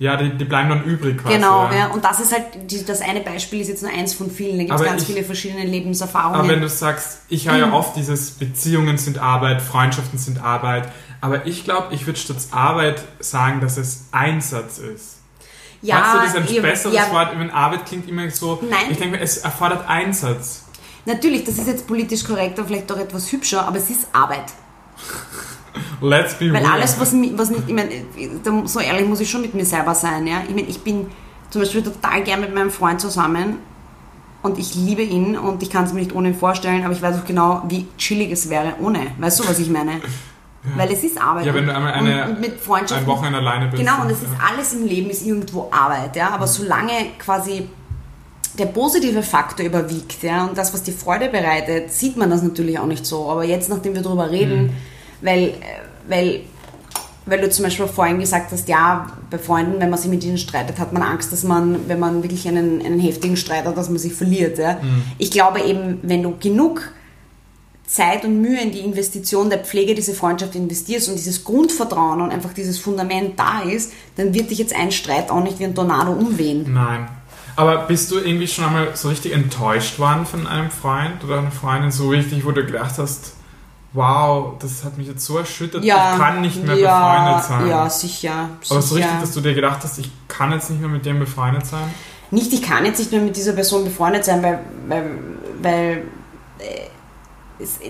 Ja, 0.00 0.16
die, 0.16 0.36
die 0.36 0.44
bleiben 0.46 0.70
dann 0.70 0.82
übrig 0.84 1.18
quasi. 1.18 1.34
Genau, 1.34 1.64
ja. 1.66 1.74
ja. 1.76 1.86
Und 1.88 2.04
das 2.04 2.20
ist 2.20 2.32
halt, 2.32 2.44
die, 2.70 2.84
das 2.84 3.02
eine 3.02 3.20
Beispiel 3.20 3.60
ist 3.60 3.68
jetzt 3.68 3.82
nur 3.82 3.92
eins 3.92 4.14
von 4.14 4.30
vielen. 4.30 4.56
Da 4.56 4.64
gibt 4.64 4.80
es 4.80 4.86
ganz 4.86 5.02
ich- 5.02 5.08
viele 5.08 5.22
verschiedene 5.24 5.64
Lebenserfahrungen. 5.64 6.40
Aber 6.40 6.48
wenn 6.48 6.60
du 6.62 6.68
sagst, 6.68 7.20
ich 7.28 7.46
höre 7.46 7.54
Mhm. 7.54 7.60
ja 7.60 7.72
oft 7.74 7.94
dieses 7.96 8.30
Beziehungen 8.32 8.96
sind 8.98 9.18
Arbeit, 9.18 9.60
Freundschaften 9.62 10.18
sind 10.18 10.42
Arbeit, 10.42 10.90
aber 11.20 11.46
ich 11.46 11.64
glaube, 11.64 11.94
ich 11.94 12.06
würde 12.06 12.18
statt 12.18 12.36
Arbeit 12.50 13.02
sagen, 13.20 13.60
dass 13.60 13.76
es 13.76 14.04
Einsatz 14.12 14.78
ist. 14.78 15.16
ja, 15.82 15.96
Weißt 15.96 16.14
du, 16.14 16.18
das 16.18 16.26
ist 16.28 16.36
ein 16.50 16.54
ihr- 16.56 16.62
besseres 16.62 16.94
ja, 16.94 17.10
Wort, 17.12 17.28
wenn 17.38 17.50
Arbeit 17.50 17.86
klingt 17.86 18.08
immer 18.08 18.30
so, 18.30 18.58
Nein. 18.68 18.78
ich 18.90 18.98
denke, 18.98 19.16
mir, 19.16 19.22
es 19.22 19.38
erfordert 19.38 19.88
Einsatz. 19.88 20.64
Natürlich, 21.06 21.44
das 21.44 21.56
ist 21.58 21.66
jetzt 21.66 21.86
politisch 21.86 22.24
korrekter, 22.24 22.64
vielleicht 22.64 22.90
auch 22.92 22.98
etwas 22.98 23.30
hübscher, 23.32 23.66
aber 23.66 23.78
es 23.78 23.88
ist 23.90 24.08
Arbeit. 24.12 24.44
Let's 26.02 26.34
be 26.34 26.52
Weil 26.52 26.62
real. 26.62 26.72
alles, 26.72 26.98
was, 26.98 27.12
was 27.14 27.50
nicht, 27.50 27.62
ich 27.66 27.74
meine, 27.74 27.90
so 28.66 28.80
ehrlich 28.80 29.06
muss 29.06 29.20
ich 29.20 29.30
schon 29.30 29.40
mit 29.42 29.54
mir 29.54 29.64
selber 29.64 29.94
sein, 29.94 30.26
ja. 30.26 30.42
Ich 30.48 30.54
meine, 30.54 30.66
ich 30.68 30.80
bin 30.82 31.06
zum 31.50 31.62
Beispiel 31.62 31.82
total 31.82 32.22
gern 32.22 32.40
mit 32.40 32.54
meinem 32.54 32.70
Freund 32.70 33.00
zusammen 33.00 33.58
und 34.42 34.58
ich 34.58 34.74
liebe 34.74 35.02
ihn 35.02 35.36
und 35.36 35.62
ich 35.62 35.70
kann 35.70 35.84
es 35.84 35.92
mir 35.92 36.00
nicht 36.00 36.14
ohne 36.14 36.28
ihn 36.28 36.34
vorstellen, 36.34 36.84
aber 36.84 36.92
ich 36.94 37.02
weiß 37.02 37.18
auch 37.20 37.24
genau, 37.26 37.62
wie 37.68 37.86
chillig 37.98 38.30
es 38.32 38.48
wäre 38.48 38.74
ohne. 38.80 39.08
Weißt 39.18 39.40
du, 39.40 39.48
was 39.48 39.58
ich 39.58 39.68
meine? 39.70 40.00
Weil 40.76 40.92
es 40.92 41.02
ist 41.02 41.20
Arbeit. 41.20 41.46
Ja, 41.46 41.54
wenn 41.54 41.66
du 41.66 41.74
einmal 41.74 41.92
eine- 41.94 42.28
und, 42.28 42.40
mit 42.40 42.60
Freundschaften. 42.60 43.06
ein 43.06 43.10
Wochenende 43.10 43.38
alleine 43.38 43.68
bist. 43.68 43.82
Genau, 43.82 44.02
und 44.02 44.10
es 44.10 44.18
ja. 44.20 44.28
ist 44.28 44.34
alles 44.46 44.74
im 44.74 44.86
Leben 44.86 45.08
ist 45.08 45.24
irgendwo 45.26 45.68
Arbeit, 45.70 46.14
ja. 46.16 46.30
Aber 46.30 46.46
solange 46.46 46.92
quasi 47.18 47.66
der 48.58 48.66
positive 48.66 49.22
Faktor 49.22 49.64
überwiegt, 49.64 50.22
ja, 50.22 50.44
und 50.44 50.58
das, 50.58 50.74
was 50.74 50.82
die 50.82 50.92
Freude 50.92 51.28
bereitet, 51.30 51.90
sieht 51.92 52.16
man 52.18 52.28
das 52.28 52.42
natürlich 52.42 52.78
auch 52.78 52.86
nicht 52.86 53.06
so. 53.06 53.30
Aber 53.30 53.42
jetzt, 53.44 53.70
nachdem 53.70 53.94
wir 53.94 54.02
darüber 54.02 54.30
reden, 54.30 54.64
Mhm. 54.64 54.70
weil, 55.22 55.54
weil, 56.08 56.40
weil 57.24 57.40
du 57.40 57.48
zum 57.48 57.64
Beispiel 57.64 57.86
vorhin 57.86 58.18
gesagt 58.18 58.52
hast, 58.52 58.68
ja, 58.68 59.06
bei 59.30 59.38
Freunden, 59.38 59.80
wenn 59.80 59.88
man 59.88 59.98
sich 59.98 60.10
mit 60.10 60.22
ihnen 60.24 60.36
streitet, 60.36 60.78
hat 60.78 60.92
man 60.92 61.02
Angst, 61.02 61.32
dass 61.32 61.42
man, 61.42 61.88
wenn 61.88 61.98
man 62.00 62.22
wirklich 62.22 62.46
einen, 62.48 62.84
einen 62.84 63.00
heftigen 63.00 63.36
Streit 63.38 63.64
hat, 63.64 63.76
dass 63.78 63.88
man 63.88 63.98
sich 63.98 64.12
verliert. 64.12 64.58
Ja. 64.58 64.74
Mhm. 64.74 65.04
Ich 65.16 65.30
glaube 65.30 65.60
eben, 65.62 66.00
wenn 66.02 66.22
du 66.22 66.36
genug 66.38 66.82
Zeit 67.90 68.24
und 68.24 68.40
Mühe 68.40 68.60
in 68.60 68.70
die 68.70 68.78
Investition 68.78 69.50
der 69.50 69.58
Pflege 69.58 69.96
dieser 69.96 70.14
Freundschaft 70.14 70.54
investierst 70.54 71.08
und 71.08 71.16
dieses 71.16 71.42
Grundvertrauen 71.42 72.20
und 72.20 72.30
einfach 72.30 72.52
dieses 72.52 72.78
Fundament 72.78 73.36
da 73.36 73.62
ist, 73.62 73.92
dann 74.14 74.32
wird 74.32 74.50
dich 74.50 74.58
jetzt 74.58 74.74
ein 74.76 74.92
Streit 74.92 75.28
auch 75.28 75.42
nicht 75.42 75.58
wie 75.58 75.64
ein 75.64 75.74
Tornado 75.74 76.12
umwehen. 76.12 76.72
Nein. 76.72 77.08
Aber 77.56 77.78
bist 77.88 78.12
du 78.12 78.18
irgendwie 78.18 78.46
schon 78.46 78.64
einmal 78.64 78.90
so 78.94 79.08
richtig 79.08 79.32
enttäuscht 79.32 79.98
worden 79.98 80.24
von 80.24 80.46
einem 80.46 80.70
Freund 80.70 81.24
oder 81.24 81.40
einer 81.40 81.50
Freundin, 81.50 81.90
so 81.90 82.10
richtig, 82.10 82.46
wo 82.46 82.52
du 82.52 82.64
gedacht 82.64 82.94
hast, 82.96 83.34
wow, 83.92 84.54
das 84.60 84.84
hat 84.84 84.96
mich 84.96 85.08
jetzt 85.08 85.26
so 85.26 85.38
erschüttert, 85.38 85.84
ich 85.84 85.90
kann 85.90 86.42
nicht 86.42 86.64
mehr 86.64 86.76
ja, 86.76 87.34
befreundet 87.34 87.44
sein. 87.44 87.68
Ja, 87.68 87.90
sicher. 87.90 88.50
Aber 88.70 88.82
so 88.82 88.94
sicher. 88.94 89.04
richtig, 89.04 89.20
dass 89.20 89.34
du 89.34 89.40
dir 89.40 89.54
gedacht 89.54 89.80
hast, 89.82 89.98
ich 89.98 90.10
kann 90.28 90.52
jetzt 90.52 90.70
nicht 90.70 90.80
mehr 90.80 90.88
mit 90.88 91.04
dem 91.04 91.18
befreundet 91.18 91.66
sein? 91.66 91.92
Nicht, 92.30 92.52
ich 92.52 92.62
kann 92.62 92.84
jetzt 92.84 93.00
nicht 93.00 93.10
mehr 93.10 93.20
mit 93.20 93.36
dieser 93.36 93.52
Person 93.52 93.82
befreundet 93.82 94.24
sein, 94.24 94.40
weil, 94.44 94.60
weil, 94.86 95.10
weil 95.60 96.04
äh, 96.60 96.86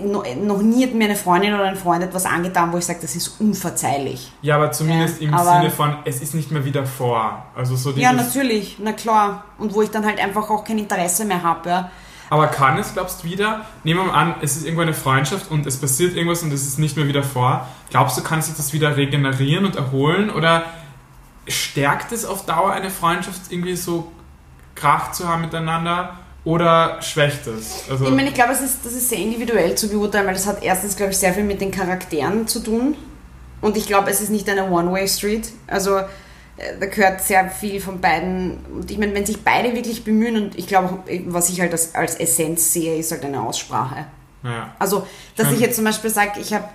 noch 0.03 0.61
nie 0.61 0.85
hat 0.85 0.93
mir 0.93 1.05
eine 1.05 1.15
Freundin 1.15 1.53
oder 1.53 1.63
ein 1.65 1.75
Freund 1.75 2.03
etwas 2.03 2.25
angetan, 2.25 2.71
wo 2.73 2.77
ich 2.77 2.85
sage, 2.85 2.99
das 3.01 3.15
ist 3.15 3.39
unverzeihlich. 3.39 4.31
Ja, 4.41 4.55
aber 4.55 4.71
zumindest 4.71 5.21
Ja, 5.21 5.27
im 5.29 5.33
aber- 5.33 5.51
Sinne 5.59 5.69
von, 5.71 5.95
es 6.05 6.21
ist 6.21 6.33
nicht 6.35 6.51
mehr 6.51 6.65
wie 6.65 6.71
davor. 6.71 7.45
Also 7.55 7.75
so 7.75 7.91
Ja, 7.91 8.11
natürlich, 8.13 8.77
na 8.79 8.91
klar. 8.93 9.45
Und 9.57 9.73
wo 9.73 9.81
ich 9.81 9.89
dann 9.91 10.05
halt 10.05 10.19
einfach 10.19 10.49
auch 10.49 10.63
kein 10.63 10.77
Interesse 10.79 11.25
mehr 11.25 11.41
habe. 11.43 11.69
Ja. 11.69 11.91
Aber 12.29 12.47
kann 12.47 12.77
es, 12.77 12.93
glaubst 12.93 13.23
du, 13.23 13.27
wieder? 13.29 13.65
Nehmen 13.83 13.99
wir 13.99 14.05
mal 14.05 14.13
an, 14.17 14.35
es 14.41 14.55
ist 14.55 14.63
irgendwo 14.63 14.83
eine 14.83 14.93
Freundschaft 14.93 15.51
und 15.51 15.65
es 15.67 15.77
passiert 15.81 16.15
irgendwas 16.15 16.41
und 16.43 16.53
es 16.53 16.65
ist 16.65 16.79
nicht 16.79 16.95
mehr 16.95 17.07
wie 17.07 17.11
davor. 17.13 17.67
Glaubst 17.89 18.17
du, 18.17 18.23
kann 18.23 18.41
sich 18.41 18.55
das 18.55 18.71
wieder 18.71 18.95
regenerieren 18.95 19.65
und 19.65 19.75
erholen? 19.75 20.29
Oder 20.29 20.63
stärkt 21.47 22.11
es 22.11 22.25
auf 22.25 22.45
Dauer 22.45 22.71
eine 22.71 22.89
Freundschaft 22.89 23.41
irgendwie 23.49 23.75
so 23.75 24.11
Krach 24.75 25.11
zu 25.11 25.27
haben 25.27 25.41
miteinander? 25.41 26.17
Oder 26.43 26.99
schwächt 27.01 27.45
es? 27.47 27.83
Also, 27.89 28.05
Ich 28.05 28.11
meine, 28.11 28.29
ich 28.29 28.33
glaube, 28.33 28.53
es 28.53 28.61
ist, 28.61 28.79
das 28.83 28.93
ist 28.93 29.09
sehr 29.09 29.19
individuell 29.19 29.75
zu 29.75 29.87
beurteilen, 29.89 30.25
weil 30.25 30.33
das 30.33 30.47
hat 30.47 30.63
erstens, 30.63 30.95
glaube 30.95 31.11
ich, 31.11 31.17
sehr 31.17 31.33
viel 31.33 31.43
mit 31.43 31.61
den 31.61 31.69
Charakteren 31.71 32.47
zu 32.47 32.61
tun. 32.61 32.95
Und 33.61 33.77
ich 33.77 33.85
glaube, 33.85 34.09
es 34.09 34.21
ist 34.21 34.29
nicht 34.29 34.49
eine 34.49 34.69
One-Way-Street. 34.71 35.51
Also 35.67 35.97
äh, 35.97 36.03
da 36.79 36.87
gehört 36.87 37.21
sehr 37.21 37.47
viel 37.49 37.79
von 37.79 38.01
beiden. 38.01 38.57
Und 38.73 38.89
ich 38.89 38.97
meine, 38.97 39.13
wenn 39.13 39.25
sich 39.25 39.43
beide 39.43 39.75
wirklich 39.75 40.03
bemühen, 40.03 40.35
und 40.35 40.57
ich 40.57 40.65
glaube, 40.65 40.87
auch, 40.89 40.97
was 41.27 41.49
ich 41.49 41.61
halt 41.61 41.71
als, 41.73 41.93
als 41.93 42.15
Essenz 42.15 42.73
sehe, 42.73 42.97
ist 42.97 43.11
halt 43.11 43.23
eine 43.23 43.39
Aussprache. 43.39 44.05
ja. 44.43 44.73
Also, 44.79 45.05
dass 45.35 45.51
ich 45.51 45.59
jetzt 45.59 45.75
zum 45.75 45.85
Beispiel 45.85 46.09
sage, 46.09 46.39
ich 46.39 46.53
habe, 46.55 46.65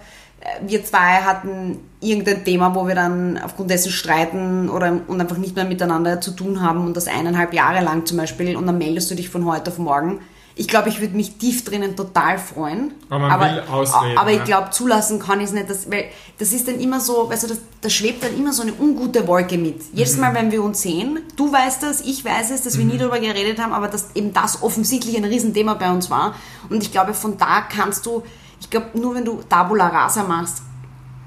wir 0.67 0.85
zwei 0.85 1.23
hatten 1.23 1.79
irgendein 2.01 2.45
Thema, 2.45 2.75
wo 2.75 2.87
wir 2.87 2.95
dann 2.95 3.39
aufgrund 3.39 3.71
dessen 3.71 3.91
streiten 3.91 4.69
oder 4.69 5.01
und 5.07 5.21
einfach 5.21 5.39
nicht 5.39 5.57
mehr 5.57 5.65
miteinander 5.65 6.21
zu 6.21 6.31
tun 6.31 6.63
haben 6.63 6.85
und 6.85 6.97
das 6.97 7.09
eineinhalb 7.09 7.53
Jahre 7.53 7.83
lang 7.83 8.07
zum 8.07 8.19
Beispiel 8.19 8.57
und 8.57 8.67
dann 8.67 8.79
meldest 8.79 9.11
du 9.11 9.15
dich 9.15 9.29
von 9.29 9.45
heute 9.47 9.71
auf 9.71 9.79
morgen. 9.79 10.21
Ich 10.59 10.69
glaube, 10.69 10.89
ich 10.89 11.03
würde 11.03 11.15
mich 11.15 11.37
tief 11.37 11.65
drinnen 11.65 11.97
total 11.97 12.39
freuen. 12.39 12.95
Aber 13.11 13.29
man 13.29 13.41
will 13.41 13.63
ausreden, 13.71 14.17
Aber 14.17 14.33
ich 14.33 14.43
glaube, 14.45 14.71
zulassen 14.71 15.19
kann 15.19 15.39
ich 15.41 15.49
es 15.49 15.53
nicht, 15.53 15.69
dass, 15.69 15.91
weil 15.91 16.07
das 16.39 16.51
ist 16.53 16.67
dann 16.67 16.81
immer 16.81 16.99
so, 16.99 17.29
weißt 17.29 17.43
du, 17.43 17.49
das, 17.49 17.59
da 17.83 17.91
schwebt 17.91 18.25
dann 18.25 18.35
immer 18.35 18.55
so 18.55 18.63
eine 18.63 18.73
ungute 18.73 19.27
Wolke 19.27 19.59
mit. 19.59 19.83
Jedes 19.93 20.15
Mhm. 20.15 20.21
Mal, 20.23 20.35
wenn 20.35 20.51
wir 20.51 20.63
uns 20.63 20.81
sehen, 20.81 21.21
du 21.37 21.53
weißt 21.53 21.83
das, 21.83 22.01
ich 22.01 22.25
weiß 22.25 22.53
es, 22.53 22.63
dass 22.63 22.79
wir 22.79 22.87
nie 22.87 22.97
darüber 22.97 23.21
geredet 23.21 23.59
haben, 23.61 23.75
aber 23.75 23.89
dass 23.89 24.07
eben 24.15 24.33
das 24.33 24.63
offensichtlich 24.63 25.19
ein 25.19 25.27
Riesenthema 25.27 25.75
bei 25.75 25.91
uns 25.91 26.09
war. 26.09 26.35
Und 26.71 26.83
ich 26.83 26.91
glaube, 26.91 27.13
von 27.13 27.37
da 27.37 27.61
kannst 27.61 28.07
du, 28.07 28.23
ich 28.67 28.71
glaube, 28.71 28.99
nur 28.99 29.15
wenn 29.15 29.25
du 29.25 29.41
Tabula 29.49 29.87
Rasa 29.87 30.25
machst 30.25 30.63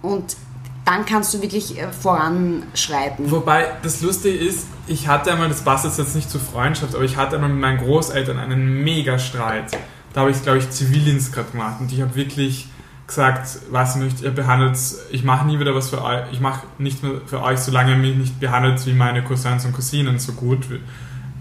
und 0.01 0.35
dann 0.83 1.05
kannst 1.05 1.33
du 1.33 1.41
wirklich 1.41 1.79
äh, 1.79 1.87
voranschreiten. 1.89 3.31
Wobei 3.31 3.67
das 3.81 4.01
Lustige 4.01 4.37
ist, 4.37 4.67
ich 4.87 5.07
hatte 5.07 5.31
einmal, 5.31 5.47
das 5.47 5.61
passt 5.61 5.85
jetzt 5.97 6.15
nicht 6.15 6.29
zur 6.29 6.41
Freundschaft, 6.41 6.95
aber 6.95 7.05
ich 7.05 7.15
hatte 7.15 7.35
einmal 7.35 7.49
mit 7.49 7.61
meinen 7.61 7.77
Großeltern 7.77 8.37
einen 8.37 8.83
Mega-Streit. 8.83 9.71
Da 10.13 10.21
habe 10.21 10.31
ich, 10.31 10.43
glaube 10.43 10.57
ich, 10.57 10.69
Zivildienst 10.69 11.31
gerade 11.31 11.49
gemacht 11.51 11.77
und 11.79 11.93
ich 11.93 12.01
habe 12.01 12.13
wirklich 12.15 12.67
gesagt, 13.07 13.47
ich 13.71 13.95
nicht, 13.95 14.21
ihr 14.21 14.31
behandelt, 14.31 14.77
ich 15.11 15.23
mache 15.23 15.47
nie 15.47 15.59
wieder 15.59 15.73
was 15.73 15.89
für 15.89 16.03
euch, 16.03 16.23
ich 16.33 16.41
mache 16.41 16.67
nicht 16.77 17.03
mehr 17.03 17.21
für 17.25 17.41
euch, 17.41 17.59
solange 17.59 17.91
ihr 17.91 17.97
mich 17.97 18.17
nicht 18.17 18.39
behandelt 18.39 18.85
wie 18.85 18.93
meine 18.93 19.23
Cousins 19.23 19.63
und 19.63 19.71
Cousinen 19.71 20.19
so 20.19 20.33
gut. 20.33 20.65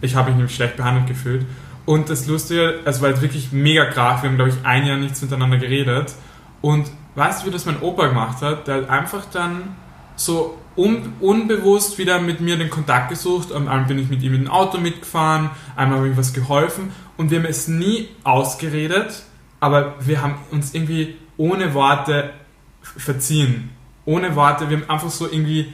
Ich 0.01 0.15
habe 0.15 0.29
mich 0.29 0.37
nämlich 0.37 0.55
schlecht 0.55 0.77
behandelt 0.77 1.09
gefühlt. 1.09 1.45
Und 1.89 2.11
das 2.11 2.27
Lustige, 2.27 2.81
also 2.85 3.01
war 3.01 3.09
jetzt 3.09 3.23
wirklich 3.23 3.51
mega 3.51 3.87
krach, 3.87 4.23
wir 4.23 4.29
haben, 4.29 4.37
glaube 4.37 4.51
ich, 4.51 4.57
ein 4.63 4.85
Jahr 4.85 4.99
nichts 4.99 5.23
miteinander 5.23 5.57
geredet. 5.57 6.13
Und 6.61 6.87
weißt 7.15 7.41
du, 7.41 7.47
wie 7.47 7.51
das 7.51 7.65
mein 7.65 7.81
Opa 7.81 8.09
gemacht 8.09 8.43
hat? 8.43 8.69
Der 8.69 8.75
hat 8.83 8.91
einfach 8.91 9.25
dann 9.33 9.75
so 10.15 10.59
un 10.77 11.15
unbewusst 11.19 11.97
wieder 11.97 12.21
mit 12.21 12.43
mir 12.43 12.59
den 12.59 12.69
Kontakt 12.69 13.09
gesucht. 13.09 13.53
Einmal 13.53 13.87
bin 13.87 13.99
ich 13.99 14.11
mit 14.11 14.23
ihm 14.23 14.35
in 14.35 14.43
ein 14.43 14.49
Auto 14.49 14.77
mitgefahren, 14.77 15.49
einmal 15.77 16.01
habe 16.01 16.11
ich 16.11 16.17
was 16.19 16.35
geholfen 16.35 16.93
und 17.17 17.31
wir 17.31 17.39
haben 17.39 17.47
es 17.47 17.69
nie 17.69 18.11
ausgeredet, 18.23 19.23
aber 19.59 19.95
wir 20.01 20.21
haben 20.21 20.35
uns 20.51 20.75
irgendwie 20.75 21.17
ohne 21.39 21.73
Worte 21.73 22.35
verziehen. 22.83 23.71
Ohne 24.05 24.37
Worte, 24.37 24.69
wir 24.69 24.77
haben 24.77 24.91
einfach 24.91 25.09
so 25.09 25.25
irgendwie, 25.25 25.73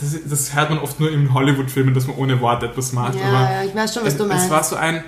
das, 0.00 0.18
das 0.24 0.54
hört 0.54 0.70
man 0.70 0.78
oft 0.78 1.00
nur 1.00 1.10
in 1.10 1.32
Hollywood-Filmen, 1.32 1.94
dass 1.94 2.06
man 2.06 2.16
ohne 2.16 2.40
Worte 2.40 2.66
etwas 2.66 2.92
macht. 2.92 3.14
aber 3.14 3.20
Ja, 3.20 3.52
ja, 3.52 3.64
ich 3.64 3.74
weiß 3.74 3.94
schon, 3.94 4.04
was 4.04 4.12
es, 4.12 4.18
du 4.18 4.26
meinst. 4.26 4.44
es 4.44 4.50
war 4.50 4.62
so 4.62 4.76
ein, 4.76 5.02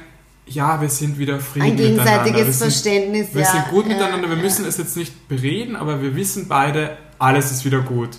ja, 0.46 0.80
wir 0.80 0.88
sind 0.88 1.18
wieder 1.18 1.38
Frieden 1.40 1.66
Ein 1.66 1.76
miteinander. 1.76 2.04
Wir 2.04 2.32
gegenseitiges 2.32 2.58
sind, 2.58 2.70
Verständnis, 2.70 3.28
wir 3.32 3.42
ja. 3.42 3.50
sind 3.50 3.68
gut 3.68 3.86
ja, 3.86 3.94
miteinander, 3.94 4.28
wir 4.28 4.36
ja. 4.36 4.42
müssen 4.42 4.64
es 4.64 4.78
jetzt 4.78 4.96
nicht 4.96 5.28
bereden, 5.28 5.76
aber 5.76 6.02
wir 6.02 6.16
wissen 6.16 6.48
beide, 6.48 6.96
alles 7.18 7.50
ist 7.50 7.64
wieder 7.64 7.80
gut. 7.80 8.10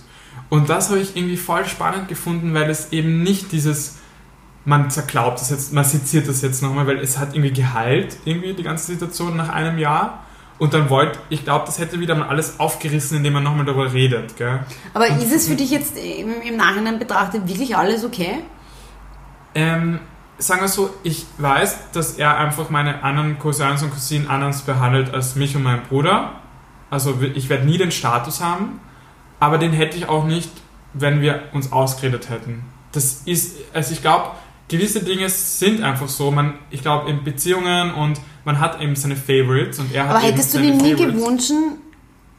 Und 0.48 0.68
das 0.68 0.90
habe 0.90 1.00
ich 1.00 1.16
irgendwie 1.16 1.36
voll 1.36 1.64
spannend 1.66 2.08
gefunden, 2.08 2.54
weil 2.54 2.68
es 2.70 2.92
eben 2.92 3.22
nicht 3.22 3.52
dieses, 3.52 3.98
man 4.64 4.90
zerklaubt 4.90 5.40
das 5.40 5.50
jetzt, 5.50 5.72
man 5.72 5.84
seziert 5.84 6.28
das 6.28 6.42
jetzt 6.42 6.62
nochmal, 6.62 6.86
weil 6.86 6.98
es 6.98 7.18
hat 7.18 7.34
irgendwie 7.34 7.52
geheilt, 7.52 8.16
irgendwie 8.24 8.54
die 8.54 8.62
ganze 8.62 8.86
Situation 8.86 9.36
nach 9.36 9.48
einem 9.48 9.78
Jahr. 9.78 10.24
Und 10.60 10.74
dann 10.74 10.90
wollte, 10.90 11.18
ich 11.30 11.42
glaube, 11.42 11.64
das 11.64 11.78
hätte 11.78 11.98
wieder 11.98 12.14
mal 12.14 12.28
alles 12.28 12.60
aufgerissen, 12.60 13.16
indem 13.16 13.32
man 13.32 13.42
nochmal 13.42 13.64
darüber 13.64 13.92
redet. 13.92 14.36
Gell? 14.36 14.60
Aber 14.94 15.08
ist 15.08 15.32
es 15.32 15.48
für 15.48 15.56
dich 15.56 15.70
jetzt 15.70 15.96
im, 15.96 16.42
im 16.42 16.56
Nachhinein 16.56 16.98
betrachtet 16.98 17.48
wirklich 17.48 17.74
alles 17.74 18.04
okay? 18.04 18.40
Ähm, 19.54 20.00
sagen 20.36 20.60
wir 20.60 20.68
so, 20.68 20.90
ich 21.02 21.24
weiß, 21.38 21.90
dass 21.92 22.18
er 22.18 22.36
einfach 22.36 22.68
meine 22.68 23.02
anderen 23.02 23.38
Cousins 23.38 23.82
und 23.82 23.90
Cousinen 23.90 24.28
anders 24.28 24.60
behandelt 24.62 25.14
als 25.14 25.34
mich 25.34 25.56
und 25.56 25.62
meinen 25.62 25.82
Bruder. 25.82 26.34
Also 26.90 27.18
ich 27.34 27.48
werde 27.48 27.64
nie 27.64 27.78
den 27.78 27.90
Status 27.90 28.40
haben. 28.42 28.80
aber 29.40 29.56
den 29.56 29.72
hätte 29.72 29.96
ich 29.96 30.08
auch 30.08 30.24
nicht, 30.24 30.50
wenn 30.92 31.20
wir 31.22 31.44
uns 31.52 31.72
ausgeredet 31.72 32.28
hätten. 32.28 32.62
Das 32.92 33.22
ist, 33.24 33.56
also 33.72 33.92
ich 33.92 34.02
glaube, 34.02 34.32
gewisse 34.68 35.02
Dinge 35.02 35.28
sind 35.28 35.82
einfach 35.82 36.08
so. 36.08 36.30
Man, 36.30 36.54
ich 36.70 36.82
glaube, 36.82 37.10
in 37.10 37.24
Beziehungen 37.24 37.94
und 37.94 38.20
man 38.44 38.58
hat 38.60 38.80
eben 38.80 38.96
seine 38.96 39.16
Favorites 39.16 39.78
und 39.78 39.92
er 39.94 40.08
hat 40.08 40.16
Aber 40.16 40.24
hättest 40.26 40.54
du 40.54 40.58
dir 40.58 40.74
nie 40.74 40.92
Favorites. 40.94 41.20
gewünscht, 41.20 41.52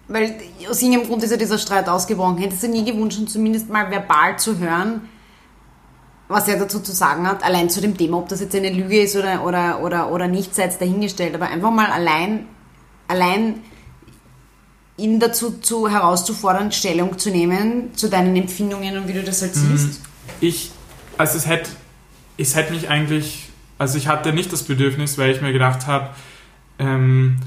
weil 0.08 0.36
aus 0.70 0.82
irgendeinem 0.82 1.08
Grund 1.08 1.24
ist 1.24 1.32
ja 1.32 1.38
dieser 1.38 1.58
Streit 1.58 1.88
ausgebrochen, 1.88 2.38
hättest 2.38 2.64
du 2.64 2.68
nie 2.68 2.84
gewünscht, 2.84 3.20
zumindest 3.28 3.70
mal 3.70 3.90
verbal 3.90 4.38
zu 4.38 4.58
hören, 4.60 5.02
was 6.28 6.48
er 6.48 6.58
dazu 6.58 6.80
zu 6.80 6.92
sagen 6.94 7.28
hat, 7.28 7.44
allein 7.44 7.70
zu 7.70 7.82
dem 7.82 7.98
Thema, 7.98 8.18
ob 8.18 8.30
das 8.30 8.40
jetzt 8.42 8.56
eine 8.56 8.70
Lüge 8.72 9.02
ist 9.02 9.16
oder, 9.16 9.44
oder, 9.46 9.82
oder, 9.82 10.12
oder 10.12 10.28
nicht, 10.28 10.56
sei 10.56 10.64
jetzt 10.64 10.80
dahingestellt, 10.82 11.36
aber 11.36 11.48
einfach 11.50 11.72
mal 11.72 11.88
allein, 11.92 12.46
allein 13.08 13.62
ihn 14.98 15.20
dazu 15.20 15.52
zu, 15.60 15.90
herauszufordern, 15.90 16.72
Stellung 16.72 17.18
zu 17.18 17.30
nehmen 17.32 17.94
zu 17.96 18.08
deinen 18.10 18.36
Empfindungen 18.36 18.98
und 18.98 19.08
wie 19.08 19.14
du 19.14 19.24
das 19.24 19.42
halt 19.42 19.56
Mhm. 19.56 19.78
siehst. 19.78 20.02
Ich, 20.40 20.72
also 21.18 21.38
es 21.38 21.48
hätte, 21.48 21.70
es 22.38 22.56
hätte 22.56 22.74
mich 22.74 22.90
eigentlich, 22.90 23.50
also 23.82 23.98
ich 23.98 24.08
hatte 24.08 24.32
nicht 24.32 24.54
das 24.54 24.62
Bedürfnis, 24.62 25.18
weil 25.18 25.32
ich 25.32 25.42
mir 25.42 25.52
gedacht 25.52 25.88
habe, 25.88 26.12
ähm, 26.78 27.38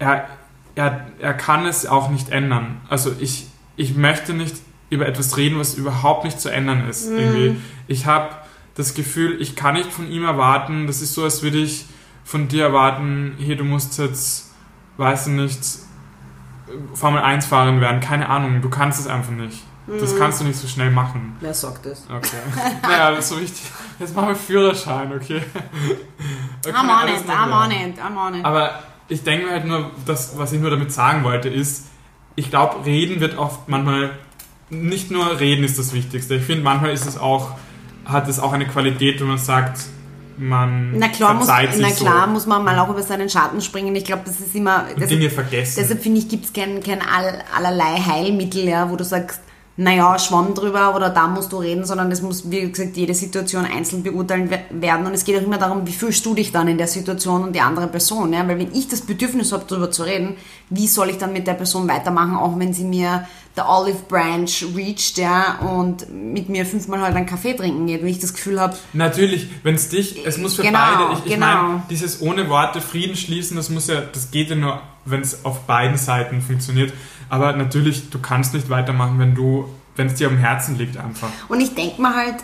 er, 0.00 0.28
er, 0.74 1.06
er 1.20 1.34
kann 1.34 1.64
es 1.64 1.86
auch 1.86 2.10
nicht 2.10 2.30
ändern. 2.30 2.80
Also 2.88 3.14
ich, 3.20 3.46
ich 3.76 3.94
möchte 3.94 4.34
nicht 4.34 4.56
über 4.90 5.06
etwas 5.06 5.36
reden, 5.36 5.56
was 5.56 5.74
überhaupt 5.74 6.24
nicht 6.24 6.40
zu 6.40 6.48
ändern 6.48 6.88
ist. 6.88 7.08
Irgendwie. 7.08 7.56
Ich 7.86 8.04
habe 8.04 8.30
das 8.74 8.94
Gefühl, 8.94 9.40
ich 9.40 9.54
kann 9.54 9.74
nicht 9.74 9.92
von 9.92 10.10
ihm 10.10 10.24
erwarten, 10.24 10.88
das 10.88 11.00
ist 11.00 11.14
so, 11.14 11.22
als 11.22 11.44
würde 11.44 11.58
ich 11.58 11.86
von 12.24 12.48
dir 12.48 12.64
erwarten, 12.64 13.34
hier, 13.38 13.54
du 13.54 13.62
musst 13.62 13.96
jetzt, 14.00 14.52
weiß 14.96 15.28
ich 15.28 15.34
nicht, 15.34 15.60
Formel 16.94 17.22
1 17.22 17.46
fahren 17.46 17.80
werden, 17.80 18.00
keine 18.00 18.28
Ahnung, 18.28 18.60
du 18.60 18.70
kannst 18.70 18.98
es 18.98 19.06
einfach 19.06 19.30
nicht. 19.30 19.62
Das 19.86 20.16
kannst 20.16 20.40
du 20.40 20.44
nicht 20.44 20.58
so 20.58 20.66
schnell 20.66 20.90
machen. 20.90 21.36
Wer 21.40 21.52
sagt 21.52 21.84
das? 21.84 22.04
Okay. 22.08 22.36
naja, 22.82 23.10
das 23.10 23.24
ist 23.24 23.28
so 23.28 23.40
wichtig. 23.40 23.62
Jetzt 23.98 24.16
machen 24.16 24.28
wir 24.28 24.36
Führerschein, 24.36 25.12
okay? 25.12 25.42
okay 26.66 26.74
I'm 26.74 26.88
on 26.88 27.08
it, 27.08 27.28
I'm 27.28 27.52
on 27.52 27.70
it, 27.70 27.98
I'm 27.98 28.16
on 28.16 28.34
it. 28.34 28.44
Aber 28.44 28.82
ich 29.08 29.22
denke 29.22 29.46
mir 29.46 29.52
halt 29.52 29.66
nur, 29.66 29.90
das, 30.06 30.38
was 30.38 30.52
ich 30.52 30.60
nur 30.60 30.70
damit 30.70 30.92
sagen 30.92 31.22
wollte, 31.24 31.50
ist, 31.50 31.86
ich 32.34 32.50
glaube, 32.50 32.84
reden 32.86 33.20
wird 33.20 33.36
oft 33.36 33.68
manchmal, 33.68 34.12
nicht 34.70 35.10
nur 35.10 35.38
reden 35.38 35.64
ist 35.64 35.78
das 35.78 35.92
Wichtigste. 35.92 36.36
Ich 36.36 36.44
finde, 36.44 36.64
manchmal 36.64 36.92
ist 36.92 37.06
es 37.06 37.18
auch, 37.18 37.52
hat 38.06 38.28
es 38.28 38.40
auch 38.40 38.52
eine 38.52 38.66
Qualität, 38.66 39.20
wenn 39.20 39.28
man 39.28 39.38
sagt, 39.38 39.80
man 40.36 40.98
Na 40.98 41.08
klar, 41.08 41.34
muss, 41.34 41.46
na 41.46 41.90
klar 41.90 42.26
so 42.26 42.32
muss 42.32 42.46
man 42.46 42.64
mal 42.64 42.76
auch 42.78 42.88
über 42.88 43.02
seinen 43.02 43.28
Schatten 43.28 43.60
springen. 43.60 43.94
Ich 43.94 44.04
glaube, 44.04 44.22
das 44.24 44.40
ist 44.40 44.54
immer. 44.54 44.86
und 44.96 45.08
Dinge 45.08 45.30
vergessen. 45.30 45.76
Deshalb 45.78 46.02
finde 46.02 46.18
ich, 46.18 46.28
gibt 46.28 46.46
es 46.46 46.52
kein, 46.52 46.82
kein 46.82 47.00
all, 47.02 47.44
allerlei 47.54 48.00
Heilmittel, 48.00 48.64
ja, 48.64 48.90
wo 48.90 48.96
du 48.96 49.04
sagst, 49.04 49.40
naja, 49.76 50.16
schwamm 50.20 50.54
drüber 50.54 50.94
oder 50.94 51.10
da 51.10 51.26
musst 51.26 51.50
du 51.52 51.56
reden, 51.56 51.84
sondern 51.84 52.12
es 52.12 52.22
muss, 52.22 52.48
wie 52.50 52.70
gesagt, 52.70 52.96
jede 52.96 53.12
Situation 53.12 53.64
einzeln 53.64 54.04
beurteilt 54.04 54.48
we- 54.50 54.60
werden. 54.80 55.04
Und 55.06 55.14
es 55.14 55.24
geht 55.24 55.36
auch 55.36 55.42
immer 55.44 55.58
darum, 55.58 55.84
wie 55.86 55.92
fühlst 55.92 56.24
du 56.26 56.32
dich 56.34 56.52
dann 56.52 56.68
in 56.68 56.78
der 56.78 56.86
Situation 56.86 57.42
und 57.42 57.52
die 57.54 57.60
andere 57.60 57.88
Person. 57.88 58.32
Ja? 58.32 58.46
Weil 58.46 58.60
wenn 58.60 58.72
ich 58.72 58.86
das 58.86 59.00
Bedürfnis 59.00 59.50
habe, 59.52 59.64
darüber 59.66 59.90
zu 59.90 60.04
reden, 60.04 60.36
wie 60.70 60.86
soll 60.86 61.10
ich 61.10 61.18
dann 61.18 61.32
mit 61.32 61.48
der 61.48 61.54
Person 61.54 61.88
weitermachen, 61.88 62.36
auch 62.36 62.56
wenn 62.58 62.72
sie 62.72 62.84
mir 62.84 63.26
der 63.56 63.68
Olive 63.68 63.98
Branch 64.08 64.50
reacht 64.76 65.16
ja, 65.16 65.58
und 65.60 66.12
mit 66.12 66.48
mir 66.48 66.66
fünfmal 66.66 67.00
halt 67.02 67.14
einen 67.16 67.26
Kaffee 67.26 67.54
trinken 67.54 67.86
geht, 67.86 68.00
wenn 68.02 68.08
ich 68.08 68.18
das 68.18 68.34
Gefühl 68.34 68.60
habe, 68.60 68.76
Natürlich, 68.92 69.48
wenn 69.62 69.74
es 69.76 69.88
dich, 69.88 70.24
es 70.26 70.38
muss 70.38 70.54
für 70.56 70.62
Genau, 70.62 70.78
beide, 70.78 71.12
ich, 71.18 71.26
ich 71.26 71.34
genau. 71.34 71.46
meine, 71.46 71.82
dieses 71.90 72.20
ohne 72.20 72.48
Worte 72.48 72.80
Frieden 72.80 73.16
schließen, 73.16 73.56
das 73.56 73.70
muss 73.70 73.86
ja, 73.88 74.00
das 74.00 74.30
geht 74.32 74.50
ja 74.50 74.56
nur, 74.56 74.80
wenn 75.04 75.20
es 75.20 75.44
auf 75.44 75.60
beiden 75.66 75.96
Seiten 75.98 76.40
funktioniert. 76.40 76.92
Aber 77.28 77.52
natürlich, 77.56 78.10
du 78.10 78.18
kannst 78.18 78.54
nicht 78.54 78.70
weitermachen, 78.70 79.18
wenn 79.18 79.34
du, 79.34 79.68
wenn 79.96 80.08
es 80.08 80.14
dir 80.14 80.28
am 80.28 80.38
Herzen 80.38 80.76
liegt 80.76 80.96
einfach. 80.96 81.28
Und 81.48 81.60
ich 81.60 81.74
denke 81.74 82.00
mir 82.00 82.14
halt, 82.14 82.36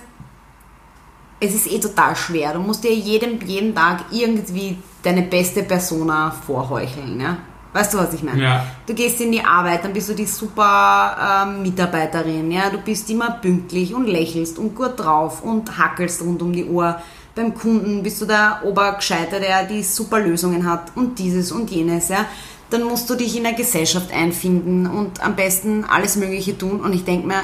es 1.40 1.54
ist 1.54 1.72
eh 1.72 1.80
total 1.80 2.14
schwer. 2.14 2.52
Du 2.52 2.60
musst 2.60 2.84
dir 2.84 2.94
jedem, 2.94 3.40
jeden 3.40 3.74
Tag 3.74 4.04
irgendwie 4.10 4.76
deine 5.02 5.22
beste 5.22 5.62
Persona 5.62 6.30
vorheucheln. 6.30 7.18
Ja? 7.18 7.38
Weißt 7.72 7.94
du, 7.94 7.98
was 7.98 8.12
ich 8.12 8.22
meine? 8.22 8.42
Ja. 8.42 8.66
Du 8.86 8.94
gehst 8.94 9.20
in 9.20 9.32
die 9.32 9.42
Arbeit, 9.42 9.84
dann 9.84 9.92
bist 9.92 10.10
du 10.10 10.14
die 10.14 10.26
super 10.26 11.44
ähm, 11.46 11.62
Mitarbeiterin. 11.62 12.50
Ja? 12.50 12.68
Du 12.68 12.78
bist 12.78 13.08
immer 13.10 13.30
pünktlich 13.30 13.94
und 13.94 14.06
lächelst 14.06 14.58
und 14.58 14.74
gut 14.74 14.98
drauf 14.98 15.42
und 15.42 15.78
hackelst 15.78 16.20
rund 16.22 16.42
um 16.42 16.52
die 16.52 16.66
Uhr. 16.66 16.96
Beim 17.34 17.54
Kunden 17.54 18.02
bist 18.02 18.20
du 18.20 18.26
der 18.26 18.60
Obergescheiter, 18.64 19.40
der 19.40 19.64
die 19.64 19.82
super 19.82 20.20
Lösungen 20.20 20.68
hat 20.68 20.92
und 20.94 21.18
dieses 21.18 21.52
und 21.52 21.70
jenes. 21.70 22.10
Ja? 22.10 22.26
Dann 22.70 22.84
musst 22.84 23.10
du 23.10 23.16
dich 23.16 23.36
in 23.36 23.42
der 23.42 23.52
Gesellschaft 23.52 24.12
einfinden 24.12 24.86
und 24.86 25.22
am 25.22 25.36
besten 25.36 25.84
alles 25.84 26.16
Mögliche 26.16 26.56
tun. 26.56 26.80
Und 26.80 26.92
ich 26.92 27.04
denke 27.04 27.26
mir, 27.26 27.42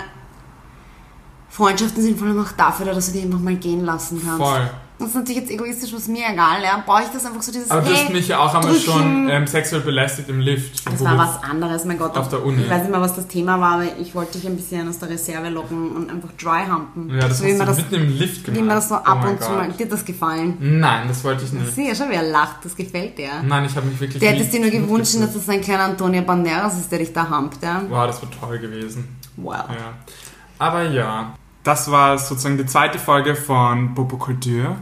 Freundschaften 1.48 2.02
sind 2.02 2.18
vor 2.18 2.28
allem 2.28 2.40
auch 2.40 2.52
dafür 2.52 2.86
da, 2.86 2.94
dass 2.94 3.06
du 3.06 3.12
die 3.12 3.22
einfach 3.24 3.40
mal 3.40 3.56
gehen 3.56 3.84
lassen 3.84 4.22
kannst. 4.24 4.42
Voll. 4.42 4.70
Das 4.98 5.08
ist 5.08 5.14
natürlich 5.14 5.42
jetzt 5.42 5.50
egoistisch, 5.50 5.92
was 5.92 6.08
mir 6.08 6.24
egal, 6.32 6.62
ja. 6.62 6.82
Brauche 6.86 7.02
ich 7.02 7.08
das 7.10 7.26
einfach 7.26 7.42
so 7.42 7.52
dieses 7.52 7.70
Aber 7.70 7.82
du 7.82 7.90
hast 7.92 8.06
hey, 8.06 8.12
mich 8.14 8.28
ja 8.28 8.38
auch 8.38 8.54
einmal 8.54 8.72
drücken. 8.72 8.84
schon 8.84 9.28
ähm, 9.28 9.46
sexuell 9.46 9.82
belästigt 9.82 10.28
im 10.30 10.40
Lift. 10.40 10.86
Das 10.86 11.04
war 11.04 11.18
was 11.18 11.42
anderes, 11.44 11.84
mein 11.84 11.98
Gott. 11.98 12.16
auf 12.16 12.28
der 12.28 12.42
Uni. 12.44 12.62
Ich 12.62 12.70
weiß 12.70 12.82
nicht 12.82 12.90
mehr, 12.90 13.00
was 13.02 13.14
das 13.14 13.26
Thema 13.26 13.60
war, 13.60 13.72
aber 13.74 13.84
ich 14.00 14.14
wollte 14.14 14.38
dich 14.38 14.46
ein 14.46 14.56
bisschen 14.56 14.88
aus 14.88 14.98
der 14.98 15.10
Reserve 15.10 15.50
locken 15.50 15.94
und 15.94 16.10
einfach 16.10 16.30
dry 16.40 16.64
humpen. 16.70 17.10
Ja, 17.10 17.28
das 17.28 17.38
so 17.38 17.44
hast 17.44 17.60
du 17.60 17.64
das, 17.66 17.76
mitten 17.76 17.94
im 17.96 18.18
Lift 18.18 18.44
gemacht. 18.44 18.58
wie 18.58 18.64
man 18.64 18.76
das 18.76 18.88
so 18.88 18.94
Oh 18.94 18.98
ab 18.98 19.18
mein 19.20 19.34
und 19.34 19.42
zu 19.42 19.50
mal. 19.50 19.68
Dir 19.72 19.84
hat 19.84 19.92
das 19.92 20.04
gefallen? 20.04 20.56
Nein, 20.60 21.08
das 21.08 21.22
wollte 21.24 21.44
ich 21.44 21.52
nicht. 21.52 21.74
Sieh 21.74 21.88
ja 21.88 21.94
schon, 21.94 22.08
wer 22.08 22.22
lacht, 22.22 22.64
das 22.64 22.74
gefällt 22.74 23.18
dir. 23.18 23.28
Nein, 23.44 23.66
ich 23.66 23.76
habe 23.76 23.86
mich 23.86 24.00
wirklich 24.00 24.20
Der 24.20 24.30
hättest 24.32 24.54
dir 24.54 24.60
nur 24.60 24.70
gewünscht, 24.70 25.14
dass 25.20 25.34
es 25.34 25.48
ein 25.48 25.60
kleiner 25.60 25.84
Antonio 25.84 26.22
Banderas 26.22 26.78
ist, 26.78 26.90
der 26.90 27.00
dich 27.00 27.12
da 27.12 27.28
humpt, 27.28 27.62
ja. 27.62 27.82
Wow, 27.88 28.06
das 28.06 28.22
war 28.22 28.30
toll 28.30 28.58
gewesen. 28.58 29.08
Wow. 29.36 29.56
Ja. 29.68 29.92
Aber 30.58 30.84
ja, 30.84 31.34
das 31.66 31.90
war 31.90 32.16
sozusagen 32.18 32.58
die 32.58 32.66
zweite 32.66 32.98
Folge 32.98 33.34
von 33.34 33.94
Bobo 33.94 34.16
Culture. 34.16 34.76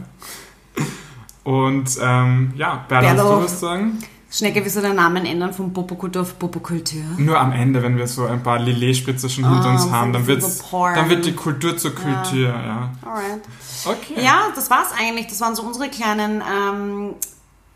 Und 1.43 1.89
ähm, 2.01 2.53
ja, 2.55 2.85
Bernd, 2.87 3.19
du 3.19 3.43
was 3.43 3.59
sagen? 3.59 3.99
Schnecke, 4.31 4.63
willst 4.63 4.75
du 4.75 4.81
den 4.81 4.95
Namen 4.95 5.25
ändern 5.25 5.53
von 5.53 5.71
Popokultur 5.71 6.23
auf 6.23 6.37
Popokultur? 6.37 7.03
Nur 7.17 7.39
am 7.39 7.53
Ende, 7.53 7.81
wenn 7.81 7.95
wir 7.97 8.07
so 8.07 8.25
ein 8.25 8.43
paar 8.43 8.59
Lillet-Spritzer 8.59 9.29
schon 9.29 9.49
hinter 9.49 9.69
Ah, 9.69 9.73
uns 9.73 9.89
haben, 9.89 10.11
dann, 10.11 10.27
wird's, 10.27 10.61
dann 10.71 11.09
wird 11.09 11.25
die 11.25 11.33
Kultur 11.33 11.77
zur 11.77 11.95
Kultur, 11.95 12.49
ja. 12.49 12.91
Alright. 13.05 13.41
Okay. 13.85 14.21
Ja, 14.21 14.47
das 14.53 14.69
war's 14.69 14.89
eigentlich. 14.99 15.27
Das 15.27 15.39
waren 15.39 15.55
so 15.55 15.63
unsere 15.63 15.89
kleinen 15.89 16.41
ähm, 16.41 17.13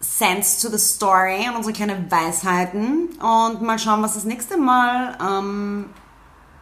Sense 0.01 0.61
to 0.61 0.75
the 0.75 0.83
Story 0.83 1.47
und 1.49 1.55
unsere 1.55 1.73
kleinen 1.73 2.11
Weisheiten. 2.11 3.09
Und 3.21 3.61
mal 3.61 3.79
schauen, 3.79 4.03
was 4.03 4.15
das 4.15 4.25
nächste 4.25 4.57
Mal 4.57 5.17
ähm, 5.21 5.85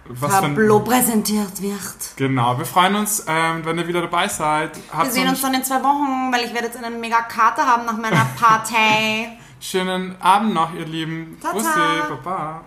Was 0.10 0.32
Tableau 0.42 0.80
präsentiert 0.80 1.62
wird. 1.62 2.16
genau, 2.16 2.58
wir 2.58 2.66
freuen 2.66 2.96
uns, 2.96 3.26
ähm, 3.28 3.66
wenn 3.66 3.78
ihr 3.78 3.88
wieder 3.88 4.02
dabei 4.02 4.28
seid. 4.28 4.76
Wir 4.76 4.84
Habt 4.98 5.12
sehen 5.12 5.22
einen 5.24 5.32
uns 5.32 5.42
dann 5.42 5.54
in 5.54 5.64
zwei 5.64 5.84
Wochen, 5.84 6.32
weil 6.32 6.46
ich 6.46 6.54
werde 6.54 6.68
jetzt 6.68 6.84
einen 6.84 7.00
mega 7.00 7.22
Kater 7.22 7.66
haben 7.66 7.86
nach 7.86 7.98
meiner 7.98 8.26
Party. 8.40 9.28
schönen 9.60 10.16
Abend 10.22 10.54
noch, 10.54 10.74
ihr 10.74 10.86
Lieben. 10.86 11.38
Tata. 11.42 11.54
Bussi, 11.54 11.80
Baba. 12.24 12.62